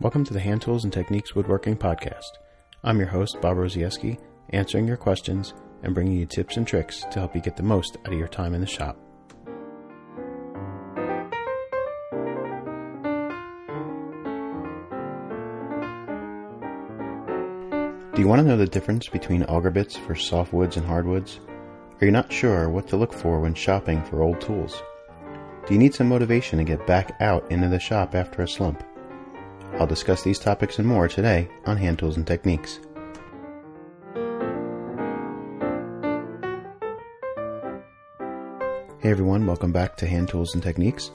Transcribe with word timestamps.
Welcome 0.00 0.24
to 0.24 0.32
the 0.32 0.40
Hand 0.40 0.62
Tools 0.62 0.84
and 0.84 0.90
Techniques 0.90 1.34
Woodworking 1.34 1.76
Podcast. 1.76 2.38
I'm 2.82 2.98
your 2.98 3.08
host, 3.08 3.38
Bob 3.42 3.58
Rozaieski, 3.58 4.18
answering 4.48 4.88
your 4.88 4.96
questions 4.96 5.52
and 5.82 5.92
bringing 5.92 6.16
you 6.16 6.24
tips 6.24 6.56
and 6.56 6.66
tricks 6.66 7.04
to 7.10 7.18
help 7.18 7.34
you 7.34 7.42
get 7.42 7.58
the 7.58 7.62
most 7.62 7.98
out 7.98 8.14
of 8.14 8.18
your 8.18 8.26
time 8.26 8.54
in 8.54 8.62
the 8.62 8.66
shop. 8.66 8.96
Do 18.14 18.22
you 18.22 18.26
want 18.26 18.40
to 18.40 18.48
know 18.48 18.56
the 18.56 18.66
difference 18.66 19.06
between 19.06 19.42
auger 19.44 19.70
bits 19.70 19.98
for 19.98 20.14
softwoods 20.14 20.78
and 20.78 20.86
hardwoods? 20.86 21.40
Are 22.00 22.06
you 22.06 22.10
not 22.10 22.32
sure 22.32 22.70
what 22.70 22.88
to 22.88 22.96
look 22.96 23.12
for 23.12 23.38
when 23.40 23.52
shopping 23.52 24.02
for 24.04 24.22
old 24.22 24.40
tools? 24.40 24.82
Do 25.66 25.74
you 25.74 25.78
need 25.78 25.94
some 25.94 26.08
motivation 26.08 26.56
to 26.56 26.64
get 26.64 26.86
back 26.86 27.20
out 27.20 27.52
into 27.52 27.68
the 27.68 27.78
shop 27.78 28.14
after 28.14 28.40
a 28.40 28.48
slump? 28.48 28.82
I'll 29.78 29.86
discuss 29.86 30.22
these 30.22 30.38
topics 30.38 30.78
and 30.78 30.86
more 30.86 31.08
today 31.08 31.48
on 31.64 31.76
Hand 31.76 31.98
Tools 31.98 32.16
and 32.16 32.26
Techniques. 32.26 32.80
Hey 39.00 39.10
everyone, 39.10 39.46
welcome 39.46 39.72
back 39.72 39.96
to 39.96 40.06
Hand 40.06 40.28
Tools 40.28 40.54
and 40.54 40.62
Techniques. 40.62 41.10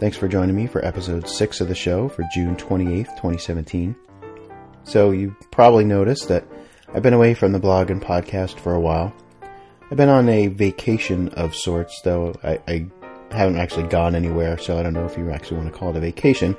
Thanks 0.00 0.16
for 0.16 0.28
joining 0.28 0.56
me 0.56 0.66
for 0.66 0.84
episode 0.84 1.28
6 1.28 1.60
of 1.60 1.68
the 1.68 1.74
show 1.74 2.08
for 2.08 2.24
June 2.32 2.56
28th, 2.56 3.08
2017. 3.16 3.94
So, 4.84 5.10
you 5.10 5.36
probably 5.50 5.84
noticed 5.84 6.28
that 6.28 6.46
I've 6.94 7.02
been 7.02 7.12
away 7.12 7.34
from 7.34 7.52
the 7.52 7.58
blog 7.58 7.90
and 7.90 8.00
podcast 8.00 8.58
for 8.58 8.74
a 8.74 8.80
while. 8.80 9.12
I've 9.90 9.96
been 9.96 10.08
on 10.08 10.28
a 10.28 10.46
vacation 10.46 11.28
of 11.30 11.54
sorts, 11.54 12.00
though 12.02 12.34
I, 12.42 12.60
I 12.66 12.86
haven't 13.36 13.58
actually 13.58 13.88
gone 13.88 14.14
anywhere, 14.14 14.58
so 14.58 14.78
I 14.78 14.82
don't 14.82 14.94
know 14.94 15.04
if 15.04 15.16
you 15.16 15.30
actually 15.30 15.58
want 15.58 15.72
to 15.72 15.78
call 15.78 15.90
it 15.90 15.96
a 15.96 16.00
vacation. 16.00 16.56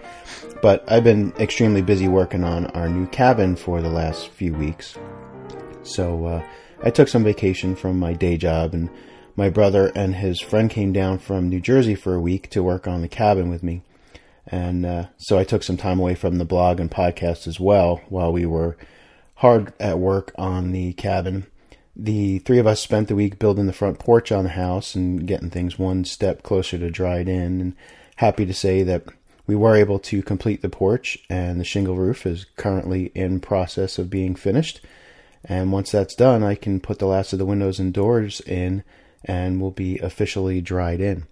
But 0.62 0.90
I've 0.92 1.04
been 1.04 1.34
extremely 1.40 1.82
busy 1.82 2.08
working 2.08 2.44
on 2.44 2.68
our 2.68 2.88
new 2.88 3.08
cabin 3.08 3.56
for 3.56 3.82
the 3.82 3.90
last 3.90 4.30
few 4.30 4.54
weeks. 4.54 4.96
So 5.84 6.26
uh, 6.26 6.44
I 6.84 6.90
took 6.90 7.08
some 7.08 7.24
vacation 7.24 7.76
from 7.76 8.00
my 8.00 8.14
day 8.14 8.38
job, 8.38 8.74
and 8.74 8.90
my 9.36 9.50
brother 9.50 9.92
and 9.96 10.16
his 10.16 10.40
friend 10.40 10.70
came 10.70 10.94
down 10.94 11.20
from 11.20 11.50
New 11.50 11.60
Jersey 11.60 11.96
for 11.96 12.16
a 12.16 12.22
week 12.22 12.50
to 12.52 12.64
work 12.64 12.88
on 12.88 13.02
the 13.02 13.08
cabin 13.08 13.50
with 13.50 13.64
me. 13.64 13.84
And 14.48 14.86
uh, 14.86 15.08
so 15.18 15.38
I 15.38 15.44
took 15.44 15.64
some 15.64 15.78
time 15.78 16.00
away 16.00 16.16
from 16.16 16.38
the 16.38 16.46
blog 16.46 16.80
and 16.80 16.90
podcast 16.90 17.48
as 17.48 17.60
well 17.60 18.02
while 18.10 18.32
we 18.32 18.46
were 18.46 18.78
hard 19.36 19.74
at 19.80 20.00
work 20.00 20.34
on 20.38 20.72
the 20.72 20.94
cabin 20.94 21.48
the 22.00 22.40
three 22.40 22.60
of 22.60 22.68
us 22.68 22.80
spent 22.80 23.08
the 23.08 23.16
week 23.16 23.40
building 23.40 23.66
the 23.66 23.74
front 23.74 23.98
porch 23.98 24.32
on 24.32 24.44
the 24.44 24.52
house 24.52 24.94
and 24.94 25.26
getting 25.26 25.50
things 25.50 25.80
one 25.80 26.06
step 26.06 26.44
closer 26.44 26.78
to 26.78 26.92
dried 26.92 27.28
in. 27.28 27.60
And 27.60 27.76
happy 28.18 28.46
to 28.46 28.54
say 28.54 28.84
that 28.84 29.04
we 29.48 29.56
were 29.56 29.76
able 29.76 29.98
to 30.00 30.22
complete 30.22 30.62
the 30.62 30.70
porch, 30.70 31.18
and 31.30 31.60
the 31.60 31.64
shingle 31.64 31.96
roof 31.96 32.26
is 32.26 32.46
currently 32.58 33.12
in 33.16 33.40
process 33.40 33.98
of 33.98 34.10
being 34.10 34.36
finished. 34.36 34.82
And 35.44 35.72
once 35.72 35.92
that's 35.92 36.16
done, 36.16 36.44
I 36.44 36.56
can 36.56 36.80
put 36.82 37.00
the 37.00 37.08
last 37.08 37.34
of 37.34 37.40
the 37.40 37.46
windows 37.46 37.80
and 37.80 37.94
doors 37.94 38.42
in, 38.42 38.84
and 39.24 39.60
will 39.60 39.72
be 39.72 39.98
officially 40.00 40.62
dried 40.62 41.00
in. 41.00 41.26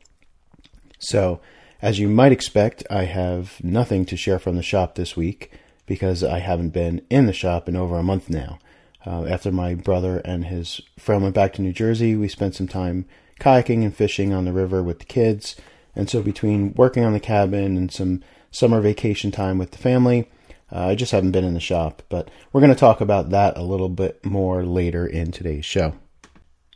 So, 0.98 1.42
as 1.82 2.00
you 2.00 2.08
might 2.08 2.32
expect, 2.32 2.88
I 2.90 3.04
have 3.04 3.62
nothing 3.64 4.06
to 4.06 4.18
share 4.18 4.40
from 4.40 4.56
the 4.56 4.64
shop 4.64 4.96
this 4.96 5.18
week 5.18 5.52
because 5.86 6.24
I 6.24 6.40
haven't 6.40 6.70
been 6.70 7.02
in 7.10 7.26
the 7.26 7.34
shop 7.34 7.68
in 7.68 7.76
over 7.76 7.98
a 7.98 8.04
month 8.04 8.30
now. 8.30 8.60
Uh, 9.06 9.26
after 9.26 9.52
my 9.52 9.76
brother 9.76 10.20
and 10.20 10.46
his 10.46 10.82
friend 10.98 11.22
went 11.22 11.36
back 11.36 11.54
to 11.54 11.62
New 11.62 11.74
Jersey, 11.74 12.16
we 12.16 12.28
spent 12.28 12.56
some 12.56 12.68
time 12.68 13.06
kayaking 13.40 13.84
and 13.84 13.96
fishing 13.96 14.34
on 14.34 14.46
the 14.46 14.54
river 14.54 14.82
with 14.82 15.00
the 15.00 15.06
kids. 15.06 15.56
And 15.96 16.10
so, 16.10 16.22
between 16.22 16.74
working 16.74 17.06
on 17.06 17.14
the 17.14 17.20
cabin 17.20 17.78
and 17.78 17.92
some 17.92 18.24
summer 18.52 18.82
vacation 18.82 19.32
time 19.32 19.58
with 19.58 19.72
the 19.72 19.78
family, 19.78 20.30
uh, 20.72 20.88
I 20.88 20.96
just 20.96 21.12
haven't 21.12 21.32
been 21.32 21.46
in 21.46 21.54
the 21.54 21.60
shop. 21.60 22.02
But 22.10 22.30
we're 22.52 22.62
going 22.62 22.74
to 22.74 22.80
talk 22.80 23.00
about 23.00 23.30
that 23.30 23.58
a 23.58 23.64
little 23.64 23.90
bit 23.90 24.26
more 24.26 24.66
later 24.66 25.06
in 25.06 25.32
today's 25.32 25.66
show. 25.66 25.94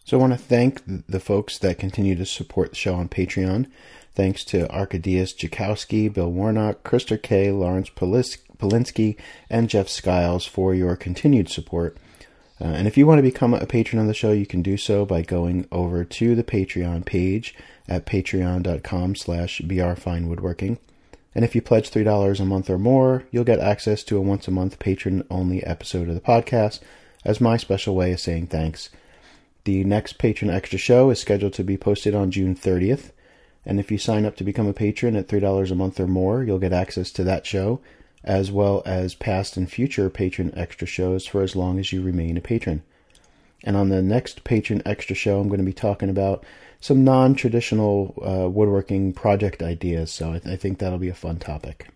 So, 0.05 0.17
I 0.17 0.21
want 0.21 0.33
to 0.33 0.39
thank 0.39 0.83
the 1.07 1.19
folks 1.19 1.57
that 1.57 1.79
continue 1.79 2.15
to 2.15 2.25
support 2.25 2.69
the 2.69 2.75
show 2.75 2.95
on 2.95 3.09
Patreon. 3.09 3.69
Thanks 4.13 4.43
to 4.45 4.67
Arkadiusz 4.67 5.35
Jakowski, 5.35 6.13
Bill 6.13 6.31
Warnock, 6.31 6.83
Krister 6.83 7.21
K., 7.21 7.51
Lawrence 7.51 7.89
Polinsky, 7.89 9.17
and 9.49 9.69
Jeff 9.69 9.87
Skiles 9.87 10.45
for 10.45 10.73
your 10.73 10.95
continued 10.95 11.49
support. 11.49 11.97
Uh, 12.61 12.65
and 12.65 12.87
if 12.87 12.97
you 12.97 13.07
want 13.07 13.19
to 13.19 13.23
become 13.23 13.53
a 13.53 13.65
patron 13.65 14.01
of 14.01 14.07
the 14.07 14.13
show, 14.13 14.31
you 14.31 14.45
can 14.45 14.61
do 14.61 14.75
so 14.75 15.05
by 15.05 15.21
going 15.21 15.67
over 15.71 16.03
to 16.03 16.35
the 16.35 16.43
Patreon 16.43 17.05
page 17.05 17.55
at 17.87 18.05
patreon.com 18.05 19.15
slash 19.15 19.61
brfinewoodworking. 19.61 20.77
And 21.33 21.45
if 21.45 21.55
you 21.55 21.61
pledge 21.61 21.89
$3 21.89 22.39
a 22.39 22.45
month 22.45 22.69
or 22.69 22.77
more, 22.77 23.23
you'll 23.31 23.43
get 23.43 23.59
access 23.59 24.03
to 24.05 24.17
a 24.17 24.21
once 24.21 24.47
a 24.47 24.51
month 24.51 24.79
patron 24.79 25.25
only 25.29 25.63
episode 25.63 26.09
of 26.09 26.15
the 26.15 26.21
podcast 26.21 26.79
as 27.23 27.39
my 27.39 27.55
special 27.55 27.95
way 27.95 28.11
of 28.11 28.19
saying 28.19 28.47
thanks. 28.47 28.89
The 29.63 29.83
next 29.83 30.17
Patron 30.17 30.49
Extra 30.49 30.79
show 30.79 31.09
is 31.11 31.19
scheduled 31.19 31.53
to 31.53 31.63
be 31.63 31.77
posted 31.77 32.15
on 32.15 32.31
June 32.31 32.55
30th. 32.55 33.11
And 33.65 33.79
if 33.79 33.91
you 33.91 33.97
sign 33.97 34.25
up 34.25 34.35
to 34.37 34.43
become 34.43 34.67
a 34.67 34.73
patron 34.73 35.15
at 35.15 35.27
$3 35.27 35.71
a 35.71 35.75
month 35.75 35.99
or 35.99 36.07
more, 36.07 36.43
you'll 36.43 36.59
get 36.59 36.73
access 36.73 37.11
to 37.11 37.23
that 37.25 37.45
show 37.45 37.79
as 38.29 38.51
well 38.51 38.83
as 38.85 39.15
past 39.15 39.57
and 39.57 39.71
future 39.71 40.07
patron 40.07 40.53
extra 40.55 40.85
shows 40.85 41.25
for 41.25 41.41
as 41.41 41.55
long 41.55 41.79
as 41.79 41.91
you 41.91 41.99
remain 41.99 42.37
a 42.37 42.41
patron. 42.41 42.83
And 43.63 43.75
on 43.75 43.89
the 43.89 44.03
next 44.03 44.43
patron 44.43 44.83
extra 44.85 45.15
show, 45.15 45.39
I'm 45.39 45.47
going 45.47 45.57
to 45.59 45.65
be 45.65 45.73
talking 45.73 46.11
about 46.11 46.45
some 46.79 47.03
non 47.03 47.33
traditional 47.33 48.13
uh, 48.23 48.47
woodworking 48.47 49.13
project 49.13 49.63
ideas, 49.63 50.11
so 50.11 50.29
I, 50.33 50.39
th- 50.39 50.53
I 50.53 50.57
think 50.57 50.77
that'll 50.77 50.99
be 50.99 51.09
a 51.09 51.15
fun 51.15 51.37
topic. 51.37 51.87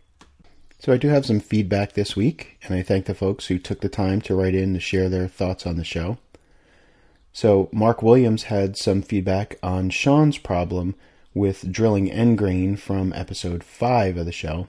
So, 0.79 0.91
I 0.91 0.97
do 0.97 1.07
have 1.09 1.25
some 1.25 1.39
feedback 1.39 1.93
this 1.93 2.15
week, 2.15 2.57
and 2.63 2.75
I 2.75 2.81
thank 2.81 3.05
the 3.05 3.13
folks 3.13 3.45
who 3.45 3.59
took 3.59 3.81
the 3.81 3.87
time 3.87 4.19
to 4.21 4.35
write 4.35 4.55
in 4.55 4.73
to 4.73 4.79
share 4.79 5.09
their 5.09 5.27
thoughts 5.27 5.67
on 5.67 5.77
the 5.77 5.83
show. 5.83 6.17
So, 7.31 7.69
Mark 7.71 8.01
Williams 8.01 8.43
had 8.45 8.75
some 8.75 9.03
feedback 9.03 9.59
on 9.61 9.91
Sean's 9.91 10.39
problem 10.39 10.95
with 11.35 11.71
drilling 11.71 12.11
end 12.11 12.39
grain 12.39 12.75
from 12.75 13.13
episode 13.13 13.63
5 13.63 14.17
of 14.17 14.25
the 14.25 14.31
show 14.31 14.67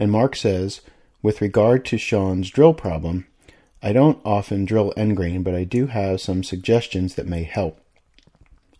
and 0.00 0.10
Mark 0.10 0.34
says, 0.34 0.80
with 1.20 1.42
regard 1.42 1.84
to 1.84 1.98
Sean's 1.98 2.48
drill 2.48 2.72
problem, 2.72 3.26
I 3.82 3.92
don't 3.92 4.18
often 4.24 4.64
drill 4.64 4.94
end 4.96 5.14
grain, 5.14 5.42
but 5.42 5.54
I 5.54 5.64
do 5.64 5.88
have 5.88 6.22
some 6.22 6.42
suggestions 6.42 7.14
that 7.14 7.26
may 7.26 7.42
help. 7.44 7.78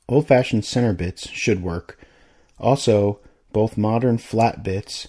Old 0.08 0.26
fashioned 0.26 0.64
center 0.64 0.94
bits 0.94 1.28
should 1.28 1.62
work. 1.62 1.98
Also, 2.58 3.20
both 3.53 3.76
modern 3.76 4.16
flat 4.16 4.62
bits, 4.62 5.08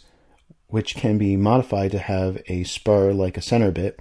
which 0.68 0.96
can 0.96 1.18
be 1.18 1.38
modified 1.38 1.92
to 1.92 2.00
have 2.00 2.42
a 2.48 2.66
spur 2.66 3.14
like 3.14 3.38
a 3.38 3.42
center 3.42 3.72
bit, 3.72 3.98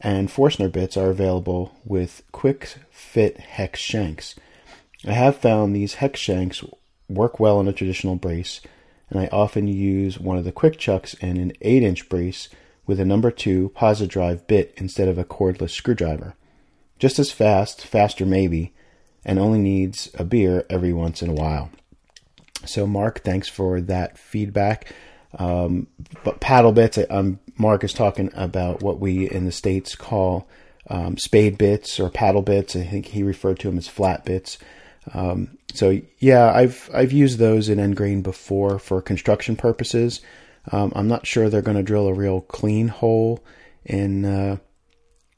and 0.00 0.30
Forstner 0.30 0.68
bits 0.68 0.96
are 0.96 1.10
available 1.10 1.76
with 1.84 2.24
quick 2.32 2.74
fit 2.90 3.38
hex 3.38 3.78
shanks. 3.78 4.34
I 5.06 5.12
have 5.12 5.36
found 5.36 5.76
these 5.76 5.94
hex 5.94 6.18
shanks 6.18 6.64
work 7.08 7.38
well 7.38 7.60
in 7.60 7.68
a 7.68 7.72
traditional 7.72 8.16
brace, 8.16 8.60
and 9.12 9.20
I 9.20 9.28
often 9.30 9.68
use 9.68 10.18
one 10.18 10.38
of 10.38 10.44
the 10.44 10.52
quick 10.52 10.78
chucks 10.78 11.14
and 11.20 11.36
an 11.36 11.52
8 11.60 11.82
inch 11.82 12.08
brace 12.08 12.48
with 12.86 12.98
a 12.98 13.04
number 13.04 13.30
2 13.30 13.72
Posi-Drive 13.76 14.46
bit 14.46 14.72
instead 14.78 15.06
of 15.06 15.18
a 15.18 15.24
cordless 15.24 15.70
screwdriver. 15.70 16.34
Just 16.98 17.18
as 17.18 17.30
fast, 17.30 17.84
faster 17.84 18.24
maybe, 18.24 18.72
and 19.22 19.38
only 19.38 19.58
needs 19.58 20.10
a 20.14 20.24
beer 20.24 20.64
every 20.70 20.94
once 20.94 21.20
in 21.20 21.28
a 21.28 21.34
while. 21.34 21.70
So, 22.64 22.86
Mark, 22.86 23.22
thanks 23.22 23.50
for 23.50 23.82
that 23.82 24.16
feedback. 24.16 24.94
Um, 25.38 25.88
but 26.24 26.40
paddle 26.40 26.72
bits, 26.72 26.98
um, 27.10 27.38
Mark 27.58 27.84
is 27.84 27.92
talking 27.92 28.30
about 28.34 28.82
what 28.82 28.98
we 28.98 29.28
in 29.28 29.44
the 29.44 29.52
States 29.52 29.94
call 29.94 30.48
um, 30.88 31.18
spade 31.18 31.58
bits 31.58 32.00
or 32.00 32.08
paddle 32.08 32.42
bits. 32.42 32.74
I 32.74 32.84
think 32.84 33.06
he 33.06 33.22
referred 33.22 33.58
to 33.60 33.68
them 33.68 33.76
as 33.76 33.88
flat 33.88 34.24
bits. 34.24 34.56
Um, 35.12 35.58
so 35.74 36.00
yeah, 36.18 36.52
I've 36.52 36.88
I've 36.94 37.12
used 37.12 37.38
those 37.38 37.68
in 37.68 37.80
end 37.80 37.96
grain 37.96 38.22
before 38.22 38.78
for 38.78 39.02
construction 39.02 39.56
purposes. 39.56 40.20
Um, 40.70 40.92
I'm 40.94 41.08
not 41.08 41.26
sure 41.26 41.48
they're 41.48 41.62
going 41.62 41.76
to 41.76 41.82
drill 41.82 42.06
a 42.06 42.14
real 42.14 42.40
clean 42.40 42.88
hole 42.88 43.44
in 43.84 44.24
uh, 44.24 44.56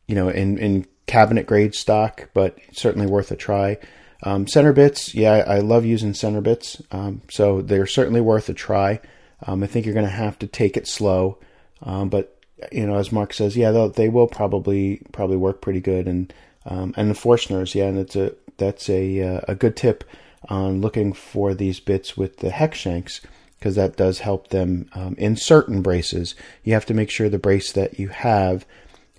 you 0.06 0.15
know 0.15 0.29
in 0.29 0.59
in 0.59 0.87
cabinet 1.06 1.47
grade 1.47 1.75
stock, 1.75 2.31
but 2.35 2.59
certainly 2.73 3.06
worth 3.06 3.31
a 3.31 3.37
try. 3.37 3.79
Um, 4.23 4.47
center 4.47 4.73
bits, 4.73 5.15
yeah, 5.15 5.33
I, 5.33 5.56
I, 5.56 5.59
love 5.59 5.85
using 5.85 6.15
center 6.15 6.41
bits, 6.41 6.81
um, 6.93 7.21
so 7.31 7.61
they're 7.61 7.87
certainly 7.87 8.23
worth 8.23 8.49
a 8.49 8.55
try. 8.55 9.00
Um, 9.47 9.62
I 9.62 9.67
think 9.67 9.85
you're 9.85 9.94
going 9.94 10.06
to 10.06 10.11
have 10.11 10.38
to 10.38 10.47
take 10.47 10.79
it 10.79 10.88
slow, 10.88 11.38
um, 11.83 12.09
but 12.09 12.38
you 12.73 12.87
know, 12.87 12.94
as 12.94 13.12
Mark 13.12 13.35
says, 13.35 13.55
yeah, 13.55 13.88
they 13.94 14.09
will 14.09 14.27
probably 14.27 15.03
probably 15.12 15.37
work 15.37 15.61
pretty 15.61 15.81
good, 15.81 16.09
and 16.09 16.33
um, 16.66 16.94
and 16.96 17.11
the 17.11 17.14
Forstners, 17.14 17.75
yeah, 17.75 17.87
and 17.87 17.99
it's 17.99 18.16
a 18.16 18.34
that's 18.56 18.88
a 18.88 19.22
uh, 19.22 19.40
a 19.49 19.55
good 19.55 19.76
tip 19.76 20.05
on 20.49 20.81
looking 20.81 21.12
for 21.12 21.55
these 21.55 21.81
bits 21.81 22.16
with 22.16 22.38
the 22.38 22.50
hex 22.50 22.78
shanks 22.78 23.20
because 23.58 23.76
that 23.76 23.96
does 23.96 24.19
help 24.19 24.49
them 24.49 24.88
um, 24.94 25.14
in 25.19 25.37
certain 25.37 25.82
braces. 25.82 26.34
You 26.64 26.75
have 26.75 26.87
to 26.87 26.94
make 26.94 27.11
sure 27.11 27.28
the 27.28 27.38
brace 27.38 27.72
that 27.72 27.99
you 27.99 28.08
have 28.08 28.66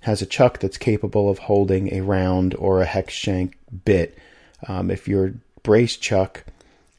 has 0.02 0.22
a 0.22 0.26
chuck 0.26 0.60
that's 0.60 0.78
capable 0.78 1.28
of 1.28 1.40
holding 1.40 1.92
a 1.92 2.00
round 2.00 2.54
or 2.54 2.80
a 2.80 2.84
hex 2.84 3.12
shank 3.12 3.56
bit. 3.84 4.16
Um, 4.68 4.90
if 4.90 5.08
your 5.08 5.34
brace 5.64 5.96
chuck 5.96 6.44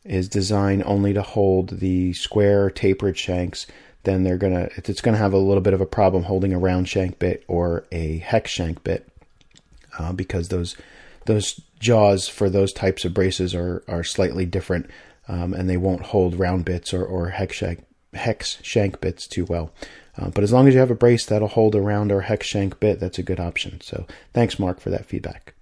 is 0.04 0.28
designed 0.28 0.84
only 0.86 1.14
to 1.14 1.22
hold 1.22 1.80
the 1.80 2.14
square 2.14 2.70
tapered 2.70 3.18
shanks, 3.18 3.66
then 4.04 4.24
they're 4.24 4.38
gonna 4.38 4.70
it's 4.76 5.02
gonna 5.02 5.18
have 5.18 5.34
a 5.34 5.38
little 5.38 5.62
bit 5.62 5.74
of 5.74 5.82
a 5.82 5.86
problem 5.86 6.24
holding 6.24 6.54
a 6.54 6.60
round 6.60 6.88
shank 6.88 7.20
bit 7.20 7.44
or 7.48 7.86
a 7.92 8.18
hex 8.20 8.52
shank 8.52 8.84
bit 8.84 9.08
uh, 9.98 10.14
because 10.14 10.50
those 10.50 10.76
those 11.26 11.60
jaws 11.80 12.28
for 12.28 12.50
those 12.50 12.74
types 12.74 13.06
of 13.06 13.14
braces 13.14 13.54
are 13.54 13.84
are 13.88 14.04
slightly 14.04 14.46
different 14.46 14.90
um, 15.28 15.54
and 15.54 15.70
they 15.70 15.78
won't 15.78 16.08
hold 16.08 16.40
round 16.40 16.66
bits 16.66 16.94
or, 16.94 17.04
or 17.04 17.30
hex 17.30 17.56
shank 17.58 17.86
hex 18.14 18.58
shank 18.62 19.02
bits 19.02 19.28
too 19.28 19.46
well. 19.46 19.72
Uh, 20.18 20.30
but 20.30 20.44
as 20.44 20.52
long 20.52 20.68
as 20.68 20.74
you 20.74 20.80
have 20.80 20.92
a 20.92 20.96
brace 20.96 21.26
that'll 21.26 21.48
hold 21.48 21.76
a 21.76 21.82
round 21.82 22.12
or 22.12 22.22
hex 22.22 22.48
shank 22.48 22.80
bit, 22.80 23.00
that's 23.00 23.20
a 23.20 23.24
good 23.24 23.40
option. 23.40 23.80
So 23.82 24.08
thanks, 24.34 24.58
Mark, 24.58 24.80
for 24.80 24.90
that 24.90 25.06
feedback. 25.06 25.54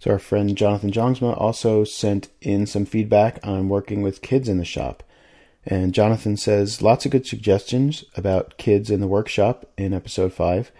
So 0.00 0.10
our 0.10 0.18
friend 0.18 0.54
Jonathan 0.54 0.92
Jongsma 0.92 1.40
also 1.40 1.82
sent 1.84 2.28
in 2.42 2.66
some 2.66 2.84
feedback 2.84 3.38
on 3.42 3.70
working 3.70 4.02
with 4.02 4.20
kids 4.20 4.50
in 4.50 4.58
the 4.58 4.64
shop. 4.64 5.02
And 5.64 5.94
Jonathan 5.94 6.36
says 6.36 6.82
lots 6.82 7.06
of 7.06 7.12
good 7.12 7.26
suggestions 7.26 8.04
about 8.14 8.58
kids 8.58 8.90
in 8.90 9.00
the 9.00 9.06
workshop 9.06 9.64
in 9.78 9.94
episode 9.94 10.34
5. 10.34 10.70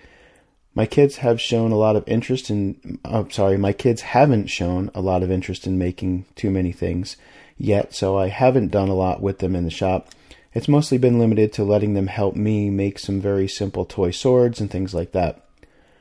My 0.76 0.86
kids 0.86 1.18
have 1.18 1.40
shown 1.40 1.70
a 1.70 1.76
lot 1.76 1.94
of 1.94 2.02
interest 2.08 2.50
in, 2.50 2.98
oh, 3.04 3.28
sorry, 3.28 3.56
my 3.56 3.72
kids 3.72 4.00
haven't 4.02 4.48
shown 4.48 4.90
a 4.92 5.00
lot 5.00 5.22
of 5.22 5.30
interest 5.30 5.66
in 5.68 5.78
making 5.78 6.24
too 6.34 6.50
many 6.50 6.72
things 6.72 7.16
yet, 7.56 7.94
so 7.94 8.18
I 8.18 8.28
haven't 8.28 8.72
done 8.72 8.88
a 8.88 8.94
lot 8.94 9.22
with 9.22 9.38
them 9.38 9.54
in 9.54 9.64
the 9.64 9.70
shop. 9.70 10.08
It's 10.52 10.68
mostly 10.68 10.98
been 10.98 11.20
limited 11.20 11.52
to 11.54 11.64
letting 11.64 11.94
them 11.94 12.08
help 12.08 12.34
me 12.34 12.70
make 12.70 12.98
some 12.98 13.20
very 13.20 13.46
simple 13.46 13.84
toy 13.84 14.10
swords 14.10 14.60
and 14.60 14.68
things 14.68 14.94
like 14.94 15.12
that. 15.12 15.44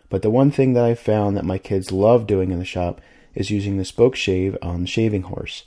But 0.09 0.23
the 0.23 0.31
one 0.31 0.49
thing 0.49 0.73
that 0.73 0.83
I've 0.83 0.99
found 0.99 1.37
that 1.37 1.45
my 1.45 1.57
kids 1.59 1.91
love 1.91 2.25
doing 2.25 2.51
in 2.51 2.59
the 2.59 2.65
shop 2.65 2.99
is 3.35 3.51
using 3.51 3.77
the 3.77 3.85
spoke 3.85 4.15
shave 4.15 4.57
on 4.61 4.81
the 4.81 4.87
shaving 4.87 5.23
horse. 5.23 5.65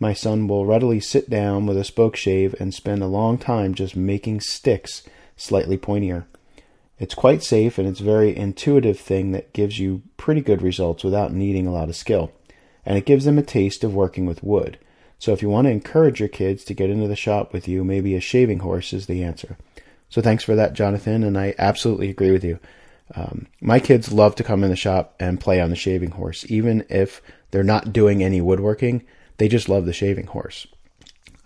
My 0.00 0.12
son 0.12 0.46
will 0.46 0.66
readily 0.66 1.00
sit 1.00 1.28
down 1.28 1.66
with 1.66 1.76
a 1.76 1.84
spoke 1.84 2.14
shave 2.14 2.54
and 2.60 2.72
spend 2.72 3.02
a 3.02 3.08
long 3.08 3.38
time 3.38 3.74
just 3.74 3.96
making 3.96 4.40
sticks 4.40 5.02
slightly 5.36 5.76
pointier. 5.76 6.26
It's 6.98 7.14
quite 7.14 7.42
safe 7.42 7.78
and 7.78 7.86
it's 7.86 8.00
a 8.00 8.04
very 8.04 8.36
intuitive 8.36 8.98
thing 8.98 9.32
that 9.32 9.52
gives 9.52 9.78
you 9.78 10.02
pretty 10.16 10.40
good 10.40 10.62
results 10.62 11.04
without 11.04 11.32
needing 11.32 11.66
a 11.66 11.72
lot 11.72 11.88
of 11.88 11.96
skill. 11.96 12.32
And 12.84 12.96
it 12.96 13.06
gives 13.06 13.24
them 13.24 13.38
a 13.38 13.42
taste 13.42 13.84
of 13.84 13.94
working 13.94 14.26
with 14.26 14.42
wood. 14.42 14.78
So 15.18 15.32
if 15.32 15.42
you 15.42 15.48
want 15.48 15.66
to 15.66 15.72
encourage 15.72 16.20
your 16.20 16.28
kids 16.28 16.64
to 16.64 16.74
get 16.74 16.90
into 16.90 17.08
the 17.08 17.16
shop 17.16 17.52
with 17.52 17.68
you, 17.68 17.84
maybe 17.84 18.14
a 18.14 18.20
shaving 18.20 18.60
horse 18.60 18.92
is 18.92 19.06
the 19.06 19.22
answer. 19.22 19.56
So 20.08 20.22
thanks 20.22 20.44
for 20.44 20.54
that, 20.54 20.72
Jonathan, 20.72 21.22
and 21.22 21.36
I 21.36 21.54
absolutely 21.58 22.08
agree 22.08 22.30
with 22.30 22.44
you. 22.44 22.58
Um, 23.14 23.46
my 23.60 23.80
kids 23.80 24.12
love 24.12 24.34
to 24.36 24.44
come 24.44 24.62
in 24.62 24.70
the 24.70 24.76
shop 24.76 25.14
and 25.18 25.40
play 25.40 25.60
on 25.60 25.70
the 25.70 25.76
shaving 25.76 26.12
horse, 26.12 26.44
even 26.48 26.84
if 26.88 27.20
they're 27.50 27.62
not 27.62 27.92
doing 27.92 28.22
any 28.22 28.40
woodworking. 28.40 29.04
They 29.38 29.48
just 29.48 29.68
love 29.68 29.86
the 29.86 29.92
shaving 29.92 30.26
horse. 30.26 30.66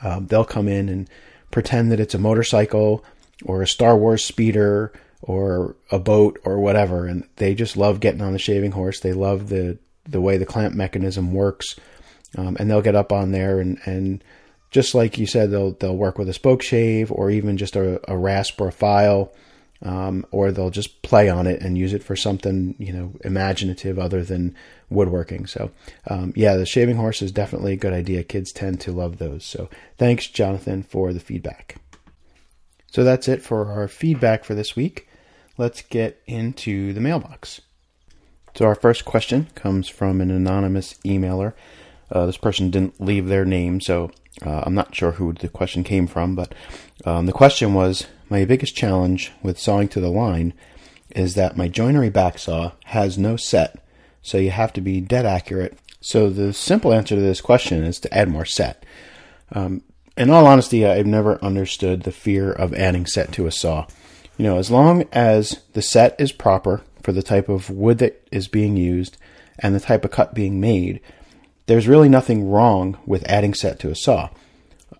Um, 0.02 0.26
they'll 0.26 0.44
come 0.44 0.68
in 0.68 0.88
and 0.88 1.08
pretend 1.50 1.92
that 1.92 2.00
it's 2.00 2.14
a 2.14 2.18
motorcycle 2.18 3.04
or 3.44 3.62
a 3.62 3.68
Star 3.68 3.96
Wars 3.96 4.24
speeder 4.24 4.92
or 5.22 5.76
a 5.90 5.98
boat 5.98 6.40
or 6.44 6.58
whatever, 6.58 7.06
and 7.06 7.26
they 7.36 7.54
just 7.54 7.76
love 7.76 8.00
getting 8.00 8.22
on 8.22 8.32
the 8.32 8.38
shaving 8.38 8.72
horse. 8.72 9.00
They 9.00 9.12
love 9.12 9.48
the 9.48 9.78
the 10.04 10.20
way 10.20 10.36
the 10.36 10.46
clamp 10.46 10.74
mechanism 10.74 11.32
works 11.32 11.76
um, 12.36 12.56
and 12.58 12.70
they'll 12.70 12.82
get 12.82 12.96
up 12.96 13.12
on 13.12 13.32
there 13.32 13.60
and, 13.60 13.78
and 13.84 14.24
just 14.70 14.94
like 14.94 15.18
you 15.18 15.26
said, 15.26 15.50
they'll 15.50 15.72
they'll 15.72 15.96
work 15.96 16.18
with 16.18 16.28
a 16.28 16.32
spoke 16.32 16.62
shave 16.62 17.12
or 17.12 17.30
even 17.30 17.58
just 17.58 17.76
a, 17.76 18.00
a 18.10 18.16
rasp 18.16 18.58
or 18.60 18.68
a 18.68 18.72
file, 18.72 19.30
um, 19.82 20.24
or 20.30 20.50
they'll 20.50 20.70
just 20.70 21.02
play 21.02 21.28
on 21.28 21.46
it 21.46 21.60
and 21.60 21.76
use 21.76 21.92
it 21.92 22.02
for 22.02 22.16
something 22.16 22.74
you 22.78 22.90
know 22.90 23.12
imaginative 23.22 23.98
other 23.98 24.24
than 24.24 24.56
woodworking. 24.88 25.46
So 25.46 25.70
um, 26.08 26.32
yeah, 26.34 26.56
the 26.56 26.64
shaving 26.64 26.96
horse 26.96 27.20
is 27.20 27.32
definitely 27.32 27.74
a 27.74 27.76
good 27.76 27.92
idea. 27.92 28.24
Kids 28.24 28.50
tend 28.50 28.80
to 28.80 28.92
love 28.92 29.18
those. 29.18 29.44
So 29.44 29.68
thanks, 29.98 30.26
Jonathan, 30.26 30.82
for 30.82 31.12
the 31.12 31.20
feedback. 31.20 31.76
So 32.90 33.04
that's 33.04 33.28
it 33.28 33.42
for 33.42 33.72
our 33.72 33.88
feedback 33.88 34.42
for 34.44 34.54
this 34.54 34.74
week. 34.74 35.06
Let's 35.58 35.82
get 35.82 36.20
into 36.26 36.92
the 36.92 37.00
mailbox. 37.00 37.60
So 38.54 38.66
our 38.66 38.74
first 38.74 39.04
question 39.04 39.48
comes 39.54 39.88
from 39.88 40.20
an 40.20 40.30
anonymous 40.30 40.94
emailer 41.04 41.54
uh, 42.12 42.26
this 42.26 42.36
person 42.36 42.70
didn't 42.70 43.00
leave 43.00 43.26
their 43.26 43.44
name, 43.44 43.80
so 43.80 44.10
uh, 44.44 44.62
I'm 44.66 44.74
not 44.74 44.94
sure 44.94 45.12
who 45.12 45.32
the 45.32 45.48
question 45.48 45.82
came 45.82 46.06
from, 46.06 46.34
but 46.34 46.54
um, 47.04 47.26
the 47.26 47.32
question 47.32 47.74
was 47.74 48.06
My 48.28 48.44
biggest 48.44 48.76
challenge 48.76 49.32
with 49.42 49.58
sawing 49.58 49.88
to 49.88 50.00
the 50.00 50.10
line 50.10 50.52
is 51.10 51.34
that 51.34 51.56
my 51.56 51.68
joinery 51.68 52.10
back 52.10 52.38
saw 52.38 52.72
has 52.86 53.16
no 53.16 53.36
set, 53.36 53.82
so 54.20 54.38
you 54.38 54.50
have 54.50 54.72
to 54.74 54.80
be 54.80 55.00
dead 55.00 55.24
accurate. 55.24 55.78
So 56.00 56.28
the 56.28 56.52
simple 56.52 56.92
answer 56.92 57.14
to 57.14 57.20
this 57.20 57.40
question 57.40 57.82
is 57.82 57.98
to 58.00 58.14
add 58.14 58.28
more 58.28 58.44
set. 58.44 58.84
Um, 59.52 59.82
in 60.16 60.28
all 60.28 60.46
honesty, 60.46 60.84
I've 60.84 61.06
never 61.06 61.42
understood 61.42 62.02
the 62.02 62.12
fear 62.12 62.52
of 62.52 62.74
adding 62.74 63.06
set 63.06 63.32
to 63.32 63.46
a 63.46 63.52
saw. 63.52 63.86
You 64.36 64.46
know, 64.46 64.58
as 64.58 64.70
long 64.70 65.04
as 65.12 65.60
the 65.72 65.82
set 65.82 66.16
is 66.18 66.32
proper 66.32 66.82
for 67.02 67.12
the 67.12 67.22
type 67.22 67.48
of 67.48 67.70
wood 67.70 67.98
that 67.98 68.26
is 68.32 68.48
being 68.48 68.76
used 68.76 69.16
and 69.58 69.74
the 69.74 69.80
type 69.80 70.04
of 70.04 70.10
cut 70.10 70.34
being 70.34 70.60
made, 70.60 71.00
there's 71.66 71.88
really 71.88 72.08
nothing 72.08 72.48
wrong 72.48 72.98
with 73.06 73.28
adding 73.28 73.54
set 73.54 73.78
to 73.80 73.90
a 73.90 73.94
saw. 73.94 74.30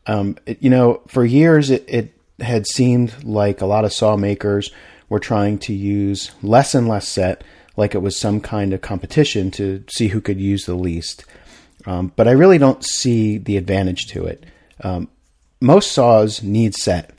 Um, 0.06 0.36
it, 0.46 0.62
you 0.62 0.70
know, 0.70 1.02
for 1.06 1.24
years 1.24 1.70
it, 1.70 1.84
it 1.88 2.14
had 2.40 2.66
seemed 2.66 3.24
like 3.24 3.60
a 3.60 3.66
lot 3.66 3.84
of 3.84 3.92
saw 3.92 4.16
makers 4.16 4.70
were 5.08 5.20
trying 5.20 5.58
to 5.58 5.72
use 5.72 6.30
less 6.42 6.74
and 6.74 6.88
less 6.88 7.08
set, 7.08 7.44
like 7.76 7.94
it 7.94 8.02
was 8.02 8.18
some 8.18 8.40
kind 8.40 8.72
of 8.72 8.80
competition 8.80 9.50
to 9.52 9.84
see 9.88 10.08
who 10.08 10.20
could 10.20 10.40
use 10.40 10.64
the 10.64 10.74
least. 10.74 11.24
Um, 11.86 12.12
but 12.16 12.28
I 12.28 12.32
really 12.32 12.58
don't 12.58 12.84
see 12.84 13.38
the 13.38 13.56
advantage 13.56 14.06
to 14.08 14.24
it. 14.24 14.44
Um, 14.80 15.08
most 15.60 15.92
saws 15.92 16.42
need 16.42 16.74
set. 16.74 17.10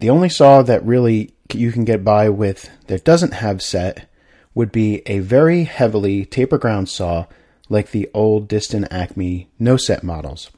The 0.00 0.10
only 0.10 0.28
saw 0.28 0.62
that 0.62 0.84
really 0.84 1.34
you 1.52 1.72
can 1.72 1.84
get 1.84 2.04
by 2.04 2.28
with 2.28 2.68
that 2.86 3.04
doesn't 3.04 3.34
have 3.34 3.62
set 3.62 4.08
would 4.54 4.72
be 4.72 5.02
a 5.06 5.18
very 5.18 5.64
heavily 5.64 6.24
taper 6.24 6.58
ground 6.58 6.88
saw 6.88 7.26
like 7.68 7.90
the 7.90 8.08
old 8.14 8.48
Disston 8.48 8.86
Acme 8.90 9.48
no 9.58 9.76
set 9.76 10.02
models. 10.02 10.50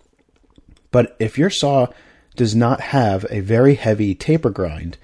But 0.91 1.17
if 1.19 1.39
your 1.39 1.51
saw 1.51 1.89
does 2.37 2.55
not 2.55 2.81
have 2.81 3.27
a 3.31 3.41
very 3.41 3.75
heavy 3.75 4.15
taper 4.15 4.51
grind, 4.51 4.99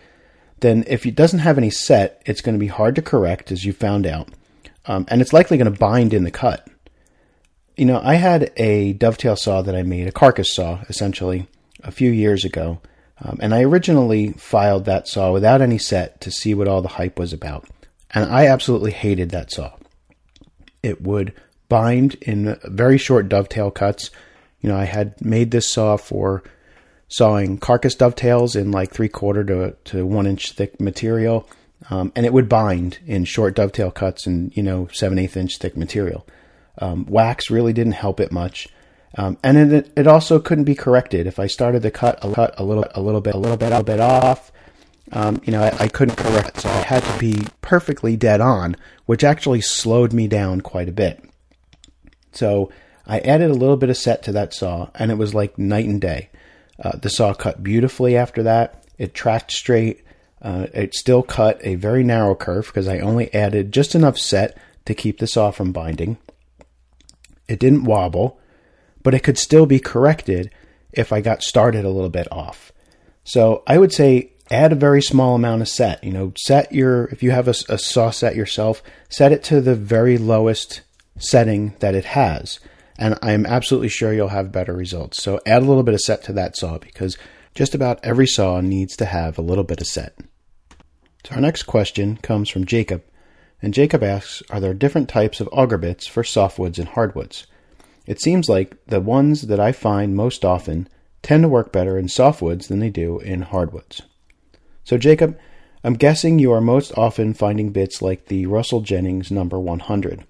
then 0.60 0.84
if 0.86 1.04
it 1.06 1.14
doesn't 1.14 1.40
have 1.40 1.58
any 1.58 1.70
set, 1.70 2.22
it's 2.24 2.40
going 2.40 2.54
to 2.54 2.58
be 2.58 2.68
hard 2.68 2.94
to 2.94 3.02
correct, 3.02 3.50
as 3.50 3.64
you 3.64 3.72
found 3.72 4.06
out, 4.06 4.28
um, 4.86 5.06
and 5.08 5.20
it's 5.20 5.32
likely 5.32 5.56
going 5.56 5.72
to 5.72 5.78
bind 5.78 6.14
in 6.14 6.24
the 6.24 6.30
cut. 6.30 6.68
You 7.76 7.86
know, 7.86 8.00
I 8.02 8.14
had 8.14 8.52
a 8.56 8.92
dovetail 8.92 9.34
saw 9.34 9.62
that 9.62 9.74
I 9.74 9.82
made, 9.82 10.06
a 10.06 10.12
carcass 10.12 10.54
saw, 10.54 10.82
essentially, 10.88 11.48
a 11.82 11.90
few 11.90 12.10
years 12.10 12.44
ago, 12.44 12.80
um, 13.22 13.38
and 13.40 13.54
I 13.54 13.62
originally 13.62 14.32
filed 14.32 14.84
that 14.84 15.08
saw 15.08 15.32
without 15.32 15.62
any 15.62 15.78
set 15.78 16.20
to 16.22 16.30
see 16.30 16.54
what 16.54 16.68
all 16.68 16.82
the 16.82 16.88
hype 16.88 17.18
was 17.18 17.32
about, 17.32 17.68
and 18.10 18.30
I 18.30 18.46
absolutely 18.46 18.92
hated 18.92 19.30
that 19.30 19.50
saw. 19.50 19.72
It 20.82 21.02
would 21.02 21.32
bind 21.68 22.14
in 22.16 22.58
very 22.64 22.98
short 22.98 23.28
dovetail 23.28 23.70
cuts. 23.70 24.10
You 24.60 24.68
know, 24.68 24.76
I 24.76 24.84
had 24.84 25.24
made 25.24 25.50
this 25.50 25.68
saw 25.68 25.96
for 25.96 26.42
sawing 27.08 27.58
carcass 27.58 27.94
dovetails 27.94 28.56
in 28.56 28.70
like 28.70 28.92
three 28.92 29.08
quarter 29.08 29.44
to, 29.44 29.76
to 29.84 30.06
one 30.06 30.26
inch 30.26 30.52
thick 30.52 30.80
material. 30.80 31.48
Um, 31.90 32.12
and 32.14 32.24
it 32.24 32.32
would 32.32 32.48
bind 32.48 32.98
in 33.06 33.24
short 33.24 33.54
dovetail 33.54 33.90
cuts 33.90 34.26
and, 34.26 34.56
you 34.56 34.62
know, 34.62 34.88
seven 34.92 35.18
eighth 35.18 35.36
inch 35.36 35.58
thick 35.58 35.76
material. 35.76 36.26
Um, 36.78 37.06
wax 37.06 37.50
really 37.50 37.72
didn't 37.72 37.92
help 37.92 38.20
it 38.20 38.32
much. 38.32 38.68
Um, 39.16 39.36
and 39.42 39.72
it, 39.72 39.92
it 39.96 40.06
also 40.06 40.38
couldn't 40.38 40.64
be 40.64 40.74
corrected. 40.74 41.26
If 41.26 41.38
I 41.38 41.46
started 41.46 41.82
the 41.82 41.90
cut 41.90 42.18
a, 42.22 42.32
cut 42.32 42.54
a 42.58 42.64
little, 42.64 42.86
a 42.94 43.02
little 43.02 43.20
bit, 43.20 43.34
a 43.34 43.38
little 43.38 43.56
bit, 43.56 43.66
a 43.66 43.70
little 43.70 43.84
bit 43.84 44.00
off, 44.00 44.50
um, 45.12 45.40
you 45.44 45.52
know, 45.52 45.62
I, 45.62 45.84
I, 45.84 45.88
couldn't 45.88 46.16
correct 46.16 46.56
it. 46.56 46.60
So 46.62 46.70
I 46.70 46.80
had 46.82 47.04
to 47.04 47.18
be 47.18 47.46
perfectly 47.60 48.16
dead 48.16 48.40
on, 48.40 48.76
which 49.04 49.24
actually 49.24 49.60
slowed 49.60 50.14
me 50.14 50.26
down 50.26 50.62
quite 50.62 50.88
a 50.88 50.92
bit. 50.92 51.22
So 52.32 52.70
I 53.06 53.20
added 53.20 53.50
a 53.50 53.54
little 53.54 53.76
bit 53.76 53.90
of 53.90 53.96
set 53.98 54.22
to 54.24 54.32
that 54.32 54.54
saw, 54.54 54.88
and 54.94 55.10
it 55.10 55.18
was 55.18 55.34
like 55.34 55.58
night 55.58 55.86
and 55.86 56.00
day. 56.00 56.30
Uh, 56.82 56.96
the 56.96 57.10
saw 57.10 57.34
cut 57.34 57.62
beautifully 57.62 58.16
after 58.16 58.42
that. 58.44 58.86
It 58.96 59.14
tracked 59.14 59.52
straight. 59.52 60.02
Uh, 60.40 60.66
it 60.72 60.94
still 60.94 61.22
cut 61.22 61.60
a 61.62 61.74
very 61.74 62.02
narrow 62.02 62.34
kerf 62.34 62.66
because 62.66 62.88
I 62.88 62.98
only 63.00 63.32
added 63.34 63.72
just 63.72 63.94
enough 63.94 64.18
set 64.18 64.56
to 64.86 64.94
keep 64.94 65.18
the 65.18 65.26
saw 65.26 65.50
from 65.50 65.72
binding. 65.72 66.16
It 67.48 67.58
didn't 67.58 67.84
wobble, 67.84 68.40
but 69.02 69.14
it 69.14 69.22
could 69.22 69.38
still 69.38 69.66
be 69.66 69.78
corrected 69.78 70.50
if 70.92 71.12
I 71.12 71.20
got 71.20 71.42
started 71.42 71.84
a 71.84 71.90
little 71.90 72.10
bit 72.10 72.30
off. 72.30 72.72
So 73.24 73.62
I 73.66 73.78
would 73.78 73.92
say 73.92 74.32
add 74.50 74.72
a 74.72 74.76
very 74.76 75.02
small 75.02 75.34
amount 75.34 75.62
of 75.62 75.68
set. 75.68 76.02
You 76.04 76.12
know, 76.12 76.32
set 76.36 76.72
your, 76.72 77.06
if 77.06 77.22
you 77.22 77.30
have 77.30 77.48
a, 77.48 77.54
a 77.68 77.78
saw 77.78 78.10
set 78.10 78.36
yourself, 78.36 78.82
set 79.08 79.32
it 79.32 79.42
to 79.44 79.60
the 79.60 79.74
very 79.74 80.18
lowest 80.18 80.82
setting 81.18 81.74
that 81.80 81.94
it 81.94 82.04
has. 82.04 82.60
And 82.98 83.18
I'm 83.22 83.46
absolutely 83.46 83.88
sure 83.88 84.12
you'll 84.12 84.28
have 84.28 84.52
better 84.52 84.74
results. 84.74 85.22
So 85.22 85.40
add 85.46 85.62
a 85.62 85.66
little 85.66 85.82
bit 85.82 85.94
of 85.94 86.00
set 86.00 86.22
to 86.24 86.32
that 86.34 86.56
saw 86.56 86.78
because 86.78 87.16
just 87.54 87.74
about 87.74 88.00
every 88.02 88.26
saw 88.26 88.60
needs 88.60 88.96
to 88.96 89.06
have 89.06 89.38
a 89.38 89.42
little 89.42 89.64
bit 89.64 89.80
of 89.80 89.86
set. 89.86 90.16
So 91.24 91.34
our 91.36 91.40
next 91.40 91.64
question 91.64 92.16
comes 92.16 92.48
from 92.48 92.66
Jacob. 92.66 93.02
And 93.60 93.72
Jacob 93.72 94.02
asks, 94.02 94.42
are 94.50 94.60
there 94.60 94.74
different 94.74 95.08
types 95.08 95.40
of 95.40 95.48
auger 95.52 95.78
bits 95.78 96.06
for 96.06 96.22
softwoods 96.22 96.78
and 96.78 96.88
hardwoods? 96.88 97.46
It 98.06 98.20
seems 98.20 98.48
like 98.48 98.76
the 98.86 99.00
ones 99.00 99.42
that 99.42 99.60
I 99.60 99.72
find 99.72 100.16
most 100.16 100.44
often 100.44 100.88
tend 101.22 101.44
to 101.44 101.48
work 101.48 101.72
better 101.72 101.96
in 101.98 102.06
softwoods 102.06 102.68
than 102.68 102.80
they 102.80 102.90
do 102.90 103.20
in 103.20 103.42
hardwoods. 103.42 104.02
So, 104.84 104.98
Jacob, 104.98 105.38
I'm 105.84 105.94
guessing 105.94 106.38
you 106.38 106.52
are 106.52 106.60
most 106.60 106.96
often 106.96 107.34
finding 107.34 107.70
bits 107.70 108.02
like 108.02 108.26
the 108.26 108.46
Russell 108.46 108.80
Jennings 108.80 109.30
number 109.30 109.58
100. 109.58 110.24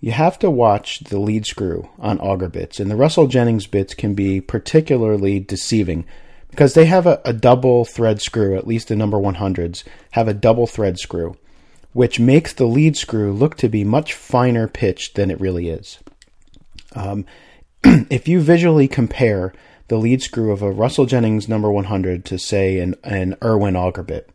You 0.00 0.12
have 0.12 0.38
to 0.38 0.50
watch 0.50 1.00
the 1.00 1.18
lead 1.18 1.44
screw 1.44 1.88
on 1.98 2.20
auger 2.20 2.48
bits, 2.48 2.78
and 2.78 2.90
the 2.90 2.96
Russell 2.96 3.26
Jennings 3.26 3.66
bits 3.66 3.94
can 3.94 4.14
be 4.14 4.40
particularly 4.40 5.40
deceiving 5.40 6.06
because 6.50 6.74
they 6.74 6.86
have 6.86 7.06
a, 7.06 7.20
a 7.24 7.32
double 7.32 7.84
thread 7.84 8.22
screw, 8.22 8.56
at 8.56 8.66
least 8.66 8.88
the 8.88 8.96
number 8.96 9.18
100s 9.18 9.84
have 10.12 10.28
a 10.28 10.34
double 10.34 10.66
thread 10.66 10.98
screw, 10.98 11.36
which 11.92 12.20
makes 12.20 12.52
the 12.52 12.66
lead 12.66 12.96
screw 12.96 13.32
look 13.32 13.56
to 13.56 13.68
be 13.68 13.84
much 13.84 14.14
finer 14.14 14.68
pitched 14.68 15.14
than 15.14 15.30
it 15.30 15.40
really 15.40 15.68
is. 15.68 15.98
Um, 16.98 17.24
if 18.10 18.26
you 18.26 18.40
visually 18.40 18.88
compare 18.88 19.52
the 19.86 19.96
lead 19.96 20.20
screw 20.20 20.52
of 20.52 20.62
a 20.62 20.70
Russell 20.70 21.06
Jennings 21.06 21.48
number 21.48 21.70
100 21.70 22.24
to, 22.26 22.38
say, 22.38 22.78
an, 22.80 22.96
an 23.04 23.36
Irwin 23.42 23.76
auger 23.76 24.02
bit, 24.02 24.28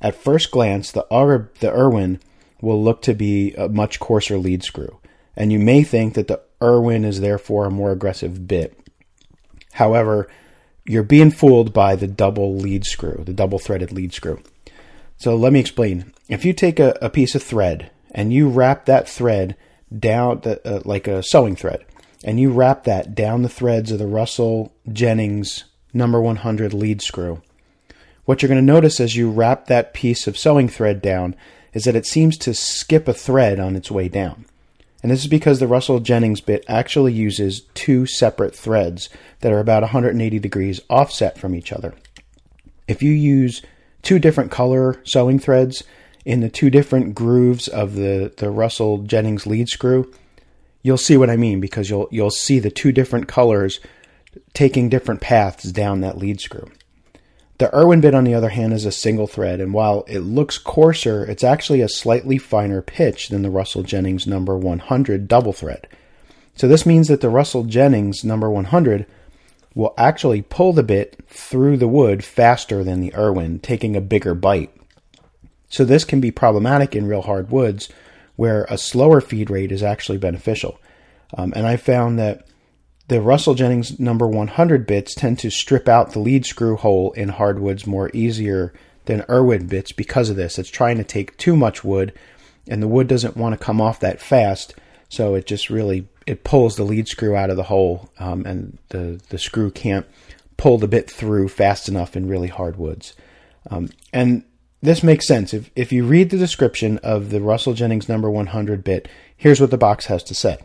at 0.00 0.16
first 0.16 0.50
glance, 0.50 0.90
the, 0.90 1.04
auger, 1.04 1.50
the 1.60 1.70
Irwin 1.70 2.18
will 2.60 2.82
look 2.82 3.02
to 3.02 3.14
be 3.14 3.54
a 3.54 3.68
much 3.68 4.00
coarser 4.00 4.38
lead 4.38 4.64
screw, 4.64 4.98
and 5.36 5.52
you 5.52 5.58
may 5.58 5.84
think 5.84 6.14
that 6.14 6.28
the 6.28 6.40
Irwin 6.62 7.04
is 7.04 7.20
therefore 7.20 7.66
a 7.66 7.70
more 7.70 7.92
aggressive 7.92 8.48
bit. 8.48 8.78
However, 9.74 10.28
you're 10.84 11.02
being 11.02 11.30
fooled 11.30 11.72
by 11.72 11.94
the 11.94 12.08
double 12.08 12.56
lead 12.56 12.84
screw, 12.84 13.22
the 13.24 13.32
double 13.32 13.58
threaded 13.58 13.92
lead 13.92 14.12
screw. 14.12 14.40
So 15.18 15.36
let 15.36 15.52
me 15.52 15.60
explain. 15.60 16.12
If 16.28 16.44
you 16.44 16.52
take 16.52 16.80
a, 16.80 16.96
a 17.00 17.10
piece 17.10 17.34
of 17.34 17.42
thread 17.42 17.90
and 18.10 18.32
you 18.32 18.48
wrap 18.48 18.86
that 18.86 19.08
thread 19.08 19.56
down 19.98 20.40
the, 20.40 20.60
uh, 20.66 20.82
like 20.84 21.06
a 21.06 21.22
sewing 21.22 21.56
thread, 21.56 21.84
and 22.24 22.38
you 22.38 22.52
wrap 22.52 22.84
that 22.84 23.14
down 23.14 23.42
the 23.42 23.48
threads 23.48 23.90
of 23.90 23.98
the 23.98 24.06
Russell 24.06 24.72
Jennings 24.92 25.64
number 25.92 26.20
100 26.20 26.72
lead 26.72 27.02
screw, 27.02 27.42
what 28.24 28.40
you're 28.40 28.48
going 28.48 28.64
to 28.64 28.72
notice 28.72 29.00
as 29.00 29.16
you 29.16 29.30
wrap 29.30 29.66
that 29.66 29.94
piece 29.94 30.26
of 30.26 30.38
sewing 30.38 30.68
thread 30.68 31.02
down 31.02 31.34
is 31.72 31.84
that 31.84 31.96
it 31.96 32.06
seems 32.06 32.36
to 32.38 32.54
skip 32.54 33.08
a 33.08 33.14
thread 33.14 33.58
on 33.58 33.76
its 33.76 33.90
way 33.90 34.08
down. 34.08 34.44
And 35.02 35.10
this 35.10 35.20
is 35.20 35.26
because 35.26 35.58
the 35.58 35.66
Russell 35.66 35.98
Jennings 35.98 36.40
bit 36.40 36.64
actually 36.68 37.12
uses 37.12 37.62
two 37.74 38.06
separate 38.06 38.54
threads 38.54 39.08
that 39.40 39.52
are 39.52 39.58
about 39.58 39.82
180 39.82 40.38
degrees 40.38 40.80
offset 40.88 41.36
from 41.36 41.56
each 41.56 41.72
other. 41.72 41.94
If 42.86 43.02
you 43.02 43.10
use 43.10 43.62
two 44.02 44.20
different 44.20 44.52
color 44.52 45.00
sewing 45.04 45.40
threads 45.40 45.82
in 46.24 46.40
the 46.40 46.48
two 46.48 46.70
different 46.70 47.14
grooves 47.14 47.68
of 47.68 47.94
the, 47.94 48.32
the 48.36 48.50
Russell 48.50 48.98
Jennings 48.98 49.46
lead 49.46 49.68
screw, 49.68 50.12
you'll 50.82 50.96
see 50.96 51.16
what 51.16 51.30
I 51.30 51.36
mean 51.36 51.60
because 51.60 51.90
you'll 51.90 52.08
you'll 52.10 52.30
see 52.30 52.58
the 52.58 52.70
two 52.70 52.92
different 52.92 53.28
colors 53.28 53.80
taking 54.54 54.88
different 54.88 55.20
paths 55.20 55.64
down 55.64 56.00
that 56.00 56.18
lead 56.18 56.40
screw. 56.40 56.70
The 57.58 57.74
Irwin 57.74 58.00
bit, 58.00 58.14
on 58.14 58.24
the 58.24 58.34
other 58.34 58.48
hand, 58.48 58.72
is 58.72 58.84
a 58.84 58.92
single 58.92 59.26
thread, 59.26 59.60
and 59.60 59.72
while 59.72 60.04
it 60.08 60.20
looks 60.20 60.58
coarser, 60.58 61.24
it's 61.24 61.44
actually 61.44 61.80
a 61.80 61.88
slightly 61.88 62.38
finer 62.38 62.82
pitch 62.82 63.28
than 63.28 63.42
the 63.42 63.50
Russell 63.50 63.82
Jennings 63.82 64.26
number 64.26 64.56
100 64.56 65.28
double 65.28 65.52
thread. 65.52 65.86
So 66.54 66.66
this 66.66 66.84
means 66.84 67.08
that 67.08 67.20
the 67.20 67.28
Russell 67.28 67.64
Jennings 67.64 68.24
number 68.24 68.50
100 68.50 69.06
will 69.74 69.94
actually 69.96 70.42
pull 70.42 70.72
the 70.72 70.82
bit 70.82 71.16
through 71.28 71.76
the 71.76 71.88
wood 71.88 72.24
faster 72.24 72.82
than 72.82 73.00
the 73.00 73.14
Irwin, 73.14 73.58
taking 73.60 73.96
a 73.96 74.00
bigger 74.00 74.34
bite. 74.34 74.74
So 75.72 75.84
this 75.84 76.04
can 76.04 76.20
be 76.20 76.30
problematic 76.30 76.94
in 76.94 77.08
real 77.08 77.22
hard 77.22 77.50
woods 77.50 77.88
where 78.36 78.66
a 78.68 78.76
slower 78.76 79.20
feed 79.22 79.48
rate 79.50 79.72
is 79.72 79.82
actually 79.82 80.18
beneficial. 80.18 80.78
Um, 81.36 81.52
and 81.56 81.66
I 81.66 81.76
found 81.76 82.18
that 82.18 82.46
the 83.08 83.22
Russell 83.22 83.54
Jennings 83.54 83.98
number 83.98 84.28
100 84.28 84.86
bits 84.86 85.14
tend 85.14 85.38
to 85.40 85.50
strip 85.50 85.88
out 85.88 86.12
the 86.12 86.18
lead 86.18 86.44
screw 86.44 86.76
hole 86.76 87.12
in 87.12 87.30
hardwoods 87.30 87.86
more 87.86 88.10
easier 88.12 88.74
than 89.06 89.24
Irwin 89.30 89.66
bits 89.66 89.92
because 89.92 90.28
of 90.28 90.36
this. 90.36 90.58
It's 90.58 90.70
trying 90.70 90.98
to 90.98 91.04
take 91.04 91.38
too 91.38 91.56
much 91.56 91.82
wood, 91.82 92.12
and 92.68 92.82
the 92.82 92.88
wood 92.88 93.08
doesn't 93.08 93.36
want 93.36 93.58
to 93.58 93.64
come 93.64 93.80
off 93.80 93.98
that 94.00 94.20
fast, 94.20 94.74
so 95.08 95.34
it 95.34 95.46
just 95.46 95.70
really 95.70 96.06
it 96.26 96.44
pulls 96.44 96.76
the 96.76 96.84
lead 96.84 97.08
screw 97.08 97.34
out 97.34 97.50
of 97.50 97.56
the 97.56 97.64
hole, 97.64 98.10
um, 98.18 98.46
and 98.46 98.78
the 98.90 99.20
the 99.30 99.38
screw 99.38 99.70
can't 99.70 100.06
pull 100.56 100.78
the 100.78 100.86
bit 100.86 101.10
through 101.10 101.48
fast 101.48 101.88
enough 101.88 102.14
in 102.14 102.28
really 102.28 102.48
hard 102.48 102.76
woods. 102.76 103.14
Um, 103.70 103.90
and 104.12 104.44
this 104.82 105.02
makes 105.02 105.28
sense. 105.28 105.54
If 105.54 105.70
if 105.76 105.92
you 105.92 106.04
read 106.04 106.30
the 106.30 106.36
description 106.36 106.98
of 106.98 107.30
the 107.30 107.40
Russell 107.40 107.72
Jennings 107.72 108.08
number 108.08 108.30
100 108.30 108.82
bit, 108.82 109.08
here's 109.36 109.60
what 109.60 109.70
the 109.70 109.78
box 109.78 110.06
has 110.06 110.22
to 110.24 110.34
say. 110.34 110.58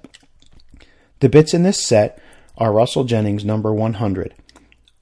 The 1.20 1.30
bits 1.30 1.54
in 1.54 1.64
this 1.64 1.86
set 1.86 2.22
are 2.58 2.74
Russell 2.74 3.04
Jennings 3.04 3.46
number 3.46 3.74
100, 3.74 4.34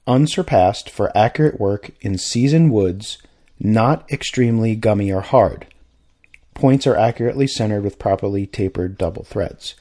unsurpassed 0.06 0.90
for 0.90 1.16
accurate 1.16 1.58
work 1.58 1.90
in 2.00 2.18
seasoned 2.18 2.72
woods, 2.72 3.18
not 3.58 4.10
extremely 4.12 4.76
gummy 4.76 5.10
or 5.10 5.22
hard. 5.22 5.66
Points 6.54 6.86
are 6.86 6.96
accurately 6.96 7.46
centered 7.46 7.82
with 7.82 7.98
properly 7.98 8.46
tapered 8.46 8.98
double 8.98 9.24
threads. 9.24 9.74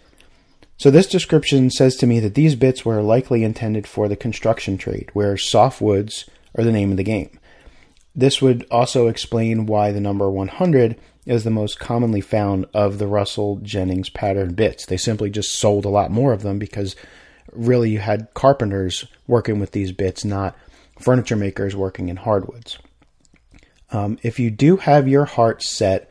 So 0.77 0.91
this 0.91 1.07
description 1.07 1.69
says 1.71 1.95
to 1.97 2.07
me 2.07 2.19
that 2.19 2.35
these 2.35 2.55
bits 2.55 2.83
were 2.83 3.01
likely 3.01 3.43
intended 3.43 3.87
for 3.87 4.07
the 4.07 4.17
construction 4.17 4.77
trade, 4.77 5.09
where 5.13 5.37
soft 5.37 5.79
woods 5.81 6.29
are 6.57 6.63
the 6.63 6.71
name 6.71 6.91
of 6.91 6.97
the 6.97 7.03
game. 7.03 7.39
This 8.15 8.41
would 8.41 8.65
also 8.71 9.07
explain 9.07 9.65
why 9.65 9.91
the 9.91 9.99
number 9.99 10.29
100 10.29 10.95
is 11.25 11.43
the 11.43 11.49
most 11.49 11.79
commonly 11.79 12.21
found 12.21 12.65
of 12.73 12.97
the 12.97 13.07
Russell 13.07 13.57
Jennings 13.57 14.09
pattern 14.09 14.53
bits. 14.53 14.85
They 14.85 14.97
simply 14.97 15.29
just 15.29 15.53
sold 15.53 15.85
a 15.85 15.89
lot 15.89 16.11
more 16.11 16.31
of 16.31 16.41
them 16.41 16.57
because 16.57 16.95
really 17.51 17.89
you 17.89 17.99
had 17.99 18.33
carpenters 18.33 19.05
working 19.27 19.59
with 19.59 19.71
these 19.71 19.91
bits, 19.91 20.23
not 20.23 20.55
furniture 20.99 21.35
makers 21.35 21.75
working 21.75 22.09
in 22.09 22.17
hardwoods. 22.17 22.77
Um, 23.91 24.17
if 24.23 24.39
you 24.39 24.49
do 24.49 24.77
have 24.77 25.07
your 25.07 25.25
heart 25.25 25.61
set 25.61 26.09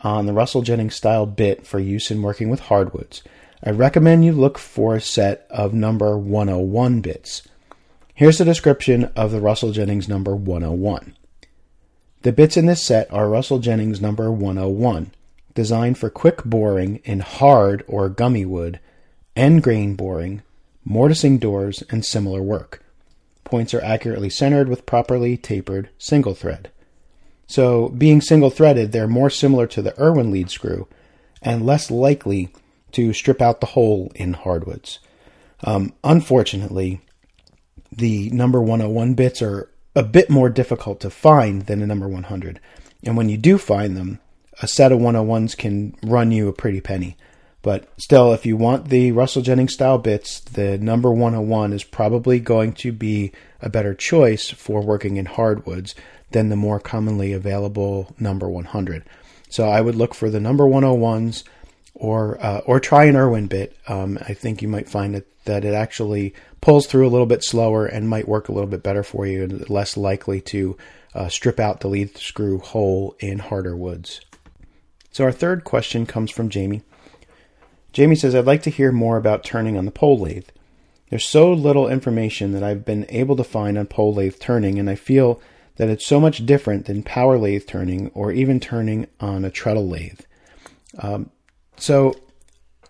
on 0.00 0.26
the 0.26 0.32
Russell 0.32 0.62
Jennings 0.62 0.94
style 0.94 1.26
bit 1.26 1.66
for 1.66 1.78
use 1.78 2.10
in 2.10 2.22
working 2.22 2.48
with 2.48 2.60
hardwoods, 2.60 3.22
I 3.62 3.70
recommend 3.70 4.24
you 4.24 4.32
look 4.32 4.58
for 4.58 4.96
a 4.96 5.00
set 5.00 5.46
of 5.50 5.74
number 5.74 6.16
101 6.16 7.00
bits. 7.00 7.42
Here's 8.14 8.38
the 8.38 8.44
description 8.44 9.04
of 9.16 9.30
the 9.30 9.40
Russell 9.40 9.72
Jennings 9.72 10.08
number 10.08 10.34
101. 10.34 11.14
The 12.22 12.32
bits 12.32 12.56
in 12.56 12.66
this 12.66 12.86
set 12.86 13.12
are 13.12 13.28
Russell 13.28 13.58
Jennings 13.58 14.00
number 14.00 14.30
101, 14.30 15.10
designed 15.54 15.98
for 15.98 16.08
quick 16.08 16.44
boring 16.44 17.00
in 17.02 17.18
hard 17.18 17.84
or 17.88 18.08
gummy 18.08 18.44
wood, 18.44 18.78
end 19.34 19.64
grain 19.64 19.96
boring, 19.96 20.42
mortising 20.84 21.38
doors, 21.38 21.82
and 21.90 22.04
similar 22.04 22.40
work. 22.40 22.84
Points 23.42 23.74
are 23.74 23.82
accurately 23.82 24.30
centered 24.30 24.68
with 24.68 24.86
properly 24.86 25.36
tapered 25.36 25.88
single 25.98 26.34
thread. 26.34 26.70
So, 27.48 27.88
being 27.88 28.20
single 28.20 28.50
threaded, 28.50 28.92
they're 28.92 29.08
more 29.08 29.28
similar 29.28 29.66
to 29.66 29.82
the 29.82 30.00
Irwin 30.00 30.30
lead 30.30 30.48
screw 30.48 30.86
and 31.42 31.66
less 31.66 31.90
likely 31.90 32.54
to 32.92 33.12
strip 33.12 33.42
out 33.42 33.60
the 33.60 33.66
hole 33.66 34.12
in 34.14 34.34
hardwoods. 34.34 35.00
Um, 35.64 35.92
unfortunately, 36.04 37.00
the 37.90 38.30
number 38.30 38.62
101 38.62 39.14
bits 39.14 39.42
are 39.42 39.71
a 39.94 40.02
bit 40.02 40.30
more 40.30 40.48
difficult 40.48 41.00
to 41.00 41.10
find 41.10 41.66
than 41.66 41.82
a 41.82 41.86
number 41.86 42.08
100. 42.08 42.60
And 43.04 43.16
when 43.16 43.28
you 43.28 43.36
do 43.36 43.58
find 43.58 43.96
them, 43.96 44.20
a 44.60 44.68
set 44.68 44.92
of 44.92 45.00
101s 45.00 45.56
can 45.56 45.96
run 46.02 46.30
you 46.30 46.48
a 46.48 46.52
pretty 46.52 46.80
penny. 46.80 47.16
But 47.62 47.88
still, 47.96 48.32
if 48.32 48.44
you 48.44 48.56
want 48.56 48.88
the 48.88 49.12
Russell 49.12 49.42
Jennings 49.42 49.74
style 49.74 49.98
bits, 49.98 50.40
the 50.40 50.78
number 50.78 51.10
101 51.12 51.72
is 51.72 51.84
probably 51.84 52.40
going 52.40 52.72
to 52.74 52.92
be 52.92 53.32
a 53.60 53.70
better 53.70 53.94
choice 53.94 54.50
for 54.50 54.80
working 54.82 55.16
in 55.16 55.26
hardwoods 55.26 55.94
than 56.32 56.48
the 56.48 56.56
more 56.56 56.80
commonly 56.80 57.32
available 57.32 58.14
number 58.18 58.48
100. 58.48 59.04
So 59.48 59.68
I 59.68 59.80
would 59.80 59.94
look 59.94 60.14
for 60.14 60.28
the 60.28 60.40
number 60.40 60.64
101s 60.64 61.44
or 61.94 62.42
uh, 62.44 62.62
or 62.66 62.80
try 62.80 63.04
an 63.04 63.16
Irwin 63.16 63.46
bit. 63.46 63.76
Um, 63.86 64.18
I 64.26 64.34
think 64.34 64.60
you 64.60 64.68
might 64.68 64.88
find 64.88 65.14
that, 65.14 65.26
that 65.44 65.64
it 65.64 65.74
actually 65.74 66.34
pulls 66.62 66.86
through 66.86 67.06
a 67.06 67.10
little 67.10 67.26
bit 67.26 67.44
slower 67.44 67.84
and 67.84 68.08
might 68.08 68.28
work 68.28 68.48
a 68.48 68.52
little 68.52 68.70
bit 68.70 68.82
better 68.82 69.02
for 69.02 69.26
you 69.26 69.42
and 69.42 69.68
less 69.68 69.96
likely 69.96 70.40
to 70.40 70.78
uh, 71.14 71.28
strip 71.28 71.60
out 71.60 71.80
the 71.80 71.88
lead 71.88 72.16
screw 72.16 72.58
hole 72.58 73.14
in 73.20 73.38
harder 73.38 73.76
woods. 73.76 74.22
So 75.10 75.24
our 75.24 75.32
third 75.32 75.64
question 75.64 76.06
comes 76.06 76.30
from 76.30 76.48
Jamie. 76.48 76.82
Jamie 77.92 78.16
says, 78.16 78.34
I'd 78.34 78.46
like 78.46 78.62
to 78.62 78.70
hear 78.70 78.90
more 78.90 79.18
about 79.18 79.44
turning 79.44 79.76
on 79.76 79.84
the 79.84 79.90
pole 79.90 80.18
lathe. 80.18 80.48
There's 81.10 81.26
so 81.26 81.52
little 81.52 81.88
information 81.88 82.52
that 82.52 82.62
I've 82.62 82.86
been 82.86 83.04
able 83.10 83.36
to 83.36 83.44
find 83.44 83.76
on 83.76 83.86
pole 83.86 84.14
lathe 84.14 84.38
turning, 84.38 84.78
and 84.78 84.88
I 84.88 84.94
feel 84.94 85.42
that 85.76 85.90
it's 85.90 86.06
so 86.06 86.18
much 86.18 86.46
different 86.46 86.86
than 86.86 87.02
power 87.02 87.36
lathe 87.36 87.66
turning 87.66 88.08
or 88.14 88.32
even 88.32 88.60
turning 88.60 89.08
on 89.20 89.44
a 89.44 89.50
treadle 89.50 89.86
lathe. 89.86 90.20
Um, 90.98 91.30
so 91.76 92.14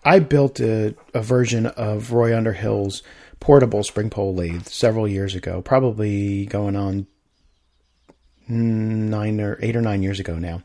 I 0.05 0.19
built 0.19 0.61
a, 0.61 0.95
a, 1.13 1.21
version 1.21 1.65
of 1.65 2.11
Roy 2.11 2.35
Underhill's 2.35 3.03
portable 3.43 3.83
spring 3.83 4.09
pole 4.09 4.33
lathe 4.33 4.65
several 4.67 5.05
years 5.05 5.35
ago, 5.35 5.61
probably 5.61 6.45
going 6.45 6.77
on 6.77 7.05
nine 8.47 9.41
or 9.41 9.59
eight 9.61 9.75
or 9.75 9.81
nine 9.81 10.01
years 10.01 10.17
ago 10.17 10.39
now. 10.39 10.63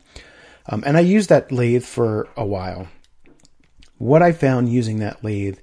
Um, 0.65 0.85
and 0.85 0.95
I 0.95 1.01
used 1.01 1.27
that 1.27 1.51
lathe 1.51 1.83
for 1.83 2.29
a 2.37 2.45
while. 2.45 2.87
What 3.97 4.21
I 4.21 4.31
found 4.31 4.69
using 4.69 4.99
that 4.99 5.21
lathe 5.25 5.59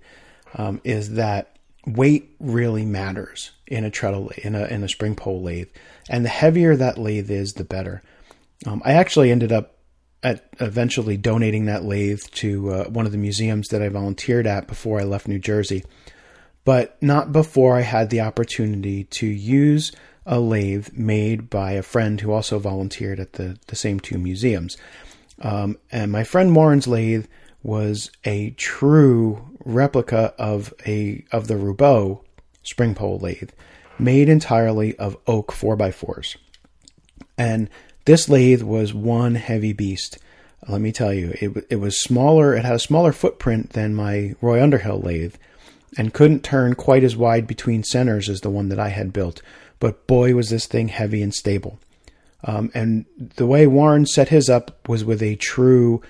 um, 0.56 0.82
is 0.84 1.14
that 1.14 1.56
weight 1.86 2.36
really 2.38 2.84
matters 2.84 3.50
in 3.66 3.84
a 3.84 3.90
treadle 3.90 4.30
in 4.36 4.54
a 4.54 4.66
in 4.66 4.84
a 4.84 4.88
spring 4.88 5.16
pole 5.16 5.40
lathe, 5.40 5.70
and 6.10 6.22
the 6.22 6.28
heavier 6.28 6.76
that 6.76 6.98
lathe 6.98 7.30
is, 7.30 7.54
the 7.54 7.64
better. 7.64 8.02
Um, 8.66 8.82
I 8.84 8.92
actually 8.92 9.30
ended 9.30 9.52
up 9.52 9.78
at 10.22 10.50
eventually 10.60 11.16
donating 11.16 11.64
that 11.64 11.82
lathe 11.82 12.24
to 12.32 12.72
uh, 12.72 12.84
one 12.90 13.06
of 13.06 13.12
the 13.12 13.18
museums 13.18 13.68
that 13.68 13.80
I 13.80 13.88
volunteered 13.88 14.46
at 14.46 14.66
before 14.66 15.00
I 15.00 15.04
left 15.04 15.28
New 15.28 15.38
Jersey, 15.38 15.82
but 16.66 17.00
not 17.00 17.30
before 17.32 17.76
I 17.76 17.82
had 17.82 18.10
the 18.10 18.20
opportunity 18.20 19.04
to 19.04 19.26
use 19.26 19.92
a 20.26 20.40
lathe 20.40 20.88
made 20.92 21.48
by 21.48 21.72
a 21.72 21.82
friend 21.82 22.20
who 22.20 22.32
also 22.32 22.58
volunteered 22.58 23.20
at 23.20 23.34
the, 23.34 23.56
the 23.68 23.76
same 23.76 24.00
two 24.00 24.18
museums. 24.18 24.76
Um, 25.40 25.78
and 25.92 26.10
my 26.10 26.24
friend 26.24 26.54
Warren's 26.56 26.88
lathe 26.88 27.26
was 27.62 28.10
a 28.24 28.50
true 28.50 29.48
replica 29.64 30.34
of 30.38 30.74
a 30.84 31.24
of 31.30 31.46
the 31.46 31.54
Roubo 31.54 32.24
spring 32.64 32.96
pole 32.96 33.20
lathe, 33.20 33.50
made 33.96 34.28
entirely 34.28 34.98
of 34.98 35.16
oak 35.28 35.52
4x4s. 35.52 36.36
And 37.38 37.70
this 38.06 38.28
lathe 38.28 38.62
was 38.62 38.92
one 38.92 39.36
heavy 39.36 39.72
beast. 39.72 40.18
Let 40.68 40.80
me 40.80 40.90
tell 40.90 41.14
you, 41.14 41.32
it, 41.40 41.66
it 41.70 41.76
was 41.76 42.02
smaller, 42.02 42.54
it 42.54 42.64
had 42.64 42.74
a 42.74 42.80
smaller 42.80 43.12
footprint 43.12 43.70
than 43.70 43.94
my 43.94 44.34
Roy 44.40 44.60
Underhill 44.60 45.00
lathe 45.00 45.36
and 45.96 46.14
couldn't 46.14 46.44
turn 46.44 46.74
quite 46.74 47.04
as 47.04 47.16
wide 47.16 47.46
between 47.46 47.84
centers 47.84 48.28
as 48.28 48.40
the 48.40 48.50
one 48.50 48.68
that 48.68 48.78
I 48.78 48.88
had 48.88 49.12
built. 49.12 49.42
But 49.78 50.06
boy, 50.06 50.34
was 50.34 50.50
this 50.50 50.66
thing 50.66 50.88
heavy 50.88 51.22
and 51.22 51.34
stable. 51.34 51.78
Um, 52.44 52.70
and 52.74 53.06
the 53.18 53.46
way 53.46 53.66
Warren 53.66 54.06
set 54.06 54.28
his 54.28 54.48
up 54.48 54.88
was 54.88 55.04
with 55.04 55.22
a 55.22 55.36
true, 55.36 56.02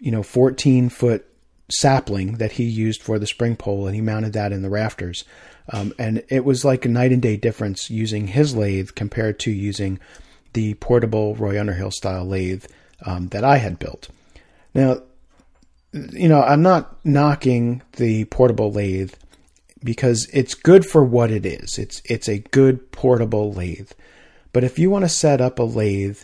you 0.00 0.10
know, 0.10 0.22
14 0.22 0.88
foot 0.88 1.26
sapling 1.70 2.34
that 2.34 2.52
he 2.52 2.64
used 2.64 3.02
for 3.02 3.18
the 3.18 3.26
spring 3.26 3.56
pole, 3.56 3.86
and 3.86 3.94
he 3.94 4.00
mounted 4.00 4.32
that 4.32 4.52
in 4.52 4.62
the 4.62 4.70
rafters. 4.70 5.24
Um, 5.68 5.92
and 5.98 6.22
it 6.28 6.44
was 6.44 6.64
like 6.64 6.84
a 6.84 6.88
night 6.88 7.12
and 7.12 7.22
day 7.22 7.36
difference 7.36 7.90
using 7.90 8.28
his 8.28 8.56
lathe 8.56 8.90
compared 8.94 9.38
to 9.40 9.50
using 9.50 10.00
the 10.52 10.74
portable 10.74 11.34
Roy 11.34 11.58
Underhill 11.58 11.90
style 11.90 12.24
lathe 12.24 12.66
um, 13.06 13.28
that 13.28 13.44
I 13.44 13.58
had 13.58 13.78
built. 13.78 14.08
Now, 14.74 15.02
you 15.92 16.28
know, 16.28 16.42
I'm 16.42 16.62
not 16.62 17.04
knocking 17.04 17.82
the 17.96 18.24
portable 18.26 18.72
lathe 18.72 19.12
because 19.84 20.28
it's 20.32 20.54
good 20.54 20.86
for 20.86 21.04
what 21.04 21.30
it 21.30 21.44
is. 21.44 21.78
It's 21.78 22.00
it's 22.04 22.28
a 22.28 22.38
good 22.38 22.92
portable 22.92 23.52
lathe. 23.52 23.90
But 24.52 24.64
if 24.64 24.78
you 24.78 24.90
want 24.90 25.04
to 25.04 25.08
set 25.08 25.40
up 25.40 25.58
a 25.58 25.64
lathe 25.64 26.18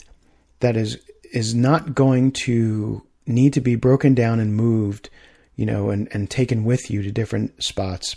that 0.60 0.76
is 0.76 0.98
is 1.32 1.54
not 1.54 1.94
going 1.94 2.32
to 2.32 3.02
need 3.26 3.52
to 3.52 3.60
be 3.60 3.76
broken 3.76 4.14
down 4.14 4.40
and 4.40 4.54
moved, 4.54 5.10
you 5.56 5.66
know, 5.66 5.90
and, 5.90 6.08
and 6.12 6.30
taken 6.30 6.64
with 6.64 6.90
you 6.90 7.02
to 7.02 7.12
different 7.12 7.62
spots, 7.62 8.16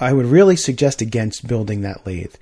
I 0.00 0.12
would 0.12 0.26
really 0.26 0.56
suggest 0.56 1.00
against 1.00 1.46
building 1.46 1.82
that 1.82 2.04
lathe. 2.04 2.34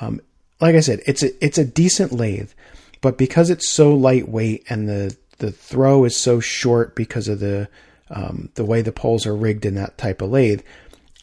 Um, 0.00 0.20
like 0.60 0.76
I 0.76 0.80
said, 0.80 1.00
it's 1.06 1.22
a 1.22 1.44
it's 1.44 1.58
a 1.58 1.64
decent 1.64 2.12
lathe, 2.12 2.52
but 3.00 3.18
because 3.18 3.50
it's 3.50 3.70
so 3.70 3.94
lightweight 3.94 4.64
and 4.70 4.88
the 4.88 5.16
the 5.40 5.50
throw 5.50 6.04
is 6.04 6.16
so 6.16 6.40
short 6.40 6.94
because 6.94 7.28
of 7.28 7.40
the 7.40 7.68
um, 8.08 8.50
the 8.54 8.64
way 8.64 8.82
the 8.82 8.92
poles 8.92 9.26
are 9.26 9.36
rigged 9.36 9.64
in 9.64 9.74
that 9.74 9.98
type 9.98 10.20
of 10.20 10.30
lathe, 10.30 10.62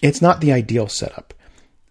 it's 0.01 0.21
not 0.21 0.39
the 0.39 0.53
ideal 0.53 0.87
setup. 0.87 1.33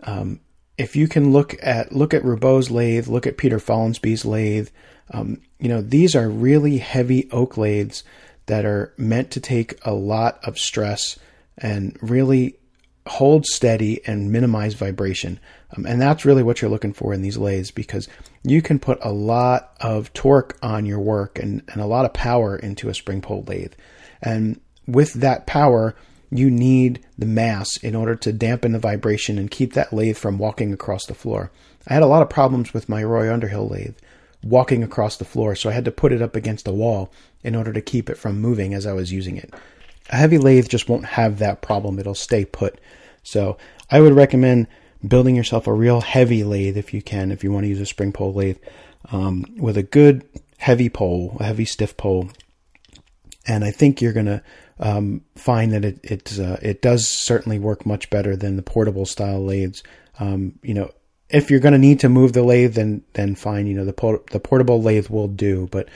Um, 0.05 0.41
if 0.79 0.95
you 0.95 1.09
can 1.09 1.33
look 1.33 1.57
at 1.63 1.93
look 1.93 2.13
at 2.13 2.23
Roubo's 2.23 2.71
lathe, 2.71 3.09
look 3.09 3.27
at 3.27 3.39
Peter 3.39 3.59
Follansbee's 3.59 4.25
lathe, 4.25 4.69
um, 5.11 5.41
you 5.59 5.69
know 5.69 5.81
these 5.81 6.15
are 6.15 6.29
really 6.29 6.79
heavy 6.79 7.31
oak 7.31 7.57
lathes 7.57 8.05
that 8.47 8.65
are 8.65 8.93
meant 8.97 9.31
to 9.33 9.41
take 9.41 9.79
a 9.85 9.93
lot 9.93 10.39
of 10.45 10.59
stress 10.59 11.19
and 11.59 11.97
really 12.01 12.57
hold 13.07 13.47
steady 13.47 14.01
and 14.07 14.33
minimize 14.33 14.75
vibration. 14.75 15.39
Um, 15.77 15.87
and 15.87 16.01
that's 16.01 16.25
really 16.25 16.43
what 16.43 16.61
you're 16.61 16.71
looking 16.71 16.93
for 16.93 17.13
in 17.13 17.23
these 17.23 17.39
lathes 17.39 17.71
because 17.71 18.09
you 18.47 18.63
can 18.63 18.79
put 18.79 18.99
a 19.03 19.11
lot 19.11 19.73
of 19.81 20.13
torque 20.13 20.57
on 20.63 20.87
your 20.87 21.01
work 21.01 21.39
and, 21.39 21.63
and 21.69 21.83
a 21.83 21.87
lot 21.87 22.05
of 22.05 22.15
power 22.15 22.57
into 22.57 22.89
a 22.89 22.95
spring 22.95 23.21
pole 23.21 23.45
lathe. 23.47 23.73
And 24.23 24.61
with 24.87 25.15
that 25.15 25.47
power, 25.47 25.97
you 26.31 26.49
need 26.49 27.05
the 27.19 27.27
mass 27.27 27.77
in 27.79 27.97
order 27.97 28.15
to 28.15 28.33
dampen 28.33 28.71
the 28.71 28.79
vibration 28.79 29.37
and 29.37 29.51
keep 29.51 29.73
that 29.73 29.93
lathe 29.93 30.17
from 30.17 30.39
walking 30.39 30.73
across 30.73 31.07
the 31.07 31.15
floor. 31.15 31.51
I 31.89 31.95
had 31.95 32.05
a 32.05 32.07
lot 32.07 32.23
of 32.23 32.31
problems 32.31 32.73
with 32.73 32.89
my 32.89 33.03
Roy 33.03 33.33
Underhill 33.33 33.69
lathe 33.69 33.97
walking 34.45 34.85
across 34.85 35.17
the 35.17 35.25
floor, 35.25 35.57
so 35.57 35.69
I 35.69 35.73
had 35.73 35.85
to 35.87 35.91
put 35.91 36.13
it 36.13 36.23
up 36.23 36.37
against 36.37 36.69
a 36.69 36.73
wall 36.73 37.13
in 37.43 37.57
order 37.57 37.73
to 37.73 37.81
keep 37.81 38.09
it 38.09 38.17
from 38.17 38.41
moving 38.41 38.75
as 38.75 38.87
I 38.87 38.93
was 38.93 39.11
using 39.11 39.37
it. 39.37 39.53
A 40.11 40.17
heavy 40.17 40.39
lathe 40.39 40.69
just 40.69 40.89
won't 40.89 41.05
have 41.05 41.41
that 41.41 41.63
problem. 41.63 41.99
It'll 41.99 42.15
stay 42.15 42.45
put. 42.45 42.79
So 43.25 43.57
I 43.91 44.01
would 44.01 44.13
recommend 44.13 44.69
building 45.09 45.37
yourself 45.37 45.67
a 45.67 45.73
real 45.73 46.01
heavy 46.01 46.45
lathe 46.45 46.77
if 46.77 46.93
you 46.93 47.03
can, 47.03 47.31
if 47.31 47.45
you 47.45 47.53
want 47.53 47.65
to 47.65 47.69
use 47.69 47.81
a 47.81 47.87
spring 47.87 48.13
pole 48.13 48.33
lathe, 48.33 48.59
um, 49.13 49.45
with 49.57 49.77
a 49.77 49.83
good 49.83 50.27
heavy 50.59 50.89
pole, 50.89 51.37
a 51.41 51.45
heavy 51.45 51.65
stiff 51.65 51.97
pole. 51.97 52.31
And 53.47 53.65
I 53.65 53.71
think 53.71 54.01
you're 54.01 54.13
going 54.13 54.27
to 54.27 54.43
um, 54.79 55.23
find 55.37 55.73
that 55.73 55.85
it 55.85 56.01
it, 56.03 56.39
uh, 56.39 56.57
it 56.63 56.83
does 56.83 57.09
certainly 57.09 57.59
work 57.59 57.87
much 57.87 58.11
better 58.11 58.37
than 58.37 58.57
the 58.57 58.63
portable 58.63 59.07
style 59.07 59.45
lathes. 59.45 59.83
Um, 60.19 60.59
you 60.63 60.75
know, 60.75 60.91
if 61.29 61.51
you're 61.51 61.61
going 61.61 61.73
to 61.73 61.79
need 61.79 62.01
to 62.01 62.09
move 62.09 62.33
the 62.33 62.43
lathe, 62.43 62.75
then 62.75 63.03
then 63.15 63.35
fine. 63.35 63.67
You 63.67 63.75
know, 63.75 63.85
the 63.85 64.21
the 64.31 64.41
portable 64.41 64.83
lathe 64.83 65.09
will 65.09 65.29
do, 65.29 65.69
but 65.71 65.89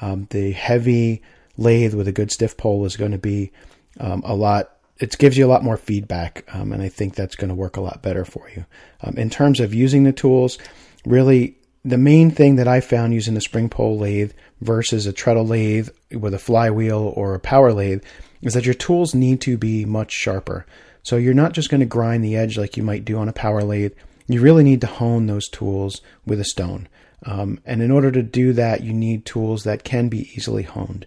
um, 0.00 0.26
the 0.30 0.52
heavy 0.52 1.22
lathe 1.56 1.94
with 1.94 2.08
a 2.08 2.12
good 2.12 2.30
stiff 2.30 2.56
pole 2.56 2.84
is 2.84 2.96
going 2.96 3.12
to 3.12 3.18
be 3.18 3.52
um, 3.98 4.22
a 4.26 4.34
lot 4.34 4.75
it 4.98 5.18
gives 5.18 5.36
you 5.36 5.46
a 5.46 5.48
lot 5.48 5.64
more 5.64 5.76
feedback, 5.76 6.44
um, 6.54 6.72
and 6.72 6.82
I 6.82 6.88
think 6.88 7.14
that's 7.14 7.36
going 7.36 7.48
to 7.48 7.54
work 7.54 7.76
a 7.76 7.82
lot 7.82 8.02
better 8.02 8.24
for 8.24 8.48
you. 8.54 8.64
Um, 9.02 9.16
in 9.16 9.30
terms 9.30 9.60
of 9.60 9.74
using 9.74 10.04
the 10.04 10.12
tools, 10.12 10.58
really 11.04 11.56
the 11.84 11.98
main 11.98 12.30
thing 12.30 12.56
that 12.56 12.66
I 12.66 12.80
found 12.80 13.14
using 13.14 13.34
the 13.34 13.40
spring 13.40 13.68
pole 13.68 13.96
lathe 13.96 14.32
versus 14.60 15.06
a 15.06 15.12
treadle 15.12 15.46
lathe 15.46 15.88
with 16.10 16.34
a 16.34 16.38
flywheel 16.38 17.12
or 17.14 17.34
a 17.34 17.40
power 17.40 17.72
lathe 17.72 18.02
is 18.42 18.54
that 18.54 18.64
your 18.64 18.74
tools 18.74 19.14
need 19.14 19.40
to 19.42 19.56
be 19.56 19.84
much 19.84 20.10
sharper. 20.10 20.66
So 21.04 21.16
you're 21.16 21.34
not 21.34 21.52
just 21.52 21.70
going 21.70 21.80
to 21.80 21.86
grind 21.86 22.24
the 22.24 22.36
edge 22.36 22.58
like 22.58 22.76
you 22.76 22.82
might 22.82 23.04
do 23.04 23.18
on 23.18 23.28
a 23.28 23.32
power 23.32 23.62
lathe. 23.62 23.92
You 24.26 24.40
really 24.40 24.64
need 24.64 24.80
to 24.80 24.88
hone 24.88 25.26
those 25.26 25.48
tools 25.48 26.00
with 26.26 26.40
a 26.40 26.44
stone. 26.44 26.88
Um, 27.24 27.60
and 27.64 27.80
in 27.80 27.92
order 27.92 28.10
to 28.10 28.22
do 28.22 28.52
that, 28.54 28.82
you 28.82 28.92
need 28.92 29.24
tools 29.24 29.62
that 29.62 29.84
can 29.84 30.08
be 30.08 30.30
easily 30.34 30.64
honed. 30.64 31.06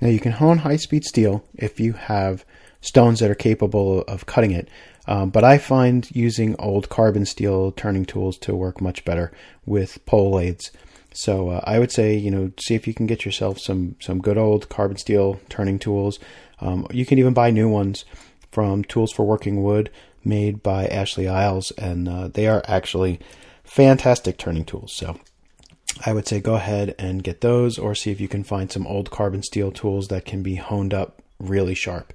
Now 0.00 0.08
you 0.08 0.20
can 0.20 0.32
hone 0.32 0.58
high 0.58 0.76
speed 0.76 1.04
steel 1.04 1.44
if 1.54 1.80
you 1.80 1.94
have 1.94 2.44
stones 2.82 3.20
that 3.20 3.30
are 3.30 3.34
capable 3.34 4.02
of 4.02 4.26
cutting 4.26 4.50
it. 4.50 4.68
Um, 5.06 5.30
but 5.30 5.42
I 5.42 5.56
find 5.58 6.08
using 6.14 6.54
old 6.58 6.88
carbon 6.88 7.24
steel 7.24 7.72
turning 7.72 8.04
tools 8.04 8.36
to 8.38 8.54
work 8.54 8.80
much 8.80 9.04
better 9.04 9.32
with 9.64 10.04
pole 10.04 10.32
lathes. 10.32 10.70
So 11.14 11.48
uh, 11.50 11.60
I 11.64 11.78
would 11.78 11.90
say, 11.90 12.14
you 12.14 12.30
know, 12.30 12.52
see 12.60 12.74
if 12.74 12.86
you 12.86 12.94
can 12.94 13.06
get 13.06 13.24
yourself 13.24 13.58
some 13.58 13.96
some 14.00 14.20
good 14.20 14.38
old 14.38 14.68
carbon 14.68 14.96
steel 14.96 15.40
turning 15.48 15.78
tools. 15.78 16.18
Um, 16.60 16.86
you 16.90 17.04
can 17.06 17.18
even 17.18 17.34
buy 17.34 17.50
new 17.50 17.68
ones 17.68 18.04
from 18.50 18.84
Tools 18.84 19.12
for 19.12 19.26
Working 19.26 19.62
Wood, 19.62 19.90
made 20.24 20.62
by 20.62 20.86
Ashley 20.86 21.26
Isles, 21.26 21.72
and 21.72 22.08
uh, 22.08 22.28
they 22.28 22.46
are 22.46 22.62
actually 22.66 23.18
fantastic 23.64 24.38
turning 24.38 24.64
tools. 24.64 24.92
So 24.92 25.18
I 26.06 26.12
would 26.12 26.28
say 26.28 26.40
go 26.40 26.54
ahead 26.54 26.94
and 26.98 27.24
get 27.24 27.40
those, 27.40 27.78
or 27.78 27.94
see 27.94 28.10
if 28.10 28.20
you 28.20 28.28
can 28.28 28.44
find 28.44 28.70
some 28.70 28.86
old 28.86 29.10
carbon 29.10 29.42
steel 29.42 29.72
tools 29.72 30.08
that 30.08 30.24
can 30.24 30.42
be 30.42 30.54
honed 30.54 30.94
up 30.94 31.20
really 31.38 31.74
sharp. 31.74 32.12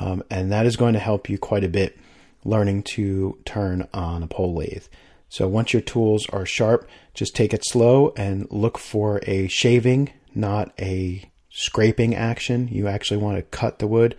Um, 0.00 0.22
and 0.30 0.50
that 0.52 0.66
is 0.66 0.76
going 0.76 0.94
to 0.94 0.98
help 0.98 1.28
you 1.28 1.38
quite 1.38 1.64
a 1.64 1.68
bit 1.68 1.98
learning 2.44 2.82
to 2.82 3.38
turn 3.44 3.86
on 3.92 4.22
a 4.22 4.26
pole 4.26 4.54
lathe. 4.54 4.86
So 5.28 5.48
once 5.48 5.72
your 5.72 5.82
tools 5.82 6.28
are 6.30 6.44
sharp, 6.44 6.88
just 7.14 7.34
take 7.34 7.54
it 7.54 7.64
slow 7.64 8.12
and 8.16 8.46
look 8.50 8.78
for 8.78 9.20
a 9.26 9.48
shaving, 9.48 10.12
not 10.34 10.72
a 10.78 11.24
scraping 11.50 12.14
action. 12.14 12.68
You 12.68 12.88
actually 12.88 13.18
want 13.18 13.36
to 13.38 13.42
cut 13.42 13.78
the 13.78 13.86
wood. 13.86 14.16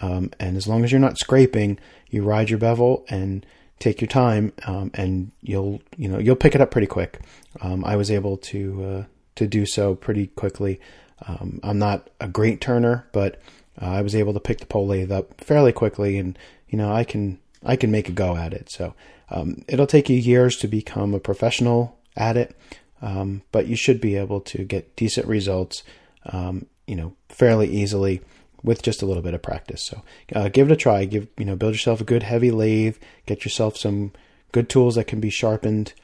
Um, 0.00 0.30
and 0.40 0.56
as 0.56 0.66
long 0.66 0.84
as 0.84 0.92
you're 0.92 1.00
not 1.00 1.18
scraping, 1.18 1.78
you 2.10 2.22
ride 2.22 2.50
your 2.50 2.58
bevel 2.58 3.04
and 3.08 3.46
take 3.78 4.00
your 4.00 4.08
time, 4.08 4.52
um, 4.66 4.90
and 4.94 5.32
you'll 5.42 5.82
you 5.96 6.08
know 6.08 6.18
you'll 6.18 6.36
pick 6.36 6.54
it 6.54 6.60
up 6.60 6.70
pretty 6.70 6.86
quick. 6.86 7.20
Um, 7.60 7.84
I 7.84 7.96
was 7.96 8.10
able 8.10 8.36
to 8.38 8.84
uh, 8.84 9.04
to 9.36 9.46
do 9.46 9.66
so 9.66 9.94
pretty 9.94 10.28
quickly. 10.28 10.80
Um, 11.26 11.60
I'm 11.62 11.78
not 11.78 12.08
a 12.20 12.28
great 12.28 12.60
turner, 12.60 13.06
but 13.12 13.40
uh, 13.80 13.86
I 13.86 14.02
was 14.02 14.14
able 14.14 14.34
to 14.34 14.40
pick 14.40 14.58
the 14.58 14.66
pole 14.66 14.86
lathe 14.86 15.12
up 15.12 15.40
fairly 15.40 15.72
quickly, 15.72 16.18
and 16.18 16.38
you 16.68 16.78
know 16.78 16.92
I 16.92 17.04
can 17.04 17.38
I 17.64 17.76
can 17.76 17.90
make 17.90 18.08
a 18.08 18.12
go 18.12 18.36
at 18.36 18.52
it. 18.52 18.70
So 18.70 18.94
um, 19.30 19.64
it'll 19.68 19.86
take 19.86 20.08
you 20.08 20.16
years 20.16 20.56
to 20.56 20.68
become 20.68 21.14
a 21.14 21.20
professional 21.20 21.98
at 22.16 22.36
it, 22.36 22.56
um, 23.00 23.42
but 23.52 23.66
you 23.66 23.76
should 23.76 24.00
be 24.00 24.16
able 24.16 24.40
to 24.42 24.64
get 24.64 24.94
decent 24.96 25.26
results, 25.26 25.82
um, 26.26 26.66
you 26.86 26.96
know, 26.96 27.14
fairly 27.28 27.68
easily 27.68 28.20
with 28.62 28.82
just 28.82 29.02
a 29.02 29.06
little 29.06 29.22
bit 29.22 29.34
of 29.34 29.42
practice. 29.42 29.82
So 29.82 30.02
uh, 30.34 30.48
give 30.48 30.70
it 30.70 30.72
a 30.72 30.76
try. 30.76 31.04
Give 31.04 31.28
you 31.38 31.44
know 31.44 31.56
build 31.56 31.74
yourself 31.74 32.00
a 32.00 32.04
good 32.04 32.22
heavy 32.22 32.50
lathe. 32.50 32.96
Get 33.26 33.44
yourself 33.44 33.76
some 33.76 34.12
good 34.52 34.68
tools 34.68 34.96
that 34.96 35.06
can 35.06 35.20
be 35.20 35.30
sharpened 35.30 35.94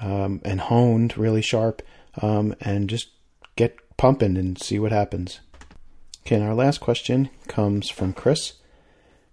um, 0.00 0.40
and 0.44 0.60
honed 0.60 1.16
really 1.18 1.42
sharp, 1.42 1.82
um, 2.22 2.54
and 2.60 2.88
just 2.88 3.08
get 3.56 3.76
pumping 3.96 4.36
and 4.36 4.60
see 4.60 4.78
what 4.78 4.92
happens. 4.92 5.40
Okay, 6.26 6.34
and 6.34 6.44
our 6.44 6.56
last 6.56 6.78
question 6.78 7.30
comes 7.46 7.88
from 7.88 8.12
Chris. 8.12 8.54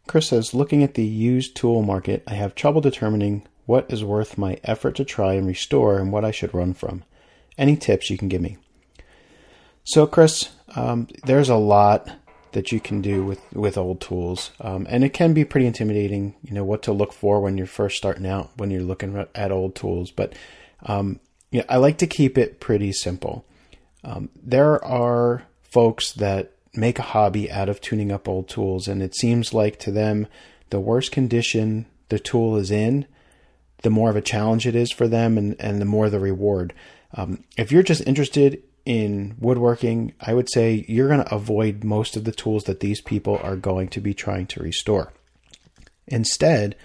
Chris 0.06 0.28
says, 0.28 0.54
looking 0.54 0.84
at 0.84 0.94
the 0.94 1.04
used 1.04 1.56
tool 1.56 1.82
market, 1.82 2.22
I 2.28 2.36
have 2.36 2.54
trouble 2.54 2.82
determining 2.82 3.48
what 3.66 3.92
is 3.92 4.04
worth 4.04 4.38
my 4.38 4.60
effort 4.64 4.98
to 4.98 5.04
try 5.04 5.34
and 5.34 5.48
restore 5.48 5.98
and 5.98 6.12
what 6.12 6.24
I 6.24 6.30
should 6.30 6.54
run 6.54 6.76
from. 6.76 7.04
Any 7.58 7.78
tips 7.78 8.12
you 8.12 8.18
can 8.20 8.28
give 8.28 8.42
me? 8.42 8.58
So, 9.84 10.06
Chris, 10.06 10.50
um, 10.76 11.08
there's 11.24 11.50
a 11.50 11.56
lot 11.56 12.12
that 12.52 12.72
you 12.72 12.80
can 12.80 13.02
do 13.02 13.26
with, 13.26 13.42
with 13.54 13.76
old 13.76 14.00
tools, 14.00 14.52
um, 14.62 14.86
and 14.88 15.04
it 15.04 15.14
can 15.14 15.34
be 15.34 15.46
pretty 15.46 15.66
intimidating. 15.66 16.36
You 16.44 16.54
know 16.54 16.64
what 16.64 16.84
to 16.84 16.94
look 16.94 17.12
for 17.12 17.42
when 17.42 17.58
you're 17.58 17.66
first 17.66 17.98
starting 17.98 18.28
out 18.28 18.52
when 18.58 18.70
you're 18.70 18.84
looking 18.84 19.26
at 19.34 19.52
old 19.52 19.74
tools. 19.74 20.12
But 20.12 20.36
um, 20.84 21.20
yeah, 21.50 21.64
I 21.68 21.78
like 21.78 21.98
to 21.98 22.06
keep 22.06 22.38
it 22.38 22.60
pretty 22.60 22.92
simple. 22.92 23.46
Um, 24.04 24.30
there 24.36 24.84
are 24.86 25.48
folks 25.64 26.12
that 26.12 26.53
make 26.76 27.00
a 27.00 27.04
hobby 27.04 27.52
out 27.52 27.70
of 27.70 27.82
tuning 27.82 28.12
up 28.12 28.28
old 28.28 28.48
tools, 28.50 28.88
and 28.88 29.02
it 29.02 29.16
seems 29.16 29.54
like 29.54 29.78
to 29.80 29.92
them, 29.92 30.28
the 30.70 30.80
worse 30.80 31.10
condition 31.10 31.86
the 32.10 32.20
tool 32.20 32.58
is 32.58 32.72
in, 32.72 33.06
the 33.84 33.90
more 33.90 34.10
of 34.10 34.16
a 34.16 34.22
challenge 34.22 34.66
it 34.66 34.76
is 34.76 34.92
for 34.92 35.08
them, 35.08 35.38
and, 35.38 35.56
and 35.60 35.80
the 35.80 35.86
more 35.86 36.10
the 36.10 36.20
reward. 36.20 36.74
Um, 37.14 37.44
if 37.58 37.72
you're 37.72 37.84
just 37.84 38.06
interested 38.08 38.64
in 38.86 39.36
woodworking, 39.40 40.14
I 40.20 40.34
would 40.34 40.50
say 40.52 40.86
you're 40.88 41.08
going 41.08 41.24
to 41.24 41.36
avoid 41.36 41.84
most 41.84 42.18
of 42.18 42.24
the 42.24 42.32
tools 42.32 42.64
that 42.66 42.80
these 42.80 43.02
people 43.02 43.40
are 43.42 43.56
going 43.56 43.88
to 43.90 44.02
be 44.02 44.14
trying 44.14 44.48
to 44.48 44.64
restore. 44.64 45.14
Instead, 46.08 46.76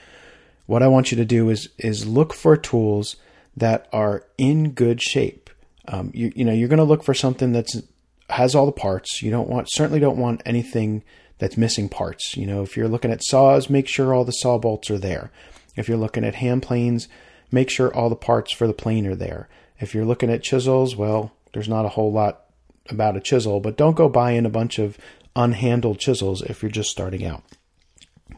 what 0.67 0.83
I 0.83 0.89
want 0.89 1.11
you 1.11 1.17
to 1.17 1.25
do 1.25 1.49
is 1.49 1.71
is 1.79 2.07
look 2.07 2.35
for 2.35 2.57
tools 2.57 3.17
that 3.57 3.89
are 3.93 4.25
in 4.37 4.73
good 4.73 5.03
shape. 5.03 5.51
Um, 5.89 6.11
you, 6.15 6.31
you 6.37 6.45
know, 6.45 6.53
you're 6.53 6.69
going 6.69 6.79
to 6.79 6.85
look 6.85 7.03
for 7.03 7.15
something 7.15 7.53
that's 7.53 7.83
has 8.29 8.55
all 8.55 8.67
the 8.67 8.73
parts. 8.73 9.23
You 9.23 9.31
don't 9.31 9.49
want 9.49 9.71
certainly 9.71 10.01
don't 10.01 10.19
want 10.19 10.43
anything 10.45 11.03
that's 11.39 11.57
missing 11.57 11.89
parts. 11.89 12.37
You 12.37 12.47
know, 12.47 12.63
if 12.63 12.77
you're 12.77 12.89
looking 12.89 13.11
at 13.11 13.25
saws, 13.25 13.71
make 13.71 13.89
sure 13.89 14.13
all 14.13 14.25
the 14.25 14.33
saw 14.33 14.59
bolts 14.59 14.91
are 14.91 14.99
there. 14.99 15.31
If 15.77 15.89
you're 15.89 15.97
looking 15.97 16.25
at 16.25 16.37
hand 16.37 16.63
planes, 16.63 17.09
make 17.51 17.71
sure 17.71 17.95
all 17.95 18.09
the 18.09 18.17
parts 18.17 18.53
for 18.53 18.67
the 18.67 18.73
plane 18.73 19.07
are 19.07 19.15
there. 19.15 19.49
If 19.81 19.95
you're 19.95 20.05
looking 20.05 20.31
at 20.31 20.43
chisels, 20.43 20.97
well, 20.97 21.33
there's 21.53 21.69
not 21.69 21.85
a 21.85 21.91
whole 21.91 22.13
lot 22.13 22.45
about 22.91 23.17
a 23.17 23.21
chisel, 23.21 23.61
but 23.61 23.77
don't 23.77 23.97
go 23.97 24.09
buying 24.09 24.45
a 24.45 24.51
bunch 24.51 24.79
of 24.79 24.99
unhandled 25.37 25.99
chisels 25.99 26.43
if 26.43 26.63
you're 26.63 26.71
just 26.71 26.91
starting 26.91 27.25
out. 27.25 27.43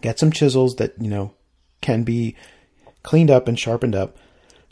Get 0.02 0.18
some 0.18 0.30
chisels 0.30 0.76
that, 0.76 0.94
you 1.00 1.08
know, 1.08 1.32
can 1.80 2.02
be 2.02 2.36
cleaned 3.02 3.30
up 3.30 3.48
and 3.48 3.58
sharpened 3.58 3.94
up 3.94 4.18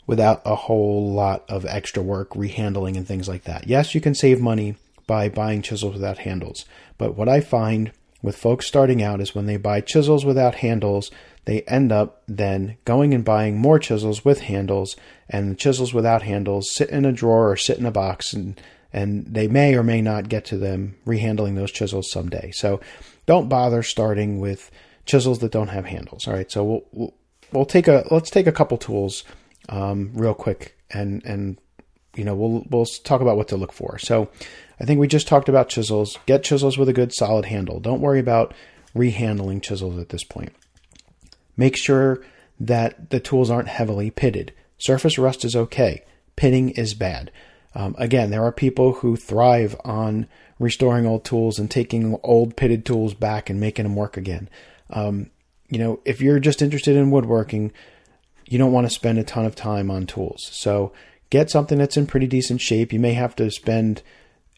without 0.05 0.41
a 0.45 0.55
whole 0.55 1.11
lot 1.11 1.43
of 1.49 1.65
extra 1.65 2.03
work, 2.03 2.31
rehandling 2.31 2.97
and 2.97 3.07
things 3.07 3.27
like 3.27 3.43
that. 3.43 3.67
Yes, 3.67 3.95
you 3.95 4.01
can 4.01 4.15
save 4.15 4.39
money 4.39 4.75
by 5.09 5.27
buying 5.27 5.63
chisels 5.63 5.93
without 5.93 6.19
handles, 6.19 6.65
but 6.99 7.17
what 7.17 7.27
I 7.27 7.41
find 7.41 7.91
with 8.21 8.35
folks 8.35 8.67
starting 8.67 9.01
out 9.01 9.21
is 9.21 9.33
when 9.33 9.47
they 9.47 9.57
buy 9.57 9.81
chisels 9.81 10.25
without 10.25 10.55
handles, 10.55 11.09
they 11.45 11.61
end 11.61 11.91
up 11.91 12.21
then 12.27 12.77
going 12.85 13.13
and 13.13 13.25
buying 13.25 13.57
more 13.57 13.79
chisels 13.79 14.23
with 14.23 14.41
handles, 14.41 14.95
and 15.27 15.49
the 15.49 15.55
chisels 15.55 15.93
without 15.93 16.21
handles 16.21 16.71
sit 16.71 16.89
in 16.89 17.05
a 17.05 17.11
drawer 17.11 17.49
or 17.49 17.55
sit 17.55 17.79
in 17.79 17.85
a 17.85 17.91
box, 17.91 18.33
and 18.33 18.61
and 18.93 19.25
they 19.25 19.47
may 19.47 19.75
or 19.75 19.83
may 19.83 20.01
not 20.01 20.29
get 20.29 20.45
to 20.45 20.57
them 20.57 20.95
rehandling 21.05 21.55
those 21.55 21.71
chisels 21.71 22.11
someday. 22.11 22.51
So 22.51 22.79
don't 23.25 23.49
bother 23.49 23.83
starting 23.83 24.39
with 24.39 24.69
chisels 25.05 25.39
that 25.39 25.51
don't 25.51 25.69
have 25.69 25.85
handles. 25.85 26.27
All 26.27 26.33
right, 26.33 26.51
so 26.51 26.63
we'll 26.63 26.85
we'll, 26.91 27.13
we'll 27.51 27.65
take 27.65 27.87
a 27.87 28.05
let's 28.11 28.29
take 28.29 28.47
a 28.47 28.51
couple 28.51 28.77
tools 28.77 29.23
um, 29.69 30.11
real 30.13 30.35
quick, 30.35 30.77
and 30.91 31.23
and 31.25 31.57
you 32.19 32.25
know 32.25 32.35
we'll 32.35 32.65
we'll 32.69 32.85
talk 32.85 33.21
about 33.21 33.37
what 33.37 33.47
to 33.47 33.55
look 33.55 33.71
for. 33.71 33.97
So 33.97 34.29
I 34.77 34.83
think 34.83 34.99
we 34.99 35.07
just 35.07 35.27
talked 35.27 35.47
about 35.47 35.69
chisels. 35.69 36.19
Get 36.25 36.43
chisels 36.43 36.77
with 36.77 36.89
a 36.89 36.93
good 36.93 37.13
solid 37.13 37.45
handle. 37.45 37.79
Don't 37.79 38.01
worry 38.01 38.19
about 38.19 38.53
rehandling 38.93 39.63
chisels 39.63 39.97
at 39.97 40.09
this 40.09 40.25
point. 40.25 40.51
Make 41.55 41.77
sure 41.77 42.21
that 42.59 43.09
the 43.09 43.21
tools 43.21 43.49
aren't 43.49 43.69
heavily 43.69 44.11
pitted. 44.11 44.53
Surface 44.77 45.17
rust 45.17 45.45
is 45.45 45.55
okay. 45.55 46.03
Pitting 46.35 46.71
is 46.71 46.93
bad. 46.93 47.31
Um, 47.73 47.95
again, 47.97 48.31
there 48.31 48.43
are 48.43 48.51
people 48.51 48.93
who 48.93 49.15
thrive 49.15 49.79
on 49.85 50.27
restoring 50.59 51.05
old 51.05 51.23
tools 51.23 51.57
and 51.57 51.71
taking 51.71 52.19
old 52.21 52.57
pitted 52.57 52.85
tools 52.85 53.13
back 53.13 53.49
and 53.49 53.61
making 53.61 53.83
them 53.83 53.95
work 53.95 54.17
again. 54.17 54.49
Um, 54.89 55.29
you 55.69 55.77
know, 55.77 56.01
if 56.03 56.19
you're 56.19 56.39
just 56.39 56.61
interested 56.61 56.97
in 56.97 57.11
woodworking, 57.11 57.71
you 58.45 58.57
don't 58.57 58.73
want 58.73 58.87
to 58.87 58.93
spend 58.93 59.19
a 59.19 59.23
ton 59.23 59.45
of 59.45 59.55
time 59.55 59.89
on 59.89 60.05
tools. 60.05 60.49
So 60.51 60.91
get 61.29 61.49
something 61.49 61.77
that's 61.77 61.97
in 61.97 62.07
pretty 62.07 62.27
decent 62.27 62.61
shape. 62.61 62.91
You 62.93 62.99
may 62.99 63.13
have 63.13 63.35
to 63.37 63.51
spend, 63.51 64.01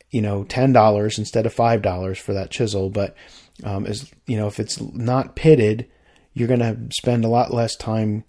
you 0.09 0.21
know, 0.21 0.43
ten 0.43 0.73
dollars 0.73 1.17
instead 1.17 1.45
of 1.45 1.53
five 1.53 1.81
dollars 1.81 2.17
for 2.19 2.33
that 2.33 2.51
chisel, 2.51 2.89
but 2.89 3.15
um, 3.63 3.85
as 3.85 4.11
you 4.25 4.37
know, 4.37 4.47
if 4.47 4.59
it's 4.59 4.81
not 4.81 5.35
pitted, 5.35 5.87
you're 6.33 6.47
going 6.47 6.59
to 6.59 6.77
spend 6.95 7.25
a 7.25 7.29
lot 7.29 7.53
less 7.53 7.75
time 7.75 8.23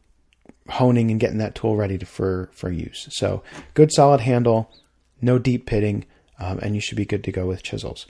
honing 0.69 1.11
and 1.11 1.21
getting 1.21 1.39
that 1.39 1.55
tool 1.55 1.77
ready 1.77 1.99
to, 1.99 2.07
for 2.07 2.51
for 2.53 2.71
use. 2.71 3.09
So 3.11 3.43
good 3.75 3.93
solid 3.93 4.21
handle, 4.21 4.71
no 5.21 5.39
deep 5.39 5.67
pitting, 5.67 6.05
um, 6.39 6.59
and 6.61 6.75
you 6.75 6.81
should 6.81 6.97
be 6.97 7.05
good 7.05 7.25
to 7.25 7.33
go 7.33 7.47
with 7.47 7.63
chisels. 7.63 8.07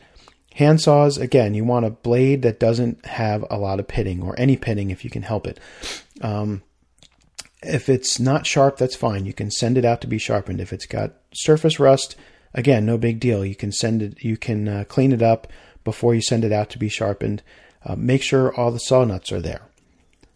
Hand 0.55 0.83
saws, 0.83 1.17
again, 1.17 1.55
you 1.55 1.65
want 1.65 1.87
a 1.87 1.91
blade 1.91 2.43
that 2.43 2.61
doesn't 2.61 3.07
have 3.07 3.43
a 3.51 3.57
lot 3.57 3.81
of 3.81 3.89
pitting 3.89 4.23
or 4.23 4.39
any 4.39 4.57
pitting 4.59 4.91
if 4.91 5.03
you 5.03 5.11
can 5.11 5.23
help 5.23 5.47
it. 5.47 5.59
Um, 6.21 6.63
if 7.63 7.89
it's 7.89 8.19
not 8.19 8.47
sharp, 8.47 8.77
that's 8.77 8.97
fine. 8.97 9.27
You 9.27 9.33
can 9.33 9.51
send 9.51 9.79
it 9.79 9.85
out 9.85 10.01
to 10.01 10.07
be 10.07 10.19
sharpened. 10.19 10.61
If 10.61 10.73
it's 10.73 10.87
got 10.87 11.13
surface 11.33 11.79
rust, 11.79 12.17
again, 12.55 12.85
no 12.85 12.99
big 12.99 13.21
deal. 13.21 13.45
You 13.45 13.55
can 13.55 13.73
send 13.73 14.03
it, 14.03 14.23
you 14.23 14.37
can 14.37 14.69
uh, 14.69 14.85
clean 14.89 15.13
it 15.13 15.23
up 15.23 15.47
before 15.85 16.15
you 16.15 16.23
send 16.23 16.45
it 16.45 16.53
out 16.53 16.71
to 16.71 16.79
be 16.79 16.89
sharpened. 16.89 17.43
Uh, 17.85 17.97
make 17.97 18.23
sure 18.23 18.55
all 18.55 18.71
the 18.71 18.79
saw 18.79 19.05
nuts 19.05 19.33
are 19.33 19.41
there. 19.41 19.63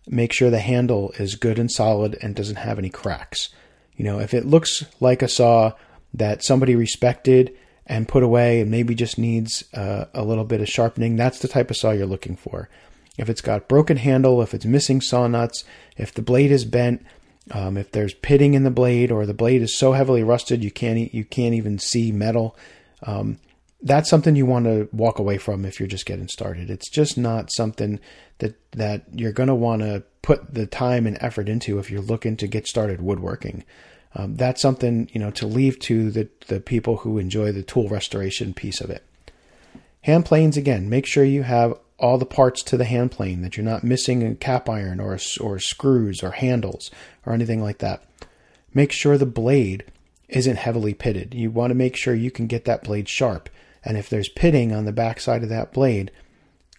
Make 0.08 0.32
sure 0.32 0.50
the 0.50 0.60
handle 0.60 1.12
is 1.18 1.34
good 1.34 1.58
and 1.58 1.70
solid 1.70 2.16
and 2.22 2.34
doesn't 2.34 2.56
have 2.56 2.78
any 2.78 2.90
cracks. 2.90 3.48
You 3.96 4.04
know, 4.04 4.20
if 4.20 4.34
it 4.34 4.46
looks 4.46 4.84
like 5.00 5.22
a 5.22 5.28
saw 5.28 5.72
that 6.14 6.44
somebody 6.44 6.76
respected 6.76 7.56
and 7.86 8.08
put 8.08 8.22
away 8.22 8.60
and 8.60 8.70
maybe 8.70 8.94
just 8.94 9.18
needs 9.18 9.64
uh, 9.74 10.06
a 10.14 10.24
little 10.24 10.44
bit 10.44 10.60
of 10.60 10.68
sharpening, 10.68 11.16
that's 11.16 11.38
the 11.40 11.48
type 11.48 11.70
of 11.70 11.76
saw 11.76 11.90
you're 11.90 12.06
looking 12.06 12.36
for. 12.36 12.68
If 13.18 13.30
it's 13.30 13.40
got 13.40 13.68
broken 13.68 13.96
handle, 13.96 14.42
if 14.42 14.52
it's 14.52 14.64
missing 14.64 15.00
saw 15.00 15.26
nuts, 15.26 15.64
if 15.96 16.12
the 16.12 16.22
blade 16.22 16.50
is 16.52 16.64
bent, 16.64 17.04
um, 17.52 17.76
if 17.76 17.92
there's 17.92 18.14
pitting 18.14 18.54
in 18.54 18.64
the 18.64 18.70
blade 18.70 19.10
or 19.12 19.24
the 19.24 19.34
blade 19.34 19.62
is 19.62 19.78
so 19.78 19.92
heavily 19.92 20.22
rusted 20.22 20.64
you 20.64 20.70
can't 20.70 21.14
you 21.14 21.24
can't 21.24 21.54
even 21.54 21.78
see 21.78 22.10
metal, 22.12 22.56
um, 23.04 23.38
that's 23.82 24.10
something 24.10 24.34
you 24.34 24.46
want 24.46 24.64
to 24.64 24.88
walk 24.92 25.18
away 25.18 25.38
from 25.38 25.64
if 25.64 25.78
you're 25.78 25.88
just 25.88 26.06
getting 26.06 26.28
started. 26.28 26.70
It's 26.70 26.90
just 26.90 27.16
not 27.16 27.52
something 27.52 28.00
that 28.38 28.56
that 28.72 29.04
you're 29.12 29.32
going 29.32 29.48
to 29.48 29.54
want 29.54 29.82
to 29.82 30.02
put 30.22 30.54
the 30.54 30.66
time 30.66 31.06
and 31.06 31.16
effort 31.20 31.48
into 31.48 31.78
if 31.78 31.90
you're 31.90 32.00
looking 32.00 32.36
to 32.38 32.46
get 32.48 32.66
started 32.66 33.00
woodworking. 33.00 33.64
Um, 34.14 34.34
that's 34.34 34.62
something 34.62 35.08
you 35.12 35.20
know 35.20 35.30
to 35.32 35.46
leave 35.46 35.78
to 35.80 36.10
the 36.10 36.28
the 36.48 36.60
people 36.60 36.98
who 36.98 37.18
enjoy 37.18 37.52
the 37.52 37.62
tool 37.62 37.88
restoration 37.88 38.54
piece 38.54 38.80
of 38.80 38.90
it. 38.90 39.04
Hand 40.02 40.24
planes 40.24 40.56
again. 40.56 40.88
Make 40.88 41.06
sure 41.06 41.24
you 41.24 41.42
have 41.42 41.78
all 41.98 42.18
the 42.18 42.26
parts 42.26 42.62
to 42.64 42.76
the 42.76 42.84
hand 42.84 43.10
plane, 43.10 43.42
that 43.42 43.56
you're 43.56 43.64
not 43.64 43.84
missing 43.84 44.22
a 44.22 44.34
cap 44.34 44.68
iron 44.68 45.00
or, 45.00 45.18
or 45.40 45.58
screws 45.58 46.22
or 46.22 46.32
handles 46.32 46.90
or 47.24 47.32
anything 47.32 47.62
like 47.62 47.78
that. 47.78 48.04
Make 48.74 48.92
sure 48.92 49.16
the 49.16 49.26
blade 49.26 49.84
isn't 50.28 50.56
heavily 50.56 50.92
pitted. 50.92 51.34
You 51.34 51.50
want 51.50 51.70
to 51.70 51.74
make 51.74 51.96
sure 51.96 52.14
you 52.14 52.30
can 52.30 52.46
get 52.46 52.64
that 52.66 52.84
blade 52.84 53.08
sharp. 53.08 53.48
And 53.84 53.96
if 53.96 54.10
there's 54.10 54.28
pitting 54.28 54.72
on 54.72 54.84
the 54.84 54.92
backside 54.92 55.42
of 55.42 55.48
that 55.48 55.72
blade, 55.72 56.10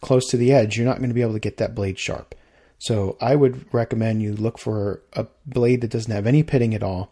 close 0.01 0.29
to 0.29 0.37
the 0.37 0.53
edge, 0.53 0.77
you're 0.77 0.85
not 0.85 0.97
going 0.97 1.09
to 1.09 1.15
be 1.15 1.21
able 1.21 1.33
to 1.33 1.39
get 1.39 1.57
that 1.57 1.73
blade 1.73 1.97
sharp. 1.97 2.35
So 2.79 3.17
I 3.19 3.35
would 3.35 3.65
recommend 3.73 4.21
you 4.21 4.35
look 4.35 4.59
for 4.59 5.01
a 5.13 5.25
blade 5.45 5.81
that 5.81 5.89
doesn't 5.89 6.11
have 6.11 6.27
any 6.27 6.43
pitting 6.43 6.75
at 6.75 6.83
all. 6.83 7.11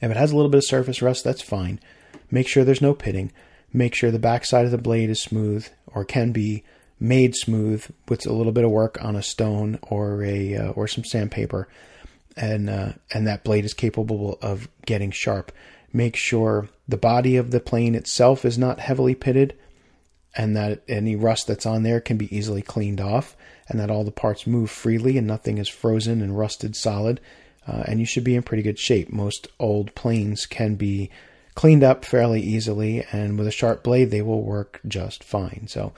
If 0.00 0.10
it 0.10 0.16
has 0.16 0.32
a 0.32 0.36
little 0.36 0.50
bit 0.50 0.58
of 0.58 0.64
surface 0.64 1.02
rust, 1.02 1.24
that's 1.24 1.42
fine. 1.42 1.80
Make 2.30 2.48
sure 2.48 2.64
there's 2.64 2.80
no 2.80 2.94
pitting. 2.94 3.32
Make 3.72 3.94
sure 3.94 4.10
the 4.10 4.18
backside 4.18 4.64
of 4.64 4.70
the 4.70 4.78
blade 4.78 5.10
is 5.10 5.20
smooth 5.20 5.68
or 5.86 6.04
can 6.04 6.32
be 6.32 6.64
made 7.00 7.34
smooth 7.34 7.86
with 8.08 8.26
a 8.26 8.32
little 8.32 8.52
bit 8.52 8.64
of 8.64 8.70
work 8.70 9.02
on 9.02 9.16
a 9.16 9.22
stone 9.22 9.78
or 9.82 10.22
a 10.24 10.56
uh, 10.56 10.70
or 10.70 10.88
some 10.88 11.04
sandpaper, 11.04 11.68
and 12.36 12.68
uh, 12.68 12.92
and 13.12 13.26
that 13.26 13.44
blade 13.44 13.64
is 13.64 13.74
capable 13.74 14.38
of 14.42 14.68
getting 14.86 15.10
sharp. 15.10 15.52
Make 15.92 16.16
sure 16.16 16.68
the 16.86 16.96
body 16.96 17.36
of 17.36 17.50
the 17.50 17.60
plane 17.60 17.94
itself 17.94 18.44
is 18.44 18.58
not 18.58 18.80
heavily 18.80 19.14
pitted, 19.14 19.56
and 20.36 20.56
that 20.56 20.82
any 20.88 21.16
rust 21.16 21.46
that's 21.46 21.66
on 21.66 21.82
there 21.82 22.00
can 22.00 22.16
be 22.16 22.34
easily 22.36 22.62
cleaned 22.62 23.00
off, 23.00 23.36
and 23.68 23.78
that 23.80 23.90
all 23.90 24.04
the 24.04 24.10
parts 24.10 24.46
move 24.46 24.70
freely 24.70 25.16
and 25.18 25.26
nothing 25.26 25.58
is 25.58 25.68
frozen 25.68 26.20
and 26.22 26.38
rusted 26.38 26.76
solid. 26.76 27.20
Uh, 27.66 27.84
and 27.86 28.00
you 28.00 28.06
should 28.06 28.24
be 28.24 28.34
in 28.34 28.42
pretty 28.42 28.62
good 28.62 28.78
shape. 28.78 29.12
Most 29.12 29.48
old 29.58 29.94
planes 29.94 30.46
can 30.46 30.76
be 30.76 31.10
cleaned 31.54 31.84
up 31.84 32.04
fairly 32.04 32.40
easily, 32.40 33.04
and 33.12 33.36
with 33.36 33.46
a 33.46 33.50
sharp 33.50 33.82
blade, 33.82 34.10
they 34.10 34.22
will 34.22 34.42
work 34.42 34.80
just 34.86 35.22
fine. 35.22 35.66
So 35.68 35.92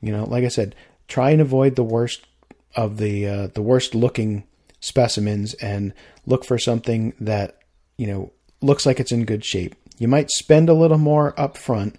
you 0.00 0.12
know, 0.12 0.24
like 0.24 0.44
I 0.44 0.48
said, 0.48 0.74
try 1.06 1.30
and 1.30 1.40
avoid 1.40 1.76
the 1.76 1.84
worst 1.84 2.26
of 2.76 2.98
the 2.98 3.26
uh, 3.26 3.46
the 3.48 3.62
worst 3.62 3.94
looking 3.94 4.44
specimens 4.80 5.54
and 5.54 5.92
look 6.26 6.44
for 6.44 6.58
something 6.58 7.14
that 7.20 7.58
you 7.96 8.06
know 8.06 8.32
looks 8.60 8.86
like 8.86 9.00
it's 9.00 9.12
in 9.12 9.24
good 9.24 9.44
shape. 9.44 9.74
You 9.98 10.08
might 10.08 10.30
spend 10.30 10.68
a 10.68 10.74
little 10.74 10.98
more 10.98 11.38
up 11.40 11.56
front, 11.56 11.98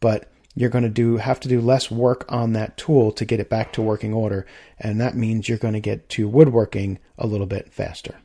but 0.00 0.30
you're 0.54 0.70
going 0.70 0.84
to 0.84 0.90
do 0.90 1.18
have 1.18 1.38
to 1.40 1.48
do 1.48 1.60
less 1.60 1.90
work 1.90 2.24
on 2.28 2.54
that 2.54 2.76
tool 2.76 3.12
to 3.12 3.24
get 3.24 3.40
it 3.40 3.50
back 3.50 3.72
to 3.74 3.82
working 3.82 4.12
order, 4.12 4.46
and 4.78 5.00
that 5.00 5.14
means 5.14 5.48
you're 5.48 5.58
going 5.58 5.74
to 5.74 5.80
get 5.80 6.08
to 6.10 6.28
woodworking 6.28 6.98
a 7.18 7.26
little 7.26 7.46
bit 7.46 7.72
faster. 7.72 8.16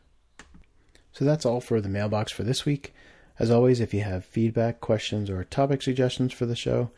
So 1.12 1.25
that's 1.25 1.45
all 1.45 1.60
for 1.60 1.81
the 1.81 1.89
mailbox 1.89 2.31
for 2.31 2.43
this 2.43 2.65
week. 2.65 2.93
As 3.38 3.51
always, 3.51 3.79
if 3.79 3.93
you 3.93 4.01
have 4.01 4.23
feedback, 4.23 4.79
questions, 4.79 5.29
or 5.29 5.43
topic 5.43 5.81
suggestions 5.81 6.31
for 6.31 6.45
the 6.45 6.55
show, 6.55 6.91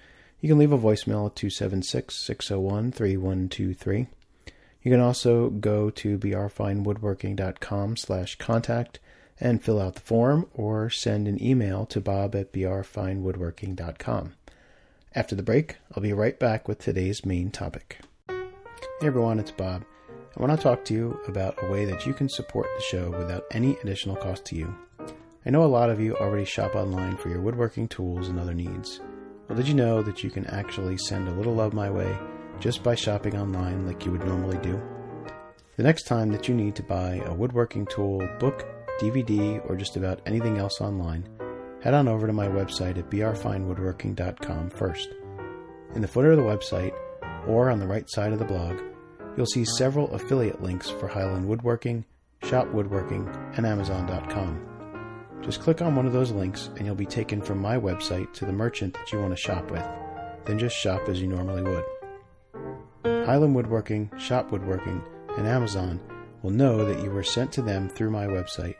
you 0.44 0.50
can 0.50 0.58
leave 0.58 0.74
a 0.74 0.78
voicemail 0.78 1.26
at 1.26 1.38
276 1.38 2.14
601 2.14 2.92
3123. 2.92 4.08
You 4.82 4.92
can 4.92 5.00
also 5.00 5.50
go 5.50 5.90
to 5.90 6.18
brfinewoodworking.com 6.18 7.96
slash 7.96 8.36
contact 8.36 9.00
and 9.40 9.64
fill 9.64 9.80
out 9.80 9.96
the 9.96 10.02
form 10.02 10.48
or 10.54 10.90
send 10.90 11.30
an 11.30 11.42
email 11.42 11.86
to 11.86 12.02
bob 12.02 12.36
at 12.36 12.52
brfinewoodworking.com. 12.52 14.34
After 15.16 15.34
the 15.34 15.44
break, 15.44 15.78
I'll 15.96 16.04
be 16.04 16.12
right 16.12 16.38
back 16.38 16.68
with 16.68 16.80
today's 16.80 17.26
main 17.26 17.50
topic. 17.50 18.00
Hey 18.28 19.08
everyone, 19.08 19.40
it's 19.40 19.52
Bob. 19.52 19.86
I 20.36 20.42
want 20.42 20.52
to 20.60 20.62
talk 20.62 20.84
to 20.86 20.94
you 20.94 21.22
about 21.26 21.64
a 21.64 21.72
way 21.72 21.86
that 21.86 22.06
you 22.06 22.14
can 22.14 22.28
support 22.28 22.68
the 22.76 22.84
show 22.84 23.12
without 23.12 23.46
any 23.52 23.78
additional 23.78 24.18
cost 24.18 24.44
to 24.48 24.58
you. 24.58 24.76
I 25.46 25.52
know 25.52 25.64
a 25.64 25.68
lot 25.68 25.90
of 25.90 26.02
you 26.02 26.18
already 26.18 26.44
shop 26.44 26.76
online 26.76 27.16
for 27.16 27.30
your 27.30 27.40
woodworking 27.40 27.88
tools 27.88 28.28
and 28.28 28.38
other 28.38 28.54
needs. 28.54 29.00
Well, 29.48 29.58
did 29.58 29.68
you 29.68 29.74
know 29.74 30.02
that 30.02 30.24
you 30.24 30.30
can 30.30 30.46
actually 30.48 30.98
send 30.98 31.28
a 31.28 31.34
little 31.34 31.54
love 31.54 31.74
my 31.74 31.90
way 31.90 32.18
just 32.60 32.82
by 32.82 32.96
shopping 32.96 33.38
online 33.38 33.86
like 33.86 34.06
you 34.06 34.12
would 34.12 34.26
normally 34.26 34.58
do? 34.60 34.82
The 35.76 35.84
next 35.84 36.04
time 36.04 36.32
that 36.32 36.48
you 36.48 36.56
need 36.56 36.76
to 36.76 36.84
buy 36.84 37.22
a 37.26 37.34
woodworking 37.34 37.86
tool, 37.88 38.20
book, 38.40 38.66
DVD, 39.00 39.60
or 39.70 39.76
just 39.76 39.98
about 39.98 40.22
anything 40.26 40.58
else 40.58 40.80
online, 40.80 41.28
head 41.82 41.94
on 41.94 42.08
over 42.08 42.26
to 42.28 42.34
my 42.34 42.48
website 42.48 42.98
at 42.98 43.10
brfinewoodworking.com 43.10 44.70
first. 44.70 45.10
In 45.96 46.02
the 46.02 46.08
footer 46.08 46.32
of 46.32 46.38
the 46.38 46.44
website, 46.44 46.94
or 47.48 47.70
on 47.70 47.80
the 47.80 47.88
right 47.88 48.10
side 48.10 48.32
of 48.32 48.40
the 48.40 48.46
blog, 48.46 48.80
you'll 49.36 49.46
see 49.46 49.66
several 49.66 50.14
affiliate 50.14 50.62
links 50.62 50.90
for 50.90 51.08
Highland 51.08 51.48
Woodworking, 51.48 52.06
Shop 52.44 52.68
Woodworking, 52.72 53.28
and 53.58 53.66
Amazon.com. 53.66 54.73
Just 55.44 55.62
click 55.62 55.82
on 55.82 55.96
one 55.96 56.06
of 56.06 56.14
those 56.14 56.32
links 56.32 56.70
and 56.78 56.86
you'll 56.86 56.96
be 56.96 57.06
taken 57.06 57.42
from 57.42 57.60
my 57.60 57.78
website 57.78 58.34
to 58.34 58.46
the 58.46 58.54
merchant 58.54 58.94
that 58.94 59.12
you 59.12 59.20
want 59.20 59.32
to 59.32 59.42
shop 59.42 59.70
with. 59.72 59.86
Then 60.46 60.58
just 60.58 60.76
shop 60.76 61.08
as 61.08 61.22
you 61.22 61.28
normally 61.28 61.62
would. 61.64 63.26
Highland 63.26 63.56
Woodworking, 63.56 64.12
Shop 64.18 64.52
Woodworking, 64.52 65.04
and 65.38 65.48
Amazon 65.48 66.00
will 66.42 66.52
know 66.52 66.86
that 66.86 67.04
you 67.04 67.10
were 67.10 67.24
sent 67.24 67.52
to 67.54 67.62
them 67.62 67.90
through 67.90 68.12
my 68.12 68.26
website 68.26 68.76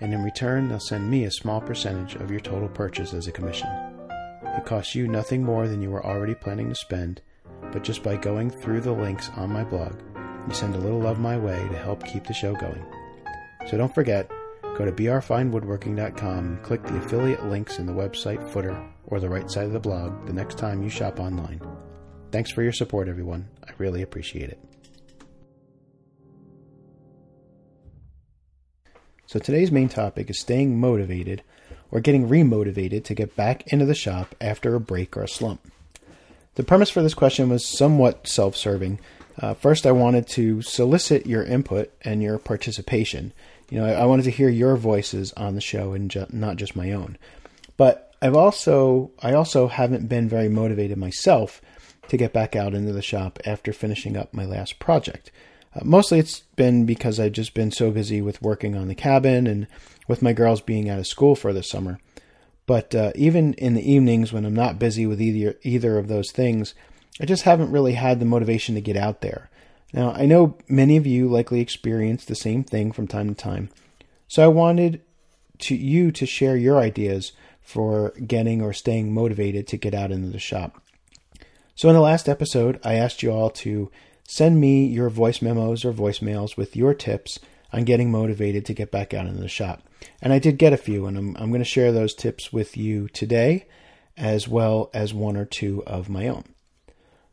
and 0.00 0.12
in 0.12 0.22
return, 0.22 0.68
they'll 0.68 0.80
send 0.80 1.08
me 1.08 1.24
a 1.24 1.30
small 1.30 1.60
percentage 1.60 2.16
of 2.16 2.30
your 2.30 2.40
total 2.40 2.68
purchase 2.68 3.14
as 3.14 3.26
a 3.26 3.32
commission. 3.32 3.68
It 4.42 4.66
costs 4.66 4.94
you 4.94 5.08
nothing 5.08 5.42
more 5.42 5.68
than 5.68 5.80
you 5.80 5.90
were 5.90 6.04
already 6.04 6.34
planning 6.34 6.68
to 6.68 6.74
spend, 6.74 7.22
but 7.72 7.84
just 7.84 8.02
by 8.02 8.16
going 8.16 8.50
through 8.50 8.82
the 8.82 8.92
links 8.92 9.30
on 9.36 9.52
my 9.52 9.64
blog, 9.64 9.94
you 10.46 10.52
send 10.52 10.74
a 10.74 10.78
little 10.78 11.00
love 11.00 11.18
my 11.18 11.38
way 11.38 11.56
to 11.56 11.78
help 11.78 12.04
keep 12.04 12.24
the 12.24 12.34
show 12.34 12.54
going. 12.54 12.84
So 13.66 13.78
don't 13.78 13.94
forget, 13.94 14.30
go 14.74 14.84
to 14.84 14.92
brfinewoodworking.com 14.92 16.38
and 16.38 16.62
click 16.62 16.82
the 16.82 16.96
affiliate 16.96 17.44
links 17.46 17.78
in 17.78 17.86
the 17.86 17.92
website 17.92 18.46
footer 18.50 18.80
or 19.06 19.20
the 19.20 19.28
right 19.28 19.50
side 19.50 19.66
of 19.66 19.72
the 19.72 19.80
blog 19.80 20.26
the 20.26 20.32
next 20.32 20.58
time 20.58 20.82
you 20.82 20.88
shop 20.88 21.20
online. 21.20 21.60
Thanks 22.32 22.50
for 22.50 22.62
your 22.62 22.72
support, 22.72 23.08
everyone. 23.08 23.48
I 23.66 23.70
really 23.78 24.02
appreciate 24.02 24.50
it. 24.50 24.58
So 29.26 29.38
today's 29.38 29.72
main 29.72 29.88
topic 29.88 30.30
is 30.30 30.38
staying 30.38 30.78
motivated 30.78 31.42
or 31.90 32.00
getting 32.00 32.28
remotivated 32.28 33.04
to 33.04 33.14
get 33.14 33.36
back 33.36 33.66
into 33.72 33.86
the 33.86 33.94
shop 33.94 34.34
after 34.40 34.74
a 34.74 34.80
break 34.80 35.16
or 35.16 35.22
a 35.22 35.28
slump. 35.28 35.60
The 36.56 36.62
premise 36.62 36.90
for 36.90 37.02
this 37.02 37.14
question 37.14 37.48
was 37.48 37.66
somewhat 37.66 38.26
self 38.28 38.56
serving. 38.56 39.00
Uh, 39.38 39.54
first, 39.54 39.86
I 39.86 39.92
wanted 39.92 40.28
to 40.28 40.62
solicit 40.62 41.26
your 41.26 41.42
input 41.42 41.92
and 42.02 42.22
your 42.22 42.38
participation. 42.38 43.32
You 43.74 43.80
know, 43.80 43.86
I, 43.86 44.02
I 44.02 44.06
wanted 44.06 44.22
to 44.26 44.30
hear 44.30 44.48
your 44.48 44.76
voices 44.76 45.32
on 45.32 45.56
the 45.56 45.60
show 45.60 45.94
and 45.94 46.08
ju- 46.08 46.28
not 46.30 46.58
just 46.58 46.76
my 46.76 46.92
own. 46.92 47.18
But 47.76 48.14
I've 48.22 48.36
also, 48.36 49.10
I 49.20 49.32
also 49.32 49.66
haven't 49.66 50.08
been 50.08 50.28
very 50.28 50.48
motivated 50.48 50.96
myself 50.96 51.60
to 52.06 52.16
get 52.16 52.32
back 52.32 52.54
out 52.54 52.72
into 52.72 52.92
the 52.92 53.02
shop 53.02 53.40
after 53.44 53.72
finishing 53.72 54.16
up 54.16 54.32
my 54.32 54.44
last 54.44 54.78
project. 54.78 55.32
Uh, 55.74 55.80
mostly 55.82 56.20
it's 56.20 56.44
been 56.54 56.86
because 56.86 57.18
I've 57.18 57.32
just 57.32 57.52
been 57.52 57.72
so 57.72 57.90
busy 57.90 58.22
with 58.22 58.40
working 58.40 58.76
on 58.76 58.86
the 58.86 58.94
cabin 58.94 59.48
and 59.48 59.66
with 60.06 60.22
my 60.22 60.32
girls 60.32 60.60
being 60.60 60.88
out 60.88 61.00
of 61.00 61.08
school 61.08 61.34
for 61.34 61.52
the 61.52 61.64
summer. 61.64 61.98
But 62.66 62.94
uh, 62.94 63.10
even 63.16 63.54
in 63.54 63.74
the 63.74 63.92
evenings 63.92 64.32
when 64.32 64.44
I'm 64.44 64.54
not 64.54 64.78
busy 64.78 65.04
with 65.04 65.20
either 65.20 65.56
either 65.64 65.98
of 65.98 66.06
those 66.06 66.30
things, 66.30 66.76
I 67.20 67.24
just 67.24 67.42
haven't 67.42 67.72
really 67.72 67.94
had 67.94 68.20
the 68.20 68.24
motivation 68.24 68.76
to 68.76 68.80
get 68.80 68.96
out 68.96 69.20
there. 69.20 69.50
Now, 69.94 70.10
I 70.12 70.26
know 70.26 70.58
many 70.68 70.96
of 70.96 71.06
you 71.06 71.28
likely 71.28 71.60
experience 71.60 72.24
the 72.24 72.34
same 72.34 72.64
thing 72.64 72.90
from 72.90 73.06
time 73.06 73.28
to 73.28 73.34
time. 73.34 73.70
So 74.26 74.42
I 74.42 74.48
wanted 74.48 75.00
to 75.60 75.76
you 75.76 76.10
to 76.10 76.26
share 76.26 76.56
your 76.56 76.78
ideas 76.78 77.30
for 77.62 78.10
getting 78.26 78.60
or 78.60 78.72
staying 78.72 79.14
motivated 79.14 79.68
to 79.68 79.76
get 79.76 79.94
out 79.94 80.10
into 80.10 80.30
the 80.30 80.40
shop. 80.40 80.82
So 81.76 81.88
in 81.88 81.94
the 81.94 82.00
last 82.00 82.28
episode, 82.28 82.80
I 82.84 82.94
asked 82.94 83.22
you 83.22 83.30
all 83.30 83.50
to 83.50 83.90
Send 84.26 84.60
me 84.60 84.86
your 84.86 85.10
voice 85.10 85.42
memos 85.42 85.84
or 85.84 85.92
voicemails 85.92 86.56
with 86.56 86.74
your 86.74 86.94
tips 86.94 87.38
on 87.72 87.84
getting 87.84 88.10
motivated 88.10 88.64
to 88.66 88.74
get 88.74 88.90
back 88.90 89.12
out 89.12 89.26
into 89.26 89.42
the 89.42 89.48
shop. 89.48 89.82
And 90.22 90.32
I 90.32 90.38
did 90.38 90.58
get 90.58 90.72
a 90.72 90.78
few, 90.78 91.06
and 91.06 91.16
I'm, 91.16 91.36
I'm 91.36 91.50
going 91.50 91.60
to 91.60 91.64
share 91.64 91.92
those 91.92 92.14
tips 92.14 92.52
with 92.52 92.76
you 92.76 93.08
today, 93.08 93.66
as 94.16 94.48
well 94.48 94.90
as 94.94 95.12
one 95.12 95.36
or 95.36 95.44
two 95.44 95.84
of 95.86 96.08
my 96.08 96.26
own. 96.28 96.44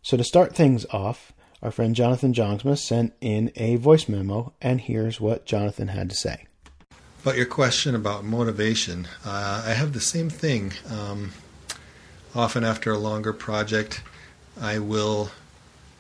So 0.02 0.17
to 0.17 0.24
start 0.24 0.56
things 0.56 0.86
off, 0.91 1.32
our 1.62 1.71
friend 1.71 1.95
Jonathan 1.95 2.34
Jongsma 2.34 2.78
sent 2.78 3.13
in 3.21 3.52
a 3.56 3.76
voice 3.76 4.10
memo, 4.10 4.54
and 4.62 4.82
here's 4.82 5.21
what 5.21 5.45
Jonathan 5.45 5.89
had 5.89 6.10
to 6.10 6.15
say. 6.15 6.45
About 7.21 7.38
your 7.38 7.45
question 7.45 7.93
about 7.93 8.24
motivation, 8.24 9.08
uh, 9.24 9.63
I 9.65 9.74
have 9.74 9.93
the 9.93 10.02
same 10.02 10.30
thing. 10.30 10.74
Um, 10.89 11.34
often 12.34 12.63
after 12.63 12.91
a 12.91 12.97
longer 12.97 13.32
project, 13.32 14.02
I 14.60 14.80
will 14.80 15.30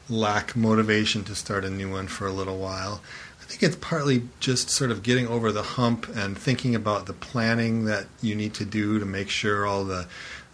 lack 0.09 0.55
motivation 0.55 1.23
to 1.25 1.35
start 1.35 1.63
a 1.63 1.69
new 1.69 1.91
one 1.91 2.07
for 2.07 2.25
a 2.25 2.31
little 2.31 2.57
while. 2.57 3.01
I 3.39 3.45
think 3.45 3.61
it's 3.63 3.75
partly 3.75 4.23
just 4.39 4.69
sort 4.69 4.89
of 4.91 5.03
getting 5.03 5.27
over 5.27 5.51
the 5.51 5.61
hump 5.61 6.07
and 6.15 6.37
thinking 6.37 6.73
about 6.73 7.05
the 7.05 7.13
planning 7.13 7.85
that 7.85 8.07
you 8.21 8.33
need 8.33 8.55
to 8.55 8.65
do 8.65 8.97
to 8.97 9.05
make 9.05 9.29
sure 9.29 9.65
all 9.65 9.83
the 9.83 10.07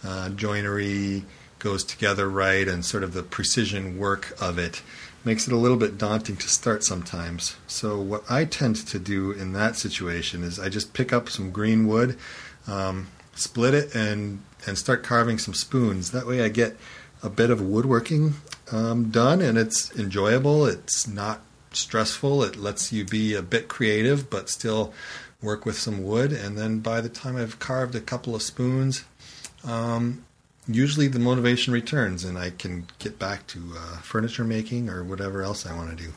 uh, 0.04 0.30
joinery 0.30 1.24
goes 1.60 1.84
together 1.84 2.30
right 2.30 2.68
and 2.68 2.86
sort 2.86 3.04
of 3.04 3.14
the 3.14 3.24
precision 3.24 3.98
work 3.98 4.36
of 4.42 4.58
it 4.58 4.82
makes 5.24 5.48
it 5.48 5.54
a 5.54 5.58
little 5.58 5.78
bit 5.78 5.98
daunting 5.98 6.38
to 6.38 6.48
start 6.48 6.84
sometimes. 6.84 7.58
So 7.68 8.00
what 8.00 8.24
I 8.30 8.46
tend 8.46 8.78
to 8.88 9.00
do 9.00 9.32
in 9.32 9.54
that 9.54 9.76
situation 9.76 10.44
is 10.44 10.60
I 10.60 10.70
just 10.70 10.94
pick 10.94 11.12
up 11.12 11.30
some 11.30 11.52
green 11.52 11.88
wood, 11.88 12.18
um, 12.66 13.08
split 13.36 13.74
it, 13.74 13.94
and 13.94 14.42
and 14.66 14.78
start 14.78 15.04
carving 15.04 15.38
some 15.38 15.54
spoons. 15.54 16.12
That 16.12 16.28
way 16.28 16.42
I 16.42 16.50
get 16.50 16.78
a 17.24 17.30
bit 17.30 17.50
of 17.50 17.62
woodworking 17.62 18.36
um, 18.72 19.10
done, 19.10 19.42
and 19.42 19.58
it's 19.58 19.94
enjoyable. 19.98 20.66
It's 20.66 21.08
not 21.08 21.42
stressful. 21.74 22.44
It 22.44 22.56
lets 22.56 22.92
you 22.92 23.06
be 23.06 23.34
a 23.34 23.42
bit 23.42 23.68
creative, 23.68 24.30
but 24.30 24.50
still 24.50 24.94
work 25.42 25.66
with 25.66 25.78
some 25.78 26.04
wood. 26.04 26.32
And 26.32 26.58
then 26.58 26.80
by 26.80 27.02
the 27.02 27.10
time 27.10 27.36
I've 27.36 27.60
carved 27.60 27.96
a 27.96 28.02
couple 28.02 28.36
of 28.36 28.42
spoons, 28.42 29.06
um, 29.64 30.24
usually 30.68 31.08
the 31.08 31.20
motivation 31.20 31.74
returns, 31.74 32.24
and 32.24 32.38
I 32.38 32.52
can 32.52 32.88
get 33.00 33.18
back 33.20 33.48
to 33.48 33.60
uh, 33.76 33.98
furniture 33.98 34.44
making 34.44 34.90
or 34.90 35.04
whatever 35.04 35.42
else 35.42 35.66
I 35.66 35.76
want 35.76 35.98
to 35.98 36.04
do. 36.04 36.14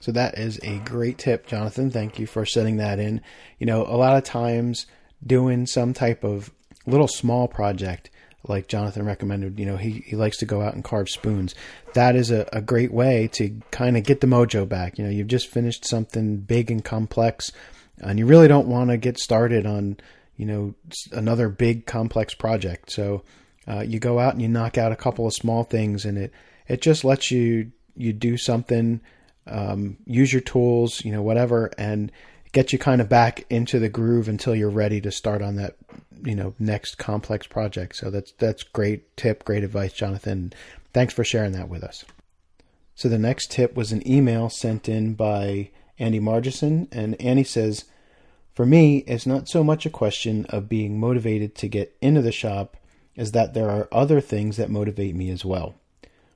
So 0.00 0.10
that 0.12 0.36
is 0.36 0.58
a 0.62 0.78
great 0.78 1.18
tip, 1.18 1.46
Jonathan. 1.46 1.90
Thank 1.90 2.18
you 2.18 2.26
for 2.26 2.44
setting 2.44 2.78
that 2.78 2.98
in. 2.98 3.20
You 3.58 3.66
know, 3.66 3.84
a 3.84 3.96
lot 3.96 4.16
of 4.16 4.24
times 4.24 4.86
doing 5.24 5.66
some 5.66 5.94
type 5.94 6.24
of 6.24 6.50
little 6.86 7.06
small 7.06 7.46
project 7.46 8.10
like 8.48 8.66
Jonathan 8.66 9.06
recommended, 9.06 9.60
you 9.60 9.66
know, 9.66 9.76
he, 9.76 10.02
he 10.04 10.16
likes 10.16 10.36
to 10.38 10.46
go 10.46 10.60
out 10.60 10.74
and 10.74 10.82
carve 10.82 11.08
spoons. 11.08 11.54
That 11.94 12.16
is 12.16 12.32
a, 12.32 12.48
a 12.52 12.60
great 12.60 12.92
way 12.92 13.28
to 13.34 13.60
kind 13.70 13.96
of 13.96 14.02
get 14.02 14.20
the 14.20 14.26
mojo 14.26 14.68
back. 14.68 14.98
You 14.98 15.04
know, 15.04 15.10
you've 15.10 15.28
just 15.28 15.46
finished 15.46 15.86
something 15.86 16.38
big 16.38 16.70
and 16.70 16.84
complex, 16.84 17.52
and 17.98 18.18
you 18.18 18.26
really 18.26 18.48
don't 18.48 18.66
want 18.66 18.90
to 18.90 18.96
get 18.96 19.18
started 19.18 19.66
on, 19.66 19.98
you 20.36 20.46
know, 20.46 20.74
another 21.12 21.48
big 21.48 21.86
complex 21.86 22.34
project. 22.34 22.90
So 22.90 23.22
uh, 23.68 23.80
you 23.80 23.98
go 23.98 24.18
out 24.18 24.32
and 24.32 24.42
you 24.42 24.48
knock 24.48 24.78
out 24.78 24.92
a 24.92 24.96
couple 24.96 25.26
of 25.26 25.34
small 25.34 25.64
things, 25.64 26.04
and 26.04 26.18
it 26.18 26.32
it 26.68 26.82
just 26.82 27.04
lets 27.04 27.30
you 27.30 27.72
you 27.96 28.12
do 28.12 28.36
something, 28.36 29.00
um, 29.46 29.98
use 30.06 30.32
your 30.32 30.40
tools, 30.40 31.04
you 31.04 31.12
know, 31.12 31.22
whatever, 31.22 31.70
and 31.78 32.10
get 32.52 32.72
you 32.72 32.78
kind 32.78 33.00
of 33.00 33.08
back 33.08 33.44
into 33.50 33.78
the 33.78 33.88
groove 33.88 34.28
until 34.28 34.54
you're 34.54 34.70
ready 34.70 35.00
to 35.00 35.10
start 35.10 35.42
on 35.42 35.56
that 35.56 35.76
you 36.24 36.34
know 36.34 36.54
next 36.58 36.96
complex 36.96 37.46
project. 37.46 37.96
So 37.96 38.10
that's 38.10 38.32
that's 38.32 38.62
great 38.62 39.16
tip, 39.16 39.44
great 39.44 39.64
advice, 39.64 39.92
Jonathan. 39.92 40.52
Thanks 40.92 41.14
for 41.14 41.24
sharing 41.24 41.52
that 41.52 41.68
with 41.68 41.82
us. 41.82 42.04
So 42.94 43.08
the 43.08 43.18
next 43.18 43.50
tip 43.50 43.74
was 43.74 43.92
an 43.92 44.06
email 44.08 44.50
sent 44.50 44.88
in 44.88 45.14
by 45.14 45.70
Andy 45.98 46.20
Margison, 46.20 46.88
and 46.92 47.20
Andy 47.20 47.44
says, 47.44 47.84
"For 48.54 48.66
me, 48.66 48.98
it's 49.06 49.26
not 49.26 49.48
so 49.48 49.64
much 49.64 49.86
a 49.86 49.90
question 49.90 50.44
of 50.50 50.68
being 50.68 50.98
motivated 50.98 51.54
to 51.56 51.68
get 51.68 51.96
into 52.00 52.20
the 52.20 52.32
shop 52.32 52.76
as 53.16 53.32
that 53.32 53.54
there 53.54 53.70
are 53.70 53.88
other 53.92 54.20
things 54.20 54.56
that 54.56 54.70
motivate 54.70 55.14
me 55.14 55.30
as 55.30 55.44
well. 55.44 55.74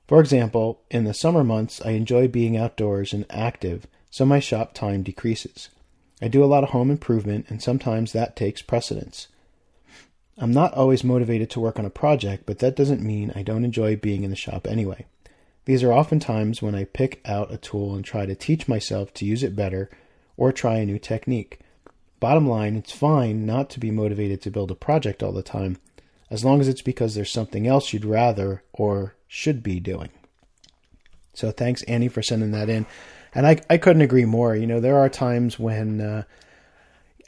For 0.07 0.19
example, 0.19 0.81
in 0.89 1.03
the 1.03 1.13
summer 1.13 1.43
months, 1.43 1.81
I 1.83 1.91
enjoy 1.91 2.27
being 2.27 2.55
outdoors 2.55 3.13
and 3.13 3.25
active, 3.29 3.87
so 4.09 4.25
my 4.25 4.39
shop 4.39 4.73
time 4.73 5.03
decreases. 5.03 5.69
I 6.21 6.27
do 6.27 6.43
a 6.43 6.45
lot 6.45 6.63
of 6.63 6.69
home 6.69 6.89
improvement, 6.89 7.45
and 7.49 7.61
sometimes 7.61 8.13
that 8.13 8.35
takes 8.35 8.61
precedence. 8.61 9.27
I'm 10.37 10.51
not 10.51 10.73
always 10.73 11.03
motivated 11.03 11.49
to 11.51 11.59
work 11.59 11.77
on 11.77 11.85
a 11.85 11.89
project, 11.89 12.45
but 12.45 12.59
that 12.59 12.75
doesn't 12.75 13.01
mean 13.01 13.31
I 13.35 13.43
don't 13.43 13.65
enjoy 13.65 13.95
being 13.95 14.23
in 14.23 14.29
the 14.29 14.35
shop 14.35 14.65
anyway. 14.67 15.05
These 15.65 15.83
are 15.83 15.91
often 15.91 16.19
times 16.19 16.61
when 16.61 16.75
I 16.75 16.85
pick 16.85 17.19
out 17.25 17.51
a 17.51 17.57
tool 17.57 17.93
and 17.93 18.05
try 18.05 18.25
to 18.25 18.35
teach 18.35 18.67
myself 18.67 19.13
to 19.15 19.25
use 19.25 19.43
it 19.43 19.55
better 19.55 19.89
or 20.37 20.51
try 20.51 20.77
a 20.77 20.85
new 20.85 20.99
technique. 20.99 21.59
Bottom 22.19 22.47
line, 22.47 22.75
it's 22.75 22.91
fine 22.91 23.45
not 23.45 23.69
to 23.71 23.79
be 23.79 23.91
motivated 23.91 24.41
to 24.41 24.51
build 24.51 24.71
a 24.71 24.75
project 24.75 25.21
all 25.21 25.31
the 25.31 25.43
time, 25.43 25.77
as 26.29 26.43
long 26.43 26.59
as 26.59 26.67
it's 26.67 26.81
because 26.81 27.13
there's 27.13 27.31
something 27.31 27.67
else 27.67 27.93
you'd 27.93 28.05
rather 28.05 28.63
or 28.73 29.15
should 29.27 29.61
be 29.61 29.79
doing. 29.79 30.09
So 31.33 31.51
thanks, 31.51 31.83
Annie, 31.83 32.07
for 32.07 32.23
sending 32.23 32.51
that 32.51 32.69
in. 32.69 32.87
And 33.35 33.45
I, 33.45 33.61
I 33.69 33.77
couldn't 33.77 34.01
agree 34.01 34.25
more. 34.25 34.55
You 34.55 34.65
know, 34.65 34.79
there 34.79 34.97
are 34.97 35.09
times 35.09 35.59
when 35.59 36.01
uh, 36.01 36.23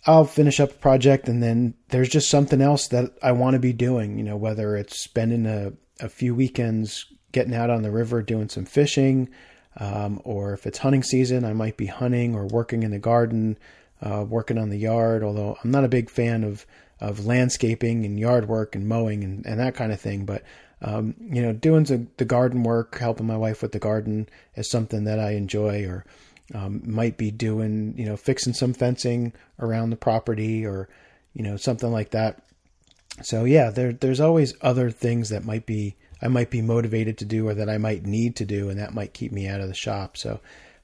I'll 0.07 0.25
finish 0.25 0.59
up 0.59 0.71
a 0.71 0.75
project 0.75 1.27
and 1.27 1.43
then 1.43 1.75
there's 1.89 2.09
just 2.09 2.29
something 2.29 2.61
else 2.61 2.87
that 2.87 3.11
I 3.21 3.33
want 3.33 3.53
to 3.53 3.59
be 3.59 3.73
doing, 3.73 4.17
you 4.17 4.23
know, 4.23 4.37
whether 4.37 4.75
it's 4.75 5.03
spending 5.03 5.45
a, 5.45 5.73
a 5.99 6.09
few 6.09 6.33
weekends 6.33 7.05
getting 7.31 7.53
out 7.53 7.69
on 7.69 7.83
the 7.83 7.91
river 7.91 8.23
doing 8.23 8.49
some 8.49 8.65
fishing, 8.65 9.29
um, 9.77 10.19
or 10.23 10.53
if 10.53 10.65
it's 10.65 10.79
hunting 10.79 11.03
season, 11.03 11.45
I 11.45 11.53
might 11.53 11.77
be 11.77 11.85
hunting 11.85 12.33
or 12.33 12.47
working 12.47 12.81
in 12.81 12.91
the 12.91 12.99
garden, 12.99 13.57
uh, 14.01 14.25
working 14.27 14.57
on 14.57 14.69
the 14.69 14.77
yard. 14.77 15.23
Although 15.23 15.57
I'm 15.63 15.71
not 15.71 15.83
a 15.83 15.89
big 15.89 16.09
fan 16.09 16.43
of 16.43 16.65
of 16.99 17.25
landscaping 17.25 18.05
and 18.05 18.19
yard 18.19 18.47
work 18.47 18.75
and 18.75 18.87
mowing 18.87 19.23
and, 19.23 19.45
and 19.45 19.59
that 19.59 19.73
kind 19.75 19.93
of 19.93 20.01
thing, 20.01 20.25
but 20.25 20.43
um, 20.81 21.15
you 21.19 21.41
know, 21.41 21.53
doing 21.53 21.83
the, 21.83 22.05
the 22.17 22.25
garden 22.25 22.63
work, 22.63 22.97
helping 22.97 23.27
my 23.27 23.37
wife 23.37 23.61
with 23.61 23.73
the 23.73 23.79
garden 23.79 24.29
is 24.55 24.69
something 24.69 25.03
that 25.05 25.19
I 25.19 25.31
enjoy, 25.31 25.85
or 25.85 26.05
um, 26.53 26.81
might 26.85 27.17
be 27.17 27.31
doing, 27.31 27.93
you 27.97 28.05
know, 28.05 28.15
fixing 28.15 28.53
some 28.53 28.73
fencing 28.73 29.33
around 29.59 29.89
the 29.89 29.97
property, 29.97 30.65
or 30.65 30.87
you 31.33 31.43
know, 31.43 31.57
something 31.57 31.91
like 31.91 32.11
that. 32.11 32.41
So 33.23 33.43
yeah, 33.43 33.69
there 33.71 33.91
there's 33.91 34.21
always 34.21 34.53
other 34.61 34.89
things 34.89 35.29
that 35.29 35.43
might 35.43 35.65
be 35.65 35.97
I 36.21 36.27
might 36.27 36.49
be 36.49 36.61
motivated 36.61 37.17
to 37.19 37.25
do 37.25 37.47
or 37.47 37.53
that 37.53 37.69
I 37.69 37.77
might 37.77 38.05
need 38.05 38.37
to 38.37 38.45
do, 38.45 38.69
and 38.69 38.79
that 38.79 38.93
might 38.93 39.13
keep 39.13 39.31
me 39.31 39.47
out 39.47 39.61
of 39.61 39.67
the 39.67 39.73
shop. 39.73 40.15
So, 40.15 40.39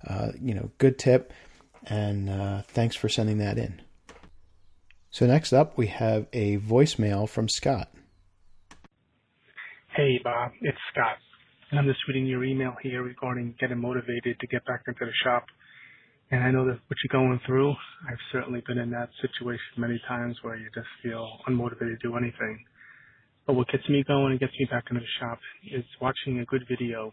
uh, 0.06 0.32
you 0.42 0.54
know, 0.54 0.72
good 0.78 1.00
tip, 1.00 1.32
and 1.86 2.30
uh, 2.30 2.62
thanks 2.64 2.96
for 2.96 3.10
sending 3.10 3.38
that 3.40 3.58
in. 3.58 3.82
So, 5.10 5.26
next 5.26 5.54
up, 5.54 5.78
we 5.78 5.88
have 5.88 6.28
a 6.34 6.58
voicemail 6.58 7.28
from 7.28 7.48
Scott. 7.48 7.90
Hey, 9.96 10.20
Bob, 10.24 10.52
it's 10.62 10.78
Scott, 10.92 11.18
and 11.72 11.80
I'm 11.80 11.86
just 11.86 12.00
reading 12.08 12.26
your 12.26 12.44
email 12.44 12.76
here 12.84 13.02
regarding 13.02 13.56
getting 13.60 13.80
motivated 13.80 14.38
to 14.40 14.48
get 14.48 14.66
back 14.66 14.82
into 14.88 15.06
the 15.06 15.14
shop. 15.24 15.46
And 16.32 16.44
I 16.44 16.52
know 16.52 16.66
that 16.66 16.80
what 16.88 16.98
you're 17.04 17.22
going 17.22 17.40
through, 17.46 17.72
I've 18.10 18.20
certainly 18.32 18.62
been 18.68 18.78
in 18.78 18.90
that 18.92 19.10
situation 19.22 19.64
many 19.78 20.02
times 20.08 20.38
where 20.42 20.58
you 20.58 20.68
just 20.74 20.88
feel 21.04 21.26
unmotivated 21.48 22.02
to 22.02 22.10
do 22.10 22.18
anything. 22.18 22.66
But 23.46 23.54
what 23.54 23.68
gets 23.70 23.88
me 23.88 24.04
going 24.08 24.32
and 24.32 24.40
gets 24.40 24.54
me 24.60 24.68
back 24.70 24.86
into 24.90 25.02
the 25.02 25.08
shop 25.20 25.40
is 25.72 25.86
watching 26.02 26.40
a 26.40 26.46
good 26.46 26.64
video, 26.68 27.12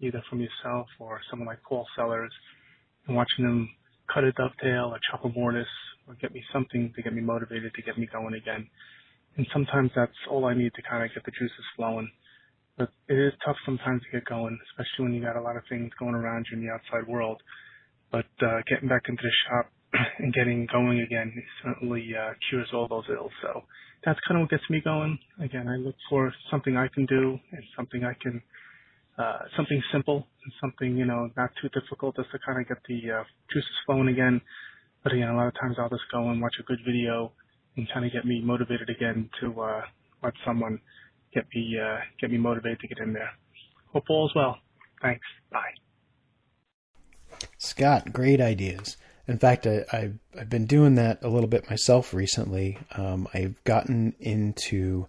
either 0.00 0.22
from 0.28 0.40
yourself 0.40 0.88
or 0.98 1.20
someone 1.30 1.46
like 1.46 1.62
Paul 1.62 1.86
Sellers, 1.96 2.32
and 3.06 3.16
watching 3.16 3.44
them 3.44 3.70
cut 4.12 4.24
a 4.24 4.32
dovetail 4.32 4.94
a 4.94 5.28
mortise 5.28 5.66
or 6.06 6.14
get 6.14 6.32
me 6.32 6.42
something 6.52 6.92
to 6.96 7.02
get 7.02 7.12
me 7.12 7.20
motivated 7.20 7.72
to 7.74 7.82
get 7.82 7.98
me 7.98 8.08
going 8.12 8.34
again. 8.34 8.68
And 9.36 9.46
sometimes 9.52 9.90
that's 9.94 10.12
all 10.30 10.44
I 10.44 10.54
need 10.54 10.74
to 10.74 10.82
kind 10.82 11.04
of 11.04 11.14
get 11.14 11.24
the 11.24 11.30
juices 11.30 11.64
flowing. 11.76 12.10
But 12.76 12.90
it 13.08 13.18
is 13.18 13.32
tough 13.44 13.56
sometimes 13.64 14.02
to 14.02 14.18
get 14.18 14.24
going, 14.24 14.58
especially 14.70 15.04
when 15.04 15.14
you 15.14 15.22
got 15.22 15.36
a 15.36 15.42
lot 15.42 15.56
of 15.56 15.62
things 15.68 15.90
going 15.98 16.14
around 16.14 16.46
you 16.50 16.58
in 16.58 16.64
the 16.64 16.72
outside 16.72 17.06
world. 17.06 17.40
But 18.10 18.26
uh, 18.42 18.60
getting 18.68 18.88
back 18.88 19.02
into 19.08 19.22
the 19.22 19.30
shop 19.46 19.70
and 20.18 20.32
getting 20.32 20.66
going 20.72 21.00
again 21.00 21.32
certainly 21.64 22.08
uh, 22.18 22.32
cures 22.48 22.68
all 22.72 22.88
those 22.88 23.04
ills. 23.10 23.32
So 23.42 23.62
that's 24.04 24.18
kind 24.26 24.40
of 24.40 24.44
what 24.44 24.50
gets 24.50 24.68
me 24.70 24.80
going. 24.82 25.18
Again, 25.42 25.68
I 25.68 25.76
look 25.76 25.96
for 26.08 26.32
something 26.50 26.76
I 26.76 26.88
can 26.88 27.06
do 27.06 27.38
and 27.52 27.62
something 27.76 28.04
I 28.04 28.14
can, 28.20 28.42
uh, 29.20 29.38
something 29.56 29.82
simple 29.92 30.26
and 30.44 30.52
something, 30.60 30.96
you 30.96 31.04
know, 31.04 31.30
not 31.36 31.50
too 31.60 31.68
difficult 31.68 32.16
just 32.16 32.30
to 32.32 32.38
kind 32.44 32.60
of 32.60 32.66
get 32.66 32.78
the 32.88 33.20
uh, 33.20 33.24
juices 33.52 33.70
flowing 33.84 34.08
again. 34.08 34.40
But 35.04 35.12
again, 35.12 35.28
a 35.28 35.36
lot 35.36 35.48
of 35.48 35.54
times 35.60 35.76
I'll 35.78 35.90
just 35.90 36.10
go 36.10 36.28
and 36.30 36.40
watch 36.40 36.54
a 36.58 36.62
good 36.62 36.78
video 36.86 37.32
and 37.76 37.86
kind 37.92 38.06
of 38.06 38.12
get 38.12 38.24
me 38.24 38.40
motivated 38.42 38.88
again 38.88 39.28
to 39.40 39.60
uh, 39.60 39.82
let 40.22 40.32
someone 40.44 40.80
get 41.34 41.44
me 41.54 41.76
uh, 41.78 41.98
get 42.20 42.30
me 42.30 42.38
motivated 42.38 42.80
to 42.80 42.88
get 42.88 42.98
in 42.98 43.12
there. 43.12 43.30
Hope 43.92 44.04
all 44.08 44.26
is 44.26 44.34
well. 44.34 44.58
Thanks. 45.02 45.26
Bye. 45.50 45.74
Scott, 47.58 48.12
great 48.12 48.40
ideas. 48.40 48.96
In 49.26 49.38
fact, 49.38 49.66
I, 49.66 49.84
I, 49.92 50.12
have 50.36 50.50
been 50.50 50.66
doing 50.66 50.96
that 50.96 51.22
a 51.22 51.28
little 51.28 51.48
bit 51.48 51.70
myself 51.70 52.12
recently. 52.12 52.78
Um, 52.96 53.28
I've 53.32 53.62
gotten 53.64 54.14
into 54.18 55.06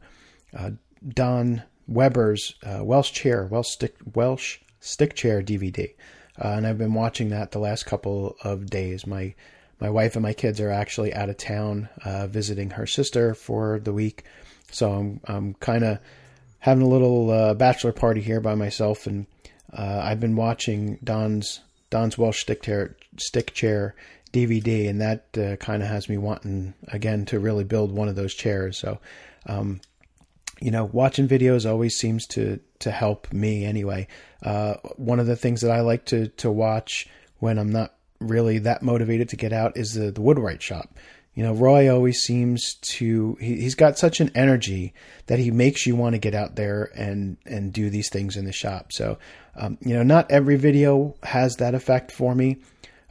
uh, 0.57 0.71
Don 1.07 1.63
Weber's 1.91 2.55
uh, 2.63 2.83
Welsh 2.83 3.11
chair, 3.11 3.45
Welsh 3.45 3.69
stick, 3.69 3.95
Welsh 4.15 4.59
stick 4.79 5.15
chair 5.15 5.41
DVD, 5.41 5.93
uh, 6.43 6.47
and 6.49 6.65
I've 6.65 6.77
been 6.77 6.93
watching 6.93 7.29
that 7.29 7.51
the 7.51 7.59
last 7.59 7.85
couple 7.85 8.35
of 8.43 8.69
days. 8.69 9.05
My 9.05 9.33
my 9.79 9.89
wife 9.89 10.15
and 10.15 10.23
my 10.23 10.33
kids 10.33 10.59
are 10.59 10.69
actually 10.69 11.13
out 11.13 11.29
of 11.29 11.37
town 11.37 11.89
uh, 12.05 12.27
visiting 12.27 12.71
her 12.71 12.85
sister 12.85 13.33
for 13.33 13.79
the 13.79 13.93
week, 13.93 14.23
so 14.71 14.91
I'm 14.91 15.19
I'm 15.25 15.53
kind 15.55 15.83
of 15.83 15.99
having 16.59 16.83
a 16.83 16.89
little 16.89 17.29
uh, 17.29 17.53
bachelor 17.53 17.91
party 17.91 18.21
here 18.21 18.39
by 18.39 18.55
myself, 18.55 19.07
and 19.07 19.25
uh, 19.73 20.01
I've 20.03 20.19
been 20.19 20.35
watching 20.35 20.97
Don's 21.03 21.59
Don's 21.89 22.17
Welsh 22.17 22.41
stick 22.41 22.61
chair 22.61 22.95
stick 23.17 23.53
chair 23.53 23.95
DVD, 24.31 24.89
and 24.89 25.01
that 25.01 25.37
uh, 25.37 25.55
kind 25.57 25.83
of 25.83 25.89
has 25.89 26.07
me 26.07 26.17
wanting 26.17 26.73
again 26.87 27.25
to 27.25 27.39
really 27.39 27.63
build 27.63 27.91
one 27.91 28.07
of 28.07 28.15
those 28.15 28.33
chairs. 28.33 28.77
So, 28.77 28.99
um, 29.45 29.81
you 30.61 30.71
know, 30.71 30.85
watching 30.85 31.27
videos 31.27 31.69
always 31.69 31.97
seems 31.97 32.25
to 32.27 32.59
to 32.79 32.91
help 32.91 33.31
me 33.33 33.65
anyway. 33.65 34.07
Uh, 34.43 34.75
one 34.95 35.19
of 35.19 35.27
the 35.27 35.35
things 35.35 35.61
that 35.61 35.71
I 35.71 35.81
like 35.81 36.05
to 36.05 36.27
to 36.27 36.51
watch 36.51 37.07
when 37.39 37.57
I'm 37.57 37.71
not 37.71 37.95
really 38.19 38.59
that 38.59 38.83
motivated 38.83 39.29
to 39.29 39.35
get 39.35 39.51
out 39.51 39.75
is 39.75 39.93
the 39.93 40.11
the 40.11 40.21
Woodwright 40.21 40.61
shop. 40.61 40.97
You 41.33 41.43
know, 41.43 41.53
Roy 41.53 41.91
always 41.91 42.19
seems 42.19 42.75
to 42.81 43.37
he, 43.39 43.63
has 43.63 43.73
got 43.75 43.97
such 43.97 44.19
an 44.19 44.31
energy 44.35 44.93
that 45.27 45.39
he 45.39 45.49
makes 45.49 45.87
you 45.87 45.95
want 45.95 46.13
to 46.13 46.19
get 46.19 46.35
out 46.35 46.55
there 46.55 46.91
and 46.95 47.37
and 47.45 47.73
do 47.73 47.89
these 47.89 48.09
things 48.09 48.37
in 48.37 48.45
the 48.45 48.51
shop. 48.51 48.91
So, 48.91 49.17
um, 49.55 49.77
you 49.81 49.95
know, 49.95 50.03
not 50.03 50.29
every 50.29 50.57
video 50.57 51.15
has 51.23 51.55
that 51.55 51.73
effect 51.73 52.11
for 52.11 52.35
me. 52.35 52.57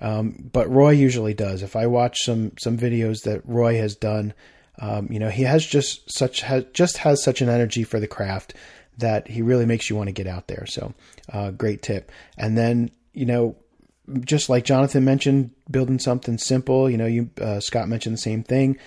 Um, 0.02 0.48
but 0.52 0.70
Roy 0.70 0.90
usually 0.90 1.34
does. 1.34 1.62
If 1.62 1.76
I 1.76 1.86
watch 1.86 2.18
some 2.22 2.52
some 2.58 2.78
videos 2.78 3.22
that 3.24 3.42
Roy 3.44 3.76
has 3.76 3.96
done, 3.96 4.34
um, 4.80 5.08
you 5.10 5.18
know, 5.18 5.28
he 5.28 5.42
has 5.42 5.64
just 5.64 6.10
such 6.10 6.40
has, 6.42 6.64
just 6.72 6.98
has 6.98 7.22
such 7.22 7.40
an 7.42 7.48
energy 7.48 7.84
for 7.84 8.00
the 8.00 8.08
craft 8.08 8.54
that 8.98 9.28
he 9.28 9.42
really 9.42 9.66
makes 9.66 9.88
you 9.88 9.96
want 9.96 10.08
to 10.08 10.12
get 10.12 10.26
out 10.26 10.48
there. 10.48 10.66
So, 10.66 10.94
uh, 11.32 11.50
great 11.50 11.82
tip. 11.82 12.10
And 12.36 12.56
then 12.56 12.90
you 13.12 13.26
know, 13.26 13.56
just 14.20 14.48
like 14.48 14.64
Jonathan 14.64 15.04
mentioned, 15.04 15.50
building 15.70 15.98
something 15.98 16.38
simple. 16.38 16.88
You 16.88 16.96
know, 16.96 17.06
you 17.06 17.30
uh, 17.40 17.60
Scott 17.60 17.88
mentioned 17.88 18.14
the 18.14 18.20
same 18.20 18.42
thing. 18.42 18.78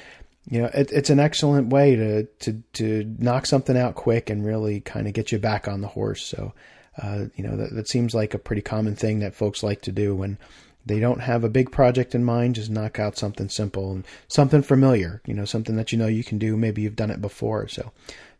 You 0.50 0.62
know, 0.64 0.70
it, 0.74 0.92
it's 0.92 1.10
an 1.10 1.20
excellent 1.20 1.70
way 1.70 1.96
to 1.96 2.24
to 2.24 2.64
to 2.74 3.16
knock 3.18 3.46
something 3.46 3.78
out 3.78 3.96
quick 3.96 4.30
and 4.30 4.46
really 4.46 4.82
kind 4.82 5.08
of 5.08 5.14
get 5.14 5.32
you 5.32 5.40
back 5.40 5.68
on 5.68 5.82
the 5.82 5.88
horse. 5.88 6.26
So, 6.26 6.54
uh, 7.02 7.26
you 7.36 7.44
know, 7.44 7.56
that, 7.56 7.74
that 7.74 7.88
seems 7.88 8.14
like 8.14 8.34
a 8.34 8.40
pretty 8.40 8.62
common 8.62 8.96
thing 8.96 9.20
that 9.20 9.36
folks 9.36 9.64
like 9.64 9.82
to 9.84 9.92
do 9.92 10.16
when 10.16 10.38
they 10.86 11.00
don't 11.00 11.22
have 11.22 11.44
a 11.44 11.50
big 11.50 11.72
project 11.72 12.14
in 12.14 12.24
mind, 12.24 12.56
just 12.56 12.70
knock 12.70 13.00
out 13.00 13.18
something 13.18 13.50
simple 13.50 13.92
and 13.92 14.06
something 14.28 14.62
familiar, 14.62 15.22
you 15.26 15.34
know, 15.34 15.46
something 15.46 15.76
that 15.78 15.92
you 15.92 15.98
know 15.98 16.08
you 16.08 16.24
can 16.24 16.38
do. 16.38 16.58
Maybe 16.58 16.82
you've 16.82 16.96
done 16.96 17.12
it 17.12 17.22
before. 17.22 17.68
So 17.68 17.92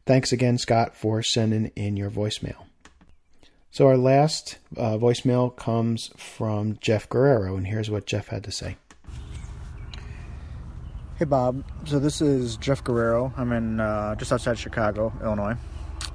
thanks 0.06 0.32
again, 0.32 0.58
Scott, 0.58 0.96
for 0.96 1.24
sending 1.24 1.72
in 1.76 1.96
your 1.96 2.10
voicemail. 2.10 2.66
So 3.72 3.88
our 3.88 3.98
last 3.98 4.60
uh, 4.78 4.98
voicemail 4.98 5.56
comes 5.56 6.12
from 6.16 6.78
Jeff 6.80 7.10
Guerrero, 7.10 7.56
and 7.56 7.66
here's 7.66 7.90
what 7.90 8.06
Jeff 8.06 8.28
had 8.28 8.44
to 8.44 8.52
say. 8.52 8.78
Hey 11.18 11.26
Bob, 11.26 11.64
so 11.86 12.00
this 12.00 12.22
is 12.22 12.58
Jeff 12.58 12.84
Guerrero. 12.84 13.34
I'm 13.38 13.52
in 13.52 13.80
uh, 13.80 14.16
just 14.16 14.32
outside 14.32 14.60
Chicago, 14.60 15.14
Illinois, 15.24 15.56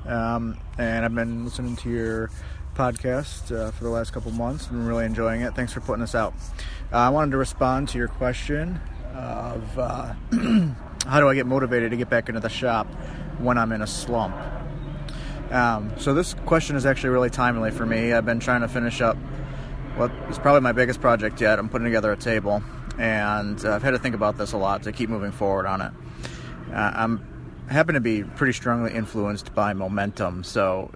um, 0.07 0.57
and 0.77 1.05
I've 1.05 1.15
been 1.15 1.45
listening 1.45 1.77
to 1.77 1.91
your 1.91 2.31
podcast 2.79 3.55
uh, 3.55 3.73
for 3.73 3.83
the 3.83 3.91
last 3.91 4.13
couple 4.13 4.31
months. 4.31 4.69
Been 4.69 4.87
really 4.87 5.05
enjoying 5.05 5.41
it. 5.41 5.55
Thanks 5.57 5.73
for 5.73 5.81
putting 5.81 6.01
this 6.01 6.15
out. 6.15 6.33
Uh, 6.93 6.99
I 6.99 7.09
wanted 7.09 7.33
to 7.33 7.37
respond 7.37 7.89
to 7.89 7.99
your 7.99 8.07
question 8.07 8.81
of 9.13 9.79
uh, 9.79 10.15
how 11.05 11.19
do 11.19 11.29
I 11.29 11.35
get 11.35 11.47
motivated 11.47 11.91
to 11.91 11.97
get 11.97 12.09
back 12.09 12.29
into 12.29 12.41
the 12.41 12.49
shop 12.49 12.87
when 13.39 13.59
I'm 13.59 13.73
in 13.73 13.83
a 13.83 13.87
slump. 13.87 14.37
Um, 15.51 15.93
so 15.99 16.15
this 16.15 16.35
question 16.47 16.77
is 16.77 16.87
actually 16.87 17.11
really 17.11 17.31
timely 17.31 17.73
for 17.73 17.85
me. 17.85 18.13
I've 18.13 18.27
been 18.27 18.39
trying 18.39 18.61
to 18.61 18.69
finish 18.69 19.01
up 19.01 19.17
what 19.97 20.13
is 20.31 20.39
probably 20.39 20.61
my 20.61 20.73
biggest 20.73 21.01
project 21.01 21.41
yet. 21.41 21.59
I'm 21.59 21.69
putting 21.69 21.87
together 21.87 22.13
a 22.13 22.17
table, 22.17 22.63
and 22.97 23.65
uh, 23.65 23.73
I've 23.73 23.83
had 23.83 23.91
to 23.91 23.99
think 23.99 24.15
about 24.15 24.39
this 24.39 24.53
a 24.53 24.57
lot 24.57 24.85
to 24.85 24.93
keep 24.93 25.11
moving 25.11 25.33
forward 25.33 25.67
on 25.67 25.81
it. 25.81 25.93
Uh, 26.73 26.93
I'm 26.95 27.39
happen 27.69 27.95
to 27.95 28.01
be 28.01 28.23
pretty 28.23 28.53
strongly 28.53 28.95
influenced 28.95 29.55
by 29.55 29.75
momentum. 29.75 30.43
So 30.43 30.91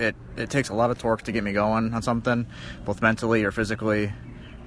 it 0.00 0.16
it 0.36 0.50
takes 0.50 0.68
a 0.70 0.74
lot 0.74 0.90
of 0.90 0.98
torque 0.98 1.22
to 1.22 1.32
get 1.32 1.44
me 1.44 1.52
going 1.52 1.94
on 1.94 2.02
something, 2.02 2.46
both 2.84 3.02
mentally 3.02 3.44
or 3.44 3.52
physically. 3.52 4.12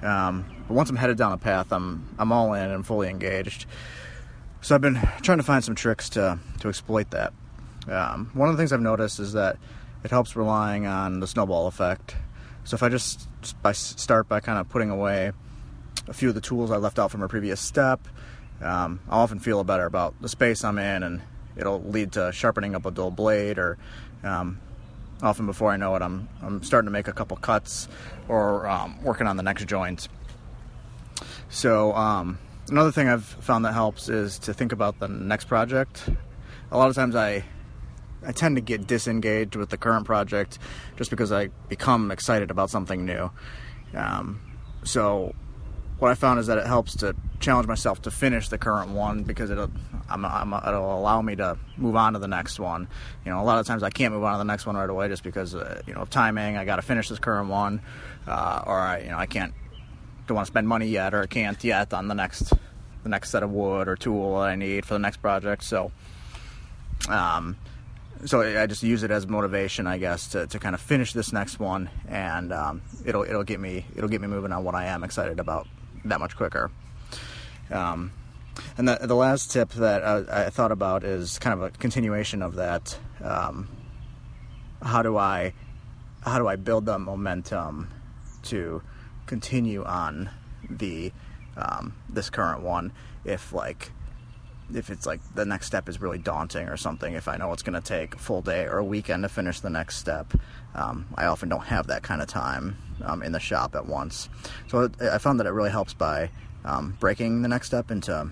Um, 0.02 0.44
but 0.68 0.74
once 0.74 0.90
I'm 0.90 0.96
headed 0.96 1.18
down 1.18 1.32
a 1.32 1.38
path, 1.38 1.72
I'm 1.72 2.08
I'm 2.18 2.32
all 2.32 2.54
in 2.54 2.70
and 2.70 2.86
fully 2.86 3.08
engaged. 3.08 3.66
So 4.60 4.74
I've 4.74 4.80
been 4.80 4.98
trying 5.22 5.38
to 5.38 5.44
find 5.44 5.62
some 5.62 5.74
tricks 5.74 6.08
to 6.10 6.38
to 6.60 6.68
exploit 6.68 7.10
that. 7.10 7.32
Um, 7.88 8.30
one 8.32 8.48
of 8.48 8.56
the 8.56 8.60
things 8.60 8.72
I've 8.72 8.80
noticed 8.80 9.20
is 9.20 9.34
that 9.34 9.58
it 10.04 10.10
helps 10.10 10.36
relying 10.36 10.86
on 10.86 11.20
the 11.20 11.26
snowball 11.26 11.66
effect. 11.66 12.16
So 12.64 12.74
if 12.74 12.82
I 12.82 12.88
just 12.88 13.28
by 13.62 13.72
start 13.72 14.28
by 14.28 14.40
kind 14.40 14.58
of 14.58 14.68
putting 14.68 14.90
away 14.90 15.32
a 16.08 16.12
few 16.12 16.28
of 16.28 16.34
the 16.34 16.40
tools 16.40 16.70
I 16.70 16.76
left 16.76 16.98
out 16.98 17.10
from 17.10 17.22
a 17.22 17.28
previous 17.28 17.60
step, 17.60 18.06
um, 18.62 19.00
I'll 19.08 19.20
often 19.20 19.38
feel 19.38 19.62
better 19.64 19.86
about 19.86 20.14
the 20.20 20.28
space 20.28 20.64
I'm 20.64 20.78
in, 20.78 21.02
and 21.02 21.22
it'll 21.56 21.82
lead 21.82 22.12
to 22.12 22.32
sharpening 22.32 22.74
up 22.74 22.86
a 22.86 22.90
dull 22.90 23.10
blade, 23.10 23.58
or 23.58 23.78
um, 24.22 24.60
often 25.24 25.46
before 25.46 25.70
I 25.70 25.76
know 25.76 25.94
it, 25.96 26.02
I'm 26.02 26.28
I'm 26.42 26.62
starting 26.62 26.86
to 26.86 26.92
make 26.92 27.08
a 27.08 27.12
couple 27.12 27.36
cuts 27.38 27.88
or 28.28 28.68
um, 28.68 29.02
working 29.02 29.26
on 29.26 29.36
the 29.36 29.42
next 29.42 29.66
joint. 29.66 30.08
So 31.48 31.92
um, 31.94 32.38
another 32.68 32.92
thing 32.92 33.08
I've 33.08 33.24
found 33.24 33.64
that 33.64 33.72
helps 33.72 34.08
is 34.08 34.38
to 34.40 34.54
think 34.54 34.72
about 34.72 35.00
the 35.00 35.08
next 35.08 35.46
project. 35.46 36.08
A 36.70 36.78
lot 36.78 36.88
of 36.88 36.94
times 36.94 37.16
I 37.16 37.44
I 38.26 38.32
tend 38.32 38.56
to 38.56 38.62
get 38.62 38.86
disengaged 38.86 39.56
with 39.56 39.70
the 39.70 39.76
current 39.76 40.06
project 40.06 40.58
just 40.96 41.10
because 41.10 41.32
I 41.32 41.48
become 41.68 42.10
excited 42.10 42.50
about 42.50 42.70
something 42.70 43.04
new. 43.04 43.30
Um, 43.94 44.40
so 44.84 45.34
what 45.98 46.10
I 46.10 46.14
found 46.14 46.40
is 46.40 46.48
that 46.48 46.58
it 46.58 46.66
helps 46.66 46.96
to 46.96 47.14
challenge 47.40 47.68
myself 47.68 48.02
to 48.02 48.10
finish 48.10 48.48
the 48.48 48.58
current 48.58 48.90
one 48.90 49.22
because 49.22 49.50
it'll 49.50 49.70
I'm, 50.08 50.24
I'm, 50.24 50.52
it'll 50.52 50.98
allow 50.98 51.22
me 51.22 51.36
to 51.36 51.56
move 51.76 51.96
on 51.96 52.12
to 52.12 52.18
the 52.18 52.28
next 52.28 52.58
one. 52.58 52.88
You 53.24 53.32
know, 53.32 53.40
a 53.40 53.44
lot 53.44 53.58
of 53.58 53.66
times 53.66 53.82
I 53.82 53.90
can't 53.90 54.12
move 54.12 54.24
on 54.24 54.32
to 54.32 54.38
the 54.38 54.44
next 54.44 54.66
one 54.66 54.76
right 54.76 54.88
away 54.88 55.08
just 55.08 55.22
because 55.22 55.54
uh, 55.54 55.82
you 55.86 55.94
know 55.94 56.00
of 56.00 56.10
timing. 56.10 56.56
I 56.56 56.64
got 56.64 56.76
to 56.76 56.82
finish 56.82 57.08
this 57.08 57.18
current 57.18 57.48
one, 57.48 57.80
uh, 58.26 58.62
or 58.66 58.78
I 58.78 59.00
you 59.00 59.10
know 59.10 59.18
I 59.18 59.26
can't 59.26 59.54
don't 60.26 60.36
want 60.36 60.46
to 60.46 60.50
spend 60.50 60.68
money 60.68 60.88
yet, 60.88 61.14
or 61.14 61.22
I 61.22 61.26
can't 61.26 61.62
yet 61.62 61.94
on 61.94 62.08
the 62.08 62.14
next 62.14 62.52
the 63.02 63.08
next 63.08 63.30
set 63.30 63.42
of 63.42 63.50
wood 63.50 63.88
or 63.88 63.96
tool 63.96 64.40
that 64.40 64.48
I 64.48 64.56
need 64.56 64.84
for 64.84 64.94
the 64.94 65.00
next 65.00 65.18
project. 65.18 65.64
So. 65.64 65.92
Um, 67.08 67.56
so 68.24 68.40
I 68.40 68.66
just 68.66 68.82
use 68.82 69.02
it 69.02 69.10
as 69.10 69.26
motivation, 69.26 69.86
I 69.86 69.98
guess, 69.98 70.28
to, 70.28 70.46
to 70.46 70.58
kind 70.58 70.74
of 70.74 70.80
finish 70.80 71.12
this 71.12 71.30
next 71.30 71.58
one, 71.58 71.90
and 72.08 72.52
um, 72.54 72.80
it'll 73.04 73.24
it'll 73.24 73.42
get 73.42 73.60
me 73.60 73.84
it'll 73.94 74.08
get 74.08 74.22
me 74.22 74.28
moving 74.28 74.50
on 74.52 74.64
what 74.64 74.74
I 74.74 74.86
am 74.86 75.04
excited 75.04 75.40
about 75.40 75.66
that 76.04 76.20
much 76.20 76.36
quicker. 76.36 76.70
Um, 77.70 78.12
and 78.76 78.86
the, 78.88 78.98
the 79.02 79.14
last 79.14 79.50
tip 79.50 79.70
that 79.70 80.04
I, 80.04 80.46
I, 80.46 80.50
thought 80.50 80.70
about 80.70 81.02
is 81.02 81.38
kind 81.38 81.54
of 81.54 81.62
a 81.62 81.70
continuation 81.70 82.42
of 82.42 82.54
that. 82.56 82.96
Um, 83.22 83.68
how 84.82 85.02
do 85.02 85.16
I 85.16 85.54
how 86.22 86.38
do 86.38 86.46
I 86.46 86.56
build 86.56 86.86
the 86.86 86.98
momentum 86.98 87.90
to 88.44 88.82
continue 89.26 89.82
on 89.84 90.30
the 90.68 91.12
um, 91.56 91.94
this 92.08 92.30
current 92.30 92.62
one 92.62 92.92
if 93.24 93.52
like 93.52 93.90
if 94.72 94.90
it's 94.90 95.06
like 95.06 95.20
the 95.34 95.44
next 95.44 95.66
step 95.66 95.88
is 95.88 96.00
really 96.00 96.18
daunting 96.18 96.68
or 96.68 96.76
something, 96.76 97.14
if 97.14 97.28
I 97.28 97.36
know 97.36 97.52
it's 97.52 97.62
going 97.62 97.80
to 97.80 97.86
take 97.86 98.14
a 98.14 98.18
full 98.18 98.40
day 98.40 98.64
or 98.64 98.78
a 98.78 98.84
weekend 98.84 99.22
to 99.22 99.28
finish 99.28 99.60
the 99.60 99.70
next 99.70 99.98
step, 99.98 100.32
um, 100.74 101.06
I 101.16 101.26
often 101.26 101.50
don't 101.50 101.66
have 101.66 101.88
that 101.88 102.02
kind 102.02 102.22
of 102.22 102.28
time 102.28 102.78
um, 103.02 103.22
in 103.22 103.32
the 103.32 103.40
shop 103.40 103.74
at 103.74 103.86
once. 103.86 104.28
So 104.68 104.90
I 105.00 105.18
found 105.18 105.40
that 105.40 105.46
it 105.46 105.50
really 105.50 105.70
helps 105.70 105.94
by 105.94 106.30
um, 106.64 106.96
breaking 107.00 107.42
the 107.42 107.48
next 107.48 107.68
step 107.68 107.90
into, 107.90 108.30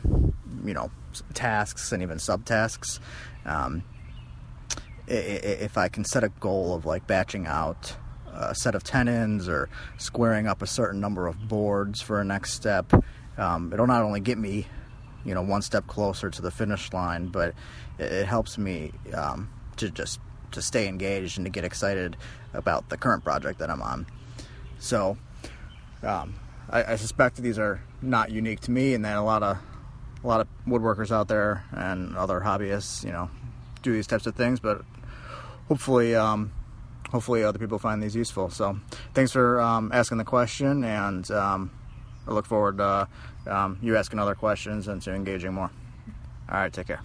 you 0.64 0.74
know, 0.74 0.90
tasks 1.34 1.92
and 1.92 2.02
even 2.02 2.18
subtasks. 2.18 3.00
Um, 3.44 3.82
if 5.06 5.76
I 5.76 5.88
can 5.88 6.04
set 6.04 6.24
a 6.24 6.28
goal 6.28 6.74
of 6.74 6.86
like 6.86 7.06
batching 7.06 7.46
out 7.46 7.96
a 8.32 8.54
set 8.54 8.74
of 8.74 8.82
tenons 8.82 9.48
or 9.48 9.68
squaring 9.98 10.46
up 10.46 10.62
a 10.62 10.66
certain 10.66 11.00
number 11.00 11.26
of 11.26 11.48
boards 11.48 12.00
for 12.00 12.20
a 12.20 12.24
next 12.24 12.54
step, 12.54 12.92
um, 13.36 13.72
it'll 13.72 13.86
not 13.86 14.02
only 14.02 14.20
get 14.20 14.38
me 14.38 14.66
you 15.24 15.34
know 15.34 15.42
one 15.42 15.62
step 15.62 15.86
closer 15.86 16.30
to 16.30 16.42
the 16.42 16.50
finish 16.50 16.92
line 16.92 17.28
but 17.28 17.54
it, 17.98 18.26
helps 18.26 18.58
me 18.58 18.92
um, 19.14 19.50
to 19.76 19.90
just 19.90 20.20
to 20.50 20.60
stay 20.60 20.88
engaged 20.88 21.38
and 21.38 21.46
to 21.46 21.50
get 21.50 21.64
excited 21.64 22.16
about 22.52 22.88
the 22.88 22.96
current 22.96 23.24
project 23.24 23.58
that 23.58 23.70
I'm 23.70 23.82
on 23.82 24.06
so 24.82 25.16
um, 26.02 26.34
I, 26.68 26.92
I, 26.92 26.96
suspect 26.96 27.36
these 27.36 27.58
are 27.58 27.80
not 28.00 28.30
unique 28.30 28.60
to 28.60 28.70
me 28.70 28.94
and 28.94 29.04
that 29.04 29.16
a 29.16 29.22
lot 29.22 29.42
of 29.42 29.58
a 30.22 30.26
lot 30.26 30.40
of 30.40 30.48
woodworkers 30.66 31.10
out 31.10 31.28
there 31.28 31.64
and 31.70 32.16
other 32.16 32.40
hobbyists 32.40 33.04
you 33.04 33.12
know 33.12 33.30
do 33.82 33.92
these 33.92 34.06
types 34.06 34.26
of 34.26 34.34
things 34.34 34.58
but 34.58 34.82
hopefully 35.68 36.14
um, 36.14 36.52
hopefully 37.10 37.44
other 37.44 37.58
people 37.58 37.78
find 37.78 38.02
these 38.02 38.16
useful 38.16 38.50
so 38.50 38.78
thanks 39.14 39.30
for 39.30 39.60
um, 39.60 39.90
asking 39.94 40.18
the 40.18 40.24
question 40.24 40.82
and 40.82 41.30
um, 41.30 41.70
I 42.26 42.32
look 42.32 42.46
forward 42.46 42.78
to 42.78 43.08
um, 43.46 43.78
you 43.82 43.96
asking 43.96 44.18
other 44.18 44.34
questions 44.34 44.88
and 44.88 45.02
to 45.02 45.14
engaging 45.14 45.54
more. 45.54 45.70
All 46.48 46.58
right, 46.58 46.72
take 46.72 46.88
care. 46.88 47.02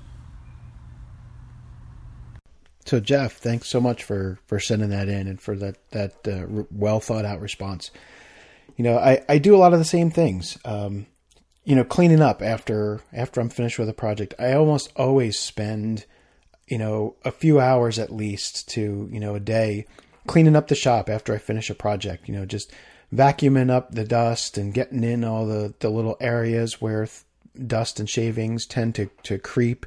So 2.87 2.99
Jeff, 3.01 3.33
thanks 3.37 3.67
so 3.67 3.81
much 3.81 4.03
for 4.03 4.39
for 4.47 4.59
sending 4.59 4.89
that 4.89 5.09
in 5.09 5.27
and 5.27 5.39
for 5.39 5.55
that 5.57 5.75
that 5.91 6.27
uh, 6.27 6.63
well 6.71 6.99
thought 6.99 7.25
out 7.25 7.41
response. 7.41 7.91
You 8.77 8.83
know, 8.83 8.97
I 8.97 9.23
I 9.27 9.37
do 9.37 9.55
a 9.55 9.57
lot 9.57 9.73
of 9.73 9.79
the 9.79 9.85
same 9.85 10.09
things. 10.09 10.57
Um, 10.63 11.05
you 11.65 11.75
know, 11.75 11.83
cleaning 11.83 12.21
up 12.21 12.41
after 12.41 13.01
after 13.11 13.41
I'm 13.41 13.49
finished 13.49 13.77
with 13.77 13.89
a 13.89 13.93
project. 13.93 14.33
I 14.39 14.53
almost 14.53 14.91
always 14.95 15.37
spend 15.37 16.05
you 16.67 16.77
know 16.77 17.15
a 17.25 17.31
few 17.31 17.59
hours 17.59 17.99
at 17.99 18.13
least 18.13 18.69
to 18.69 19.09
you 19.11 19.19
know 19.19 19.35
a 19.35 19.39
day 19.39 19.85
cleaning 20.25 20.55
up 20.55 20.67
the 20.67 20.75
shop 20.75 21.09
after 21.09 21.33
I 21.33 21.39
finish 21.39 21.69
a 21.69 21.75
project. 21.75 22.29
You 22.29 22.35
know, 22.35 22.45
just 22.45 22.71
vacuuming 23.13 23.69
up 23.69 23.91
the 23.91 24.03
dust 24.03 24.57
and 24.57 24.73
getting 24.73 25.03
in 25.03 25.23
all 25.23 25.45
the, 25.45 25.73
the 25.79 25.89
little 25.89 26.17
areas 26.19 26.81
where 26.81 27.05
th- 27.05 27.23
dust 27.67 27.99
and 27.99 28.09
shavings 28.09 28.65
tend 28.65 28.95
to, 28.95 29.09
to 29.23 29.39
creep. 29.39 29.85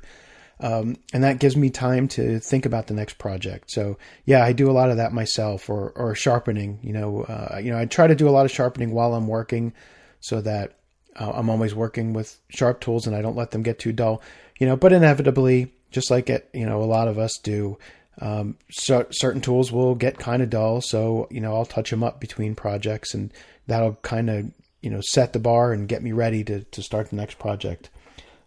Um, 0.60 0.96
and 1.12 1.24
that 1.24 1.38
gives 1.38 1.56
me 1.56 1.70
time 1.70 2.06
to 2.08 2.38
think 2.38 2.66
about 2.66 2.86
the 2.86 2.94
next 2.94 3.16
project. 3.18 3.70
So 3.70 3.96
yeah, 4.26 4.44
I 4.44 4.52
do 4.52 4.70
a 4.70 4.72
lot 4.72 4.90
of 4.90 4.98
that 4.98 5.12
myself, 5.12 5.70
or 5.70 5.90
or 5.96 6.14
sharpening. 6.14 6.78
You 6.82 6.92
know, 6.92 7.22
uh, 7.22 7.58
you 7.62 7.70
know, 7.70 7.78
I 7.78 7.86
try 7.86 8.06
to 8.06 8.14
do 8.14 8.28
a 8.28 8.30
lot 8.30 8.44
of 8.44 8.52
sharpening 8.52 8.92
while 8.92 9.14
I'm 9.14 9.26
working, 9.26 9.72
so 10.20 10.40
that 10.42 10.76
uh, 11.16 11.32
I'm 11.34 11.48
always 11.48 11.74
working 11.74 12.12
with 12.12 12.38
sharp 12.50 12.80
tools 12.80 13.06
and 13.06 13.16
I 13.16 13.22
don't 13.22 13.36
let 13.36 13.52
them 13.52 13.62
get 13.62 13.78
too 13.78 13.92
dull. 13.92 14.22
You 14.58 14.66
know, 14.66 14.76
but 14.76 14.92
inevitably, 14.92 15.72
just 15.90 16.10
like 16.10 16.28
it, 16.28 16.50
you 16.52 16.66
know, 16.66 16.82
a 16.82 16.84
lot 16.84 17.08
of 17.08 17.18
us 17.18 17.38
do, 17.42 17.78
um, 18.20 18.56
so, 18.70 19.06
certain 19.10 19.40
tools 19.40 19.72
will 19.72 19.94
get 19.94 20.18
kind 20.18 20.42
of 20.42 20.50
dull, 20.50 20.80
so 20.82 21.26
you 21.30 21.40
know 21.40 21.54
I'll 21.54 21.64
touch 21.64 21.90
them 21.90 22.04
up 22.04 22.20
between 22.20 22.54
projects, 22.54 23.14
and 23.14 23.32
that'll 23.66 23.94
kind 24.02 24.28
of 24.28 24.50
you 24.82 24.90
know 24.90 25.00
set 25.00 25.32
the 25.32 25.38
bar 25.38 25.72
and 25.72 25.88
get 25.88 26.02
me 26.02 26.12
ready 26.12 26.44
to 26.44 26.64
to 26.64 26.82
start 26.82 27.10
the 27.10 27.16
next 27.16 27.38
project. 27.38 27.88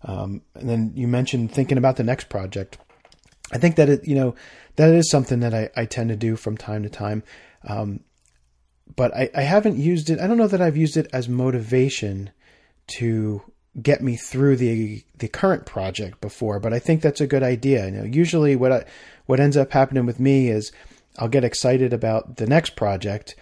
Um, 0.04 0.42
and 0.56 0.70
then 0.70 0.92
you 0.96 1.08
mentioned 1.08 1.52
thinking 1.52 1.78
about 1.78 1.96
the 1.96 2.04
next 2.04 2.30
project. 2.30 2.78
I 3.52 3.58
think 3.58 3.76
that 3.76 3.90
it 3.90 4.08
you 4.08 4.16
know 4.16 4.36
that 4.76 4.90
is 4.90 5.10
something 5.10 5.40
that 5.42 5.54
I, 5.54 5.70
I 5.76 5.86
tend 5.86 6.10
to 6.10 6.16
do 6.16 6.36
from 6.36 6.58
time 6.58 6.84
to 6.84 6.90
time, 6.90 7.24
um, 7.68 8.02
but 8.96 9.16
I, 9.16 9.30
I 9.36 9.42
haven't 9.42 9.78
used 9.78 10.10
it. 10.10 10.20
I 10.20 10.28
don't 10.28 10.38
know 10.38 10.48
that 10.48 10.62
I've 10.62 10.78
used 10.78 10.98
it 10.98 11.08
as 11.14 11.30
motivation 11.30 12.32
to 12.96 13.42
get 13.82 14.02
me 14.02 14.16
through 14.16 14.58
the 14.58 15.04
the 15.18 15.28
current 15.28 15.66
project 15.66 16.22
before, 16.22 16.60
but 16.60 16.74
I 16.74 16.80
think 16.80 17.02
that's 17.02 17.22
a 17.22 17.28
good 17.28 17.44
idea. 17.44 17.86
You 17.86 17.92
know, 17.92 18.04
usually 18.04 18.56
what 18.56 18.72
I 18.72 18.86
what 19.26 19.40
ends 19.40 19.58
up 19.58 19.72
happening 19.72 20.06
with 20.06 20.20
me 20.20 20.50
is 20.50 20.72
I'll 21.18 21.30
get 21.30 21.44
excited 21.44 21.94
about 21.94 22.38
the 22.38 22.48
next 22.48 22.76
project 22.76 23.36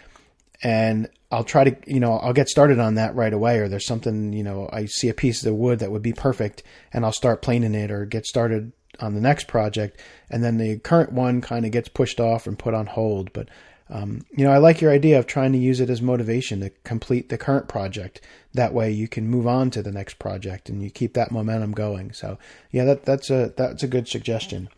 and 0.64 1.09
I'll 1.32 1.44
try 1.44 1.64
to, 1.64 1.76
you 1.88 2.00
know, 2.00 2.18
I'll 2.18 2.34
get 2.34 2.50
started 2.50 2.80
on 2.80 2.96
that 2.96 3.16
right 3.16 3.34
away, 3.34 3.60
or 3.60 3.70
there's 3.70 3.86
something, 3.86 4.34
you 4.34 4.44
know, 4.44 4.70
I 4.72 4.86
see 4.86 5.10
a 5.10 5.14
piece 5.14 5.46
of 5.46 5.56
wood 5.56 5.80
that 5.80 5.92
would 5.92 6.02
be 6.02 6.14
perfect, 6.14 6.64
and 6.92 7.06
I'll 7.06 7.14
start 7.14 7.42
planing 7.42 7.74
it, 7.74 7.90
or 7.90 8.06
get 8.06 8.26
started 8.26 8.74
on 9.00 9.16
the 9.16 9.22
next 9.22 9.48
project, 9.48 10.00
and 10.30 10.44
then 10.44 10.58
the 10.58 10.78
current 10.80 11.14
one 11.14 11.42
kind 11.42 11.66
of 11.66 11.72
gets 11.72 11.90
pushed 11.90 12.20
off 12.20 12.48
and 12.48 12.60
put 12.60 12.74
on 12.74 12.86
hold. 12.86 13.32
But, 13.34 13.48
um, 13.90 14.26
you 14.32 14.44
know, 14.44 14.52
I 14.52 14.58
like 14.58 14.82
your 14.82 14.92
idea 14.92 15.18
of 15.18 15.26
trying 15.26 15.54
to 15.54 15.58
use 15.58 15.80
it 15.80 15.90
as 15.90 16.02
motivation 16.02 16.60
to 16.60 16.70
complete 16.84 17.30
the 17.30 17.38
current 17.38 17.68
project. 17.68 18.22
That 18.54 18.74
way, 18.74 18.92
you 18.92 19.08
can 19.08 19.28
move 19.28 19.48
on 19.48 19.72
to 19.72 19.82
the 19.82 19.92
next 19.92 20.20
project, 20.20 20.70
and 20.70 20.84
you 20.84 20.90
keep 20.90 21.14
that 21.14 21.32
momentum 21.32 21.72
going. 21.72 22.12
So, 22.12 22.38
yeah, 22.72 22.84
that 22.86 23.06
that's 23.06 23.30
a 23.30 23.54
that's 23.56 23.84
a 23.84 23.88
good 23.88 24.08
suggestion. 24.08 24.70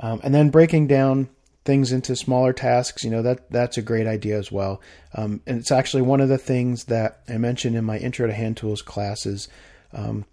Um, 0.00 0.20
and 0.24 0.34
then 0.34 0.48
breaking 0.48 0.86
down 0.86 1.28
things 1.64 1.92
into 1.92 2.16
smaller 2.16 2.52
tasks, 2.52 3.04
you 3.04 3.10
know, 3.10 3.22
that 3.22 3.50
that's 3.50 3.76
a 3.76 3.82
great 3.82 4.06
idea 4.06 4.38
as 4.38 4.50
well. 4.50 4.80
Um, 5.14 5.42
and 5.46 5.58
it's 5.58 5.70
actually 5.70 6.02
one 6.02 6.20
of 6.20 6.28
the 6.28 6.38
things 6.38 6.84
that 6.84 7.20
I 7.28 7.36
mentioned 7.38 7.76
in 7.76 7.84
my 7.84 7.98
intro 7.98 8.26
to 8.26 8.32
hand 8.32 8.56
tools 8.56 8.82
classes. 8.82 9.48
Um, 9.92 10.24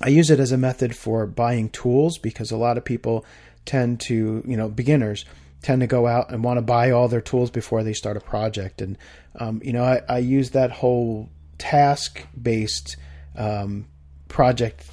I 0.00 0.08
use 0.08 0.30
it 0.30 0.38
as 0.38 0.52
a 0.52 0.58
method 0.58 0.94
for 0.94 1.26
buying 1.26 1.70
tools 1.70 2.18
because 2.18 2.50
a 2.50 2.56
lot 2.56 2.78
of 2.78 2.84
people 2.84 3.24
tend 3.64 4.00
to, 4.00 4.42
you 4.46 4.56
know, 4.56 4.68
beginners 4.68 5.24
tend 5.62 5.80
to 5.80 5.86
go 5.86 6.06
out 6.06 6.30
and 6.30 6.44
want 6.44 6.58
to 6.58 6.62
buy 6.62 6.90
all 6.90 7.08
their 7.08 7.20
tools 7.20 7.50
before 7.50 7.82
they 7.82 7.92
start 7.92 8.16
a 8.16 8.20
project. 8.20 8.80
And, 8.80 8.96
um, 9.40 9.60
you 9.64 9.72
know, 9.72 9.82
I, 9.82 10.00
I, 10.08 10.18
use 10.18 10.50
that 10.50 10.70
whole 10.70 11.28
task 11.58 12.24
based 12.40 12.96
um, 13.36 13.86
project 14.28 14.86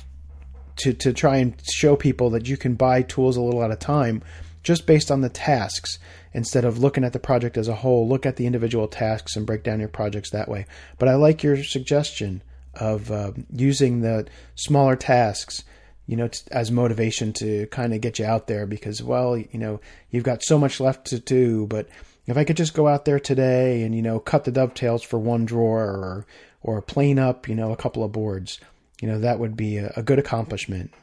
to 0.78 0.94
to 0.94 1.14
try 1.14 1.38
and 1.38 1.56
show 1.72 1.96
people 1.96 2.32
that 2.32 2.48
you 2.48 2.58
can 2.58 2.76
buy 2.76 3.04
tools 3.04 3.38
a 3.38 3.42
little 3.42 3.64
at 3.64 3.72
a 3.72 3.76
time, 3.76 4.24
just 4.66 4.86
based 4.86 5.10
on 5.10 5.22
the 5.22 5.30
tasks 5.30 6.00
instead 6.34 6.66
of 6.66 6.80
looking 6.80 7.06
at 7.06 7.14
the 7.14 7.20
project 7.20 7.56
as 7.56 7.70
a 7.70 7.76
whole. 7.76 8.08
Look 8.08 8.26
at 8.26 8.36
the 8.36 8.46
individual 8.46 8.90
tasks 8.90 9.38
and 9.38 9.46
break 9.46 9.64
down 9.64 9.80
your 9.80 9.88
projects 9.88 10.32
that 10.32 10.50
way. 10.50 10.66
But 11.00 11.08
I 11.08 11.16
like 11.16 11.44
your 11.44 11.64
suggestion 11.64 12.42
of 12.74 13.10
uh, 13.10 13.32
using 13.54 14.02
the 14.02 14.28
smaller 14.56 14.98
tasks 14.98 15.64
you 16.08 16.16
know, 16.16 16.30
as 16.52 16.72
motivation 16.72 17.34
to 17.34 17.66
kind 17.68 17.94
of 17.94 18.02
get 18.02 18.20
you 18.20 18.26
out 18.26 18.48
there 18.48 18.66
because, 18.66 19.02
well, 19.02 19.38
you 19.38 19.48
know, 19.54 19.80
you've 20.12 20.24
got 20.24 20.44
so 20.44 20.60
much 20.60 20.80
left 20.80 21.08
to 21.08 21.20
do, 21.20 21.66
but 21.66 21.90
if 22.28 22.38
I 22.38 22.44
could 22.44 22.58
just 22.58 22.74
go 22.74 22.88
out 22.88 23.06
there 23.06 23.20
today 23.20 23.84
and, 23.84 23.96
you 23.96 24.02
know, 24.02 24.20
cut 24.20 24.44
the 24.44 24.52
dovetails 24.52 25.04
for 25.04 25.18
one 25.18 25.46
drawer 25.46 25.84
or, 25.84 26.26
or 26.62 26.82
plane 26.82 27.18
up, 27.18 27.48
you 27.48 27.56
know, 27.56 27.72
a 27.72 27.78
couple 27.78 28.04
of 28.04 28.12
boards, 28.12 28.60
you 29.02 29.08
know, 29.08 29.20
that 29.20 29.40
would 29.40 29.58
be 29.58 29.78
a, 29.78 29.94
a 29.96 30.04
good 30.04 30.20
accomplishment. 30.20 30.94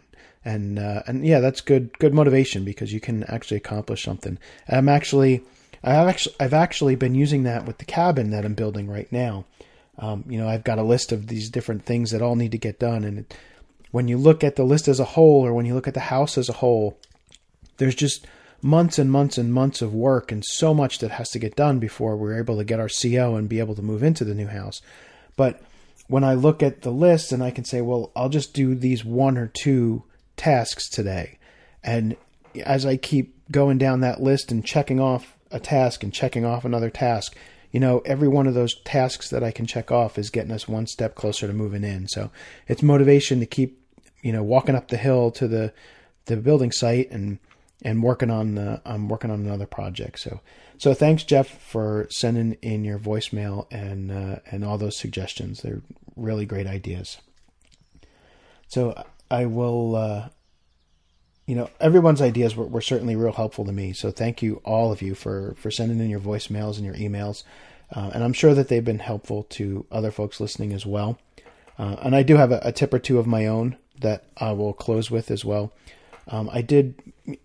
And, 0.45 0.79
uh, 0.79 1.03
and 1.07 1.25
yeah, 1.25 1.41
that's 1.41 1.61
good, 1.61 1.97
good 1.99 2.15
motivation 2.15 2.65
because 2.65 2.93
you 2.93 3.01
can 3.01 3.25
actually 3.25 3.59
accomplish 3.59 4.03
something. 4.03 4.39
I'm 4.69 4.89
actually, 4.89 5.43
I've 5.85 6.09
actually, 6.09 6.35
I've 6.41 6.55
actually 6.55 6.97
been 6.97 7.15
using 7.15 7.45
that 7.45 7.65
with 7.65 7.79
the 7.79 7.85
cabin 7.85 8.31
that 8.31 8.45
I'm 8.45 8.55
building 8.55 8.89
right 8.89 9.11
now. 9.13 9.45
Um, 9.99 10.25
you 10.27 10.39
know, 10.39 10.49
I've 10.49 10.65
got 10.65 10.79
a 10.79 10.83
list 10.83 11.13
of 11.13 11.29
these 11.29 11.51
different 11.51 11.85
things 11.85 12.11
that 12.11 12.23
all 12.23 12.35
need 12.35 12.53
to 12.53 12.59
get 12.59 12.79
done 12.79 13.05
and 13.05 13.21
it, 13.21 13.37
when 13.93 14.09
you 14.09 14.19
look 14.19 14.43
at 14.43 14.57
the 14.57 14.65
list 14.65 14.89
as 14.89 14.99
a 14.99 15.05
whole 15.05 15.47
or 15.47 15.53
when 15.53 15.67
you 15.67 15.75
look 15.75 15.87
at 15.87 15.95
the 15.95 16.01
house 16.01 16.37
as 16.37 16.49
a 16.49 16.55
whole, 16.55 16.99
there's 17.77 17.95
just 17.95 18.27
months 18.63 18.99
and 18.99 19.13
months 19.13 19.39
and 19.39 19.53
months 19.53 19.83
of 19.83 19.95
work 19.95 20.33
and 20.33 20.45
so 20.45 20.73
much 20.73 20.99
that 20.99 21.13
has 21.13 21.29
to 21.31 21.39
get 21.39 21.57
done 21.57 21.79
before 21.79 22.17
we're 22.17 22.39
able 22.39 22.57
to 22.57 22.65
get 22.65 22.81
our 22.81 22.89
CO 22.89 23.37
and 23.37 23.49
be 23.49 23.59
able 23.59 23.75
to 23.75 23.83
move 23.83 24.03
into 24.03 24.25
the 24.25 24.35
new 24.35 24.47
house. 24.47 24.81
But 25.37 25.61
when 26.09 26.25
I 26.25 26.35
look 26.35 26.63
at 26.63 26.83
the 26.83 26.91
list 26.91 27.33
and 27.33 27.43
I 27.43 27.51
can 27.51 27.65
say, 27.65 27.81
well, 27.81 28.11
I'll 28.17 28.29
just 28.29 28.55
do 28.55 28.75
these 28.75 29.05
one 29.05 29.37
or 29.37 29.49
two 29.49 30.05
tasks 30.37 30.89
today. 30.89 31.39
And 31.83 32.17
as 32.65 32.87
I 32.87 32.97
keep 32.97 33.35
going 33.51 33.79
down 33.79 34.01
that 34.01 34.23
list 34.23 34.51
and 34.51 34.65
checking 34.65 35.01
off 35.01 35.37
a 35.51 35.61
task 35.61 36.03
and 36.03 36.13
checking 36.13 36.45
off 36.45 36.65
another 36.65 36.91
task, 36.91 37.37
you 37.71 37.81
know, 37.81 38.01
every 38.05 38.29
one 38.29 38.47
of 38.47 38.55
those 38.55 38.81
tasks 38.83 39.31
that 39.31 39.43
I 39.43 39.51
can 39.51 39.67
check 39.67 39.91
off 39.91 40.19
is 40.19 40.31
getting 40.31 40.53
us 40.53 40.69
one 40.69 40.87
step 40.87 41.15
closer 41.15 41.47
to 41.47 41.53
moving 41.53 41.85
in. 41.85 42.07
So 42.09 42.31
it's 42.69 42.83
motivation 42.83 43.41
to 43.41 43.47
keep 43.47 43.83
you 44.23 44.33
know, 44.33 44.43
walking 44.43 44.75
up 44.75 44.89
the 44.89 44.97
hill 44.97 45.31
to 45.33 45.47
the 45.47 45.73
the 46.27 46.37
building 46.37 46.73
site 46.73 47.11
and 47.11 47.39
and 47.85 48.03
working 48.03 48.31
on 48.31 48.55
the 48.55 48.81
I'm 48.87 49.09
working 49.09 49.31
on 49.31 49.41
another 49.41 49.67
project. 49.67 50.21
So 50.21 50.41
so 50.79 50.95
thanks 50.95 51.25
Jeff 51.25 51.49
for 51.49 52.07
sending 52.11 52.55
in 52.63 52.85
your 52.85 52.99
voicemail 52.99 53.67
and 53.71 54.11
uh, 54.11 54.37
and 54.51 54.65
all 54.65 54.79
those 54.79 54.97
suggestions. 54.97 55.61
They're 55.61 55.83
really 56.17 56.47
great 56.47 56.67
ideas. 56.67 57.19
So 58.69 59.05
I 59.33 59.47
will. 59.47 59.97
Uh, 59.97 60.29
you 61.47 61.57
know, 61.57 61.69
everyone's 61.81 62.23
ideas 62.23 62.55
were, 62.55 62.67
were 62.67 62.81
certainly 62.81 63.17
real 63.17 63.33
helpful 63.33 63.65
to 63.65 63.73
me. 63.73 63.93
So 63.93 64.13
thank 64.13 64.43
you, 64.43 64.61
all 64.65 64.93
of 64.93 65.03
you, 65.03 65.15
for 65.15 65.55
for 65.57 65.71
sending 65.71 65.99
in 65.99 66.11
your 66.11 66.21
voicemails 66.21 66.77
and 66.77 66.85
your 66.85 66.95
emails, 66.95 67.43
uh, 67.95 68.11
and 68.15 68.23
I'm 68.23 68.33
sure 68.33 68.55
that 68.55 68.69
they've 68.69 68.85
been 68.85 69.01
helpful 69.01 69.45
to 69.51 69.87
other 69.91 70.11
folks 70.11 70.39
listening 70.39 70.73
as 70.73 70.87
well. 70.87 71.19
Uh, 71.79 71.97
and 72.03 72.15
I 72.15 72.23
do 72.23 72.37
have 72.37 72.53
a, 72.53 72.61
a, 72.63 72.71
tip 72.71 72.93
or 72.93 72.99
two 72.99 73.19
of 73.19 73.27
my 73.27 73.47
own 73.47 73.77
that 74.03 74.25
I 74.37 74.53
will 74.53 74.75
close 74.75 75.11
with 75.11 75.31
as 75.31 75.43
well. 75.43 75.73
Um, 76.29 76.51
I 76.53 76.61
did, 76.61 76.95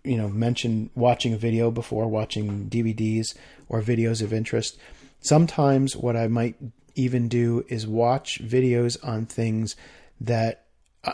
you 0.03 0.17
know, 0.17 0.27
mention 0.27 0.89
watching 0.95 1.33
a 1.33 1.37
video 1.37 1.71
before, 1.71 2.07
watching 2.07 2.69
DVDs 2.69 3.35
or 3.69 3.81
videos 3.81 4.21
of 4.21 4.33
interest. 4.33 4.77
Sometimes 5.21 5.95
what 5.95 6.17
I 6.17 6.27
might 6.27 6.55
even 6.93 7.29
do 7.29 7.65
is 7.69 7.87
watch 7.87 8.41
videos 8.43 8.97
on 9.01 9.25
things 9.25 9.75
that 10.19 10.66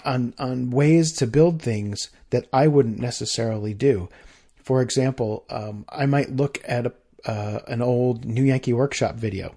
on 0.06 0.34
on 0.40 0.72
ways 0.72 1.12
to 1.14 1.28
build 1.28 1.62
things 1.62 2.10
that 2.30 2.48
I 2.52 2.68
wouldn't 2.68 3.00
necessarily 3.00 3.74
do. 3.74 4.10
For 4.64 4.82
example, 4.82 5.46
um, 5.50 5.86
I 5.90 6.06
might 6.06 6.36
look 6.36 6.62
at 6.66 6.86
a, 6.86 6.94
uh, 7.26 7.60
an 7.68 7.82
old 7.82 8.26
New 8.26 8.44
Yankee 8.44 8.74
Workshop 8.74 9.16
video 9.16 9.56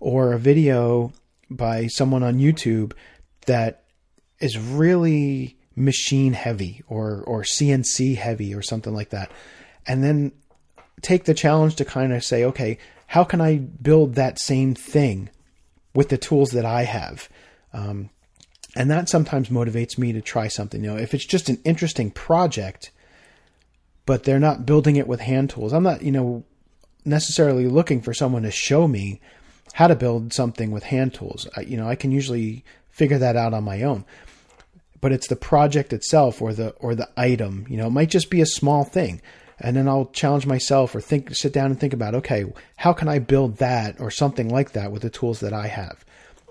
or 0.00 0.32
a 0.32 0.38
video 0.38 1.12
by 1.48 1.86
someone 1.86 2.22
on 2.22 2.38
YouTube 2.38 2.92
that 3.46 3.84
is 4.40 4.58
really 4.58 5.56
machine 5.76 6.32
heavy 6.32 6.82
or 6.88 7.22
or 7.26 7.42
CNC 7.42 8.16
heavy 8.16 8.54
or 8.54 8.62
something 8.62 8.94
like 8.94 9.10
that. 9.10 9.30
And 9.86 10.02
then 10.02 10.32
take 11.00 11.24
the 11.24 11.34
challenge 11.34 11.76
to 11.76 11.84
kind 11.84 12.12
of 12.12 12.24
say, 12.24 12.44
okay, 12.44 12.78
how 13.06 13.24
can 13.24 13.40
I 13.40 13.58
build 13.58 14.14
that 14.14 14.38
same 14.38 14.74
thing 14.74 15.28
with 15.94 16.08
the 16.08 16.18
tools 16.18 16.50
that 16.50 16.64
I 16.64 16.84
have? 16.84 17.28
Um, 17.72 18.10
and 18.76 18.90
that 18.90 19.08
sometimes 19.08 19.48
motivates 19.48 19.98
me 19.98 20.12
to 20.12 20.20
try 20.20 20.48
something. 20.48 20.82
You 20.82 20.90
know, 20.92 20.96
if 20.96 21.14
it's 21.14 21.26
just 21.26 21.48
an 21.48 21.60
interesting 21.64 22.10
project, 22.10 22.90
but 24.06 24.24
they're 24.24 24.40
not 24.40 24.66
building 24.66 24.96
it 24.96 25.06
with 25.06 25.20
hand 25.20 25.50
tools, 25.50 25.72
I'm 25.72 25.82
not, 25.82 26.02
you 26.02 26.12
know, 26.12 26.44
necessarily 27.04 27.66
looking 27.66 28.00
for 28.00 28.14
someone 28.14 28.42
to 28.42 28.50
show 28.50 28.88
me 28.88 29.20
how 29.74 29.86
to 29.86 29.96
build 29.96 30.32
something 30.32 30.70
with 30.70 30.84
hand 30.84 31.14
tools. 31.14 31.48
I, 31.56 31.62
you 31.62 31.76
know, 31.76 31.88
I 31.88 31.96
can 31.96 32.12
usually 32.12 32.64
figure 32.90 33.18
that 33.18 33.36
out 33.36 33.54
on 33.54 33.64
my 33.64 33.82
own 33.82 34.04
but 35.02 35.12
it's 35.12 35.26
the 35.26 35.36
project 35.36 35.92
itself 35.92 36.40
or 36.40 36.54
the 36.54 36.70
or 36.78 36.94
the 36.94 37.10
item. 37.18 37.66
You 37.68 37.76
know, 37.76 37.88
it 37.88 37.90
might 37.90 38.08
just 38.08 38.30
be 38.30 38.40
a 38.40 38.46
small 38.46 38.84
thing. 38.84 39.20
And 39.60 39.76
then 39.76 39.86
I'll 39.86 40.06
challenge 40.06 40.46
myself 40.46 40.94
or 40.94 41.00
think 41.00 41.34
sit 41.34 41.52
down 41.52 41.66
and 41.66 41.78
think 41.78 41.92
about, 41.92 42.14
okay, 42.14 42.46
how 42.76 42.92
can 42.92 43.08
I 43.08 43.18
build 43.18 43.58
that 43.58 44.00
or 44.00 44.10
something 44.10 44.48
like 44.48 44.72
that 44.72 44.90
with 44.90 45.02
the 45.02 45.10
tools 45.10 45.40
that 45.40 45.52
I 45.52 45.66
have? 45.66 46.04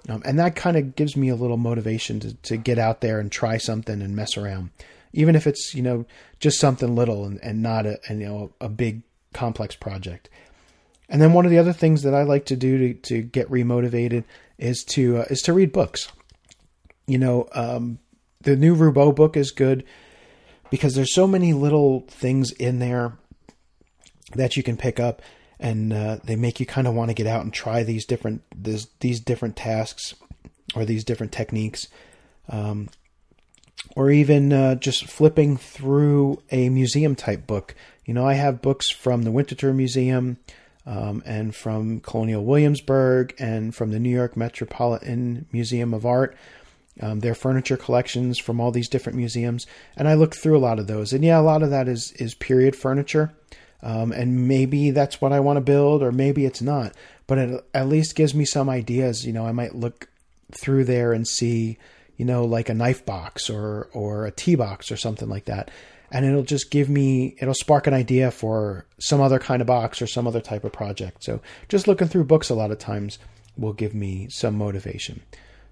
Um, 0.09 0.21
and 0.25 0.39
that 0.39 0.55
kind 0.55 0.77
of 0.77 0.95
gives 0.95 1.15
me 1.15 1.29
a 1.29 1.35
little 1.35 1.57
motivation 1.57 2.19
to, 2.21 2.33
to 2.33 2.57
get 2.57 2.79
out 2.79 3.01
there 3.01 3.19
and 3.19 3.31
try 3.31 3.57
something 3.57 4.01
and 4.01 4.15
mess 4.15 4.35
around, 4.35 4.71
even 5.13 5.35
if 5.35 5.45
it's 5.45 5.75
you 5.75 5.81
know 5.81 6.05
just 6.39 6.59
something 6.59 6.95
little 6.95 7.25
and, 7.25 7.39
and 7.43 7.61
not 7.61 7.85
a 7.85 7.99
and, 8.09 8.19
you 8.19 8.27
know 8.27 8.51
a 8.59 8.69
big 8.69 9.03
complex 9.33 9.75
project. 9.75 10.29
And 11.07 11.21
then 11.21 11.33
one 11.33 11.45
of 11.45 11.51
the 11.51 11.59
other 11.59 11.73
things 11.73 12.03
that 12.03 12.13
I 12.13 12.23
like 12.23 12.45
to 12.45 12.55
do 12.55 12.77
to, 12.77 12.93
to 12.93 13.21
get 13.21 13.49
remotivated 13.49 14.23
is 14.57 14.83
to 14.91 15.19
uh, 15.19 15.25
is 15.29 15.41
to 15.43 15.53
read 15.53 15.71
books. 15.71 16.07
You 17.05 17.17
know, 17.17 17.47
um, 17.53 17.99
the 18.41 18.55
new 18.55 18.75
Roubo 18.75 19.15
book 19.15 19.37
is 19.37 19.51
good 19.51 19.83
because 20.69 20.95
there's 20.95 21.13
so 21.13 21.27
many 21.27 21.53
little 21.53 22.05
things 22.07 22.51
in 22.53 22.79
there 22.79 23.13
that 24.35 24.55
you 24.55 24.63
can 24.63 24.77
pick 24.77 24.99
up 24.99 25.21
and 25.61 25.93
uh, 25.93 26.17
they 26.23 26.35
make 26.35 26.59
you 26.59 26.65
kind 26.65 26.87
of 26.87 26.95
want 26.95 27.09
to 27.09 27.13
get 27.13 27.27
out 27.27 27.43
and 27.43 27.53
try 27.53 27.83
these 27.83 28.05
different 28.05 28.41
this, 28.53 28.87
these 28.99 29.19
different 29.19 29.55
tasks 29.55 30.15
or 30.75 30.83
these 30.83 31.03
different 31.03 31.31
techniques 31.31 31.87
um, 32.49 32.89
or 33.95 34.09
even 34.09 34.51
uh, 34.51 34.75
just 34.75 35.05
flipping 35.05 35.55
through 35.55 36.41
a 36.51 36.69
museum 36.69 37.15
type 37.15 37.45
book. 37.47 37.75
You 38.05 38.15
know 38.15 38.25
i 38.25 38.33
have 38.33 38.61
books 38.61 38.89
from 38.89 39.21
the 39.21 39.31
winterthur 39.31 39.73
museum 39.73 40.37
um, 40.85 41.21
and 41.25 41.55
from 41.55 41.99
colonial 41.99 42.43
williamsburg 42.43 43.35
and 43.37 43.73
from 43.73 43.91
the 43.91 43.99
new 43.99 44.09
york 44.09 44.35
metropolitan 44.35 45.45
museum 45.51 45.93
of 45.93 46.05
art. 46.05 46.35
Um, 46.99 47.21
their 47.21 47.35
furniture 47.35 47.77
collections 47.77 48.37
from 48.37 48.59
all 48.59 48.71
these 48.71 48.89
different 48.89 49.17
museums, 49.17 49.65
and 49.95 50.09
I 50.09 50.15
looked 50.15 50.35
through 50.35 50.57
a 50.57 50.59
lot 50.59 50.77
of 50.77 50.87
those. 50.87 51.13
And 51.13 51.23
yeah, 51.23 51.39
a 51.39 51.41
lot 51.41 51.63
of 51.63 51.69
that 51.69 51.87
is 51.87 52.11
is 52.13 52.33
period 52.33 52.75
furniture, 52.75 53.31
um, 53.83 54.11
and 54.11 54.47
maybe 54.47 54.91
that's 54.91 55.21
what 55.21 55.33
I 55.33 55.39
want 55.39 55.57
to 55.57 55.61
build, 55.61 56.03
or 56.03 56.11
maybe 56.11 56.45
it's 56.45 56.61
not. 56.61 56.93
But 57.27 57.37
it 57.37 57.65
at 57.73 57.87
least 57.87 58.15
gives 58.15 58.35
me 58.35 58.45
some 58.45 58.69
ideas. 58.69 59.25
You 59.25 59.33
know, 59.33 59.45
I 59.45 59.51
might 59.51 59.75
look 59.75 60.09
through 60.51 60.85
there 60.85 61.13
and 61.13 61.27
see, 61.27 61.77
you 62.17 62.25
know, 62.25 62.45
like 62.45 62.69
a 62.69 62.73
knife 62.73 63.05
box 63.05 63.49
or 63.49 63.89
or 63.93 64.25
a 64.25 64.31
tea 64.31 64.55
box 64.55 64.91
or 64.91 64.97
something 64.97 65.29
like 65.29 65.45
that, 65.45 65.71
and 66.11 66.25
it'll 66.25 66.43
just 66.43 66.71
give 66.71 66.89
me 66.89 67.35
it'll 67.39 67.53
spark 67.53 67.87
an 67.87 67.93
idea 67.93 68.31
for 68.31 68.85
some 68.99 69.21
other 69.21 69.39
kind 69.39 69.61
of 69.61 69.67
box 69.67 70.01
or 70.01 70.07
some 70.07 70.27
other 70.27 70.41
type 70.41 70.63
of 70.63 70.71
project. 70.71 71.23
So 71.23 71.41
just 71.69 71.87
looking 71.87 72.07
through 72.07 72.25
books 72.25 72.49
a 72.49 72.55
lot 72.55 72.71
of 72.71 72.79
times 72.79 73.17
will 73.57 73.73
give 73.73 73.93
me 73.93 74.27
some 74.29 74.57
motivation. 74.57 75.21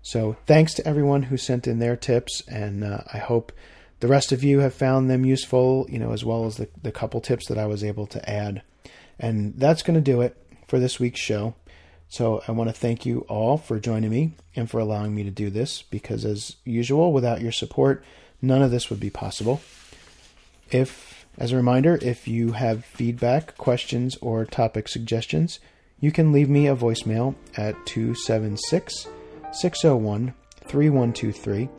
So 0.01 0.37
thanks 0.45 0.73
to 0.75 0.87
everyone 0.87 1.23
who 1.23 1.37
sent 1.37 1.67
in 1.67 1.79
their 1.79 1.95
tips, 1.95 2.41
and 2.47 2.83
uh, 2.83 3.01
I 3.13 3.17
hope 3.17 3.51
the 3.99 4.07
rest 4.07 4.31
of 4.31 4.43
you 4.43 4.59
have 4.59 4.73
found 4.73 5.09
them 5.09 5.25
useful, 5.25 5.85
you 5.89 5.99
know, 5.99 6.13
as 6.13 6.23
well 6.23 6.45
as 6.45 6.57
the, 6.57 6.69
the 6.81 6.91
couple 6.91 7.19
tips 7.21 7.47
that 7.47 7.57
I 7.57 7.65
was 7.65 7.83
able 7.83 8.07
to 8.07 8.29
add. 8.29 8.61
And 9.19 9.53
that's 9.57 9.83
going 9.83 9.95
to 9.95 10.01
do 10.01 10.21
it 10.21 10.37
for 10.67 10.79
this 10.79 10.99
week's 10.99 11.19
show. 11.19 11.55
So 12.07 12.41
I 12.47 12.53
want 12.53 12.69
to 12.69 12.75
thank 12.75 13.05
you 13.05 13.19
all 13.27 13.57
for 13.57 13.79
joining 13.79 14.09
me 14.09 14.31
and 14.55 14.69
for 14.69 14.79
allowing 14.79 15.13
me 15.13 15.23
to 15.23 15.31
do 15.31 15.49
this 15.49 15.81
because, 15.83 16.25
as 16.25 16.55
usual, 16.63 17.13
without 17.13 17.41
your 17.41 17.51
support, 17.51 18.03
none 18.41 18.61
of 18.61 18.71
this 18.71 18.89
would 18.89 18.99
be 18.99 19.09
possible. 19.09 19.61
If, 20.71 21.25
as 21.37 21.51
a 21.51 21.57
reminder, 21.57 21.99
if 22.01 22.27
you 22.27 22.53
have 22.53 22.85
feedback, 22.85 23.57
questions, 23.57 24.17
or 24.21 24.45
topic 24.45 24.87
suggestions, 24.87 25.59
you 25.99 26.11
can 26.11 26.31
leave 26.31 26.49
me 26.49 26.67
a 26.67 26.75
voicemail 26.75 27.35
at 27.57 27.75
276 27.85 29.07
601 29.51 30.33
3123. 30.65 31.69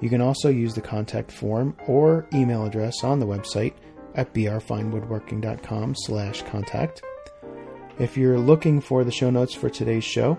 You 0.00 0.08
can 0.08 0.20
also 0.20 0.48
use 0.48 0.74
the 0.74 0.80
contact 0.80 1.32
form 1.32 1.76
or 1.86 2.26
email 2.32 2.64
address 2.64 3.02
on 3.02 3.18
the 3.18 3.26
website 3.26 3.74
at 4.14 4.32
brfinewoodworking.com 4.32 5.94
slash 5.96 6.42
contact. 6.42 7.02
If 7.98 8.16
you're 8.16 8.38
looking 8.38 8.80
for 8.80 9.02
the 9.04 9.10
show 9.10 9.30
notes 9.30 9.54
for 9.54 9.68
today's 9.68 10.04
show, 10.04 10.38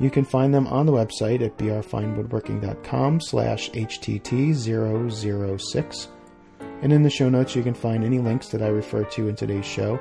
You 0.00 0.10
can 0.10 0.24
find 0.24 0.54
them 0.54 0.68
on 0.68 0.86
the 0.86 0.92
website 0.92 1.44
at 1.44 1.58
brfinewoodworking.com 1.58 3.20
slash 3.20 3.68
htt006. 3.70 6.06
And 6.82 6.92
in 6.92 7.02
the 7.02 7.10
show 7.10 7.28
notes, 7.28 7.56
you 7.56 7.64
can 7.64 7.74
find 7.74 8.04
any 8.04 8.20
links 8.20 8.48
that 8.50 8.62
I 8.62 8.68
refer 8.68 9.02
to 9.04 9.26
in 9.28 9.34
today's 9.34 9.66
show. 9.66 9.98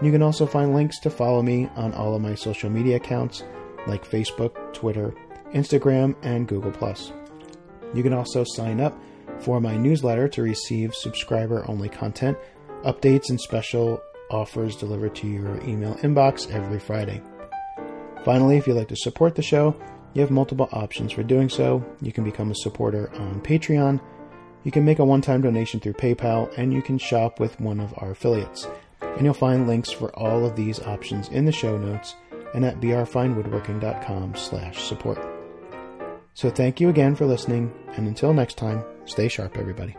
You 0.00 0.12
can 0.12 0.22
also 0.22 0.46
find 0.46 0.72
links 0.72 1.00
to 1.00 1.10
follow 1.10 1.42
me 1.42 1.68
on 1.74 1.92
all 1.94 2.14
of 2.14 2.22
my 2.22 2.36
social 2.36 2.70
media 2.70 2.94
accounts 2.96 3.42
like 3.88 4.08
Facebook, 4.08 4.72
Twitter, 4.72 5.12
Instagram, 5.52 6.14
and 6.22 6.46
Google+. 6.46 6.70
You 7.94 8.02
can 8.02 8.12
also 8.12 8.44
sign 8.44 8.80
up 8.80 8.98
for 9.40 9.60
my 9.60 9.76
newsletter 9.76 10.28
to 10.28 10.42
receive 10.42 10.94
subscriber-only 10.94 11.88
content, 11.88 12.36
updates, 12.84 13.30
and 13.30 13.40
special 13.40 14.02
offers 14.30 14.76
delivered 14.76 15.14
to 15.16 15.26
your 15.26 15.60
email 15.62 15.94
inbox 15.96 16.50
every 16.50 16.78
Friday. 16.78 17.22
Finally, 18.24 18.56
if 18.56 18.66
you'd 18.66 18.74
like 18.74 18.88
to 18.88 18.96
support 18.96 19.34
the 19.34 19.42
show, 19.42 19.74
you 20.14 20.20
have 20.20 20.30
multiple 20.30 20.68
options 20.72 21.12
for 21.12 21.22
doing 21.22 21.48
so. 21.48 21.84
You 22.00 22.12
can 22.12 22.24
become 22.24 22.50
a 22.50 22.54
supporter 22.54 23.12
on 23.14 23.40
Patreon, 23.42 24.00
you 24.64 24.70
can 24.70 24.84
make 24.84 24.98
a 24.98 25.04
one 25.04 25.20
time 25.20 25.42
donation 25.42 25.78
through 25.78 25.92
PayPal, 25.92 26.52
and 26.56 26.72
you 26.72 26.82
can 26.82 26.98
shop 26.98 27.38
with 27.38 27.60
one 27.60 27.80
of 27.80 27.94
our 27.98 28.12
affiliates. 28.12 28.66
And 29.02 29.24
you'll 29.24 29.34
find 29.34 29.68
links 29.68 29.90
for 29.90 30.08
all 30.18 30.44
of 30.44 30.56
these 30.56 30.80
options 30.80 31.28
in 31.28 31.44
the 31.44 31.52
show 31.52 31.76
notes 31.76 32.16
and 32.54 32.64
at 32.64 32.80
brfinewoodworking.com 32.80 34.34
slash 34.34 34.82
support. 34.82 35.33
So 36.34 36.50
thank 36.50 36.80
you 36.80 36.88
again 36.88 37.14
for 37.14 37.26
listening, 37.26 37.72
and 37.96 38.08
until 38.08 38.34
next 38.34 38.58
time, 38.58 38.84
stay 39.06 39.28
sharp, 39.28 39.56
everybody. 39.56 39.96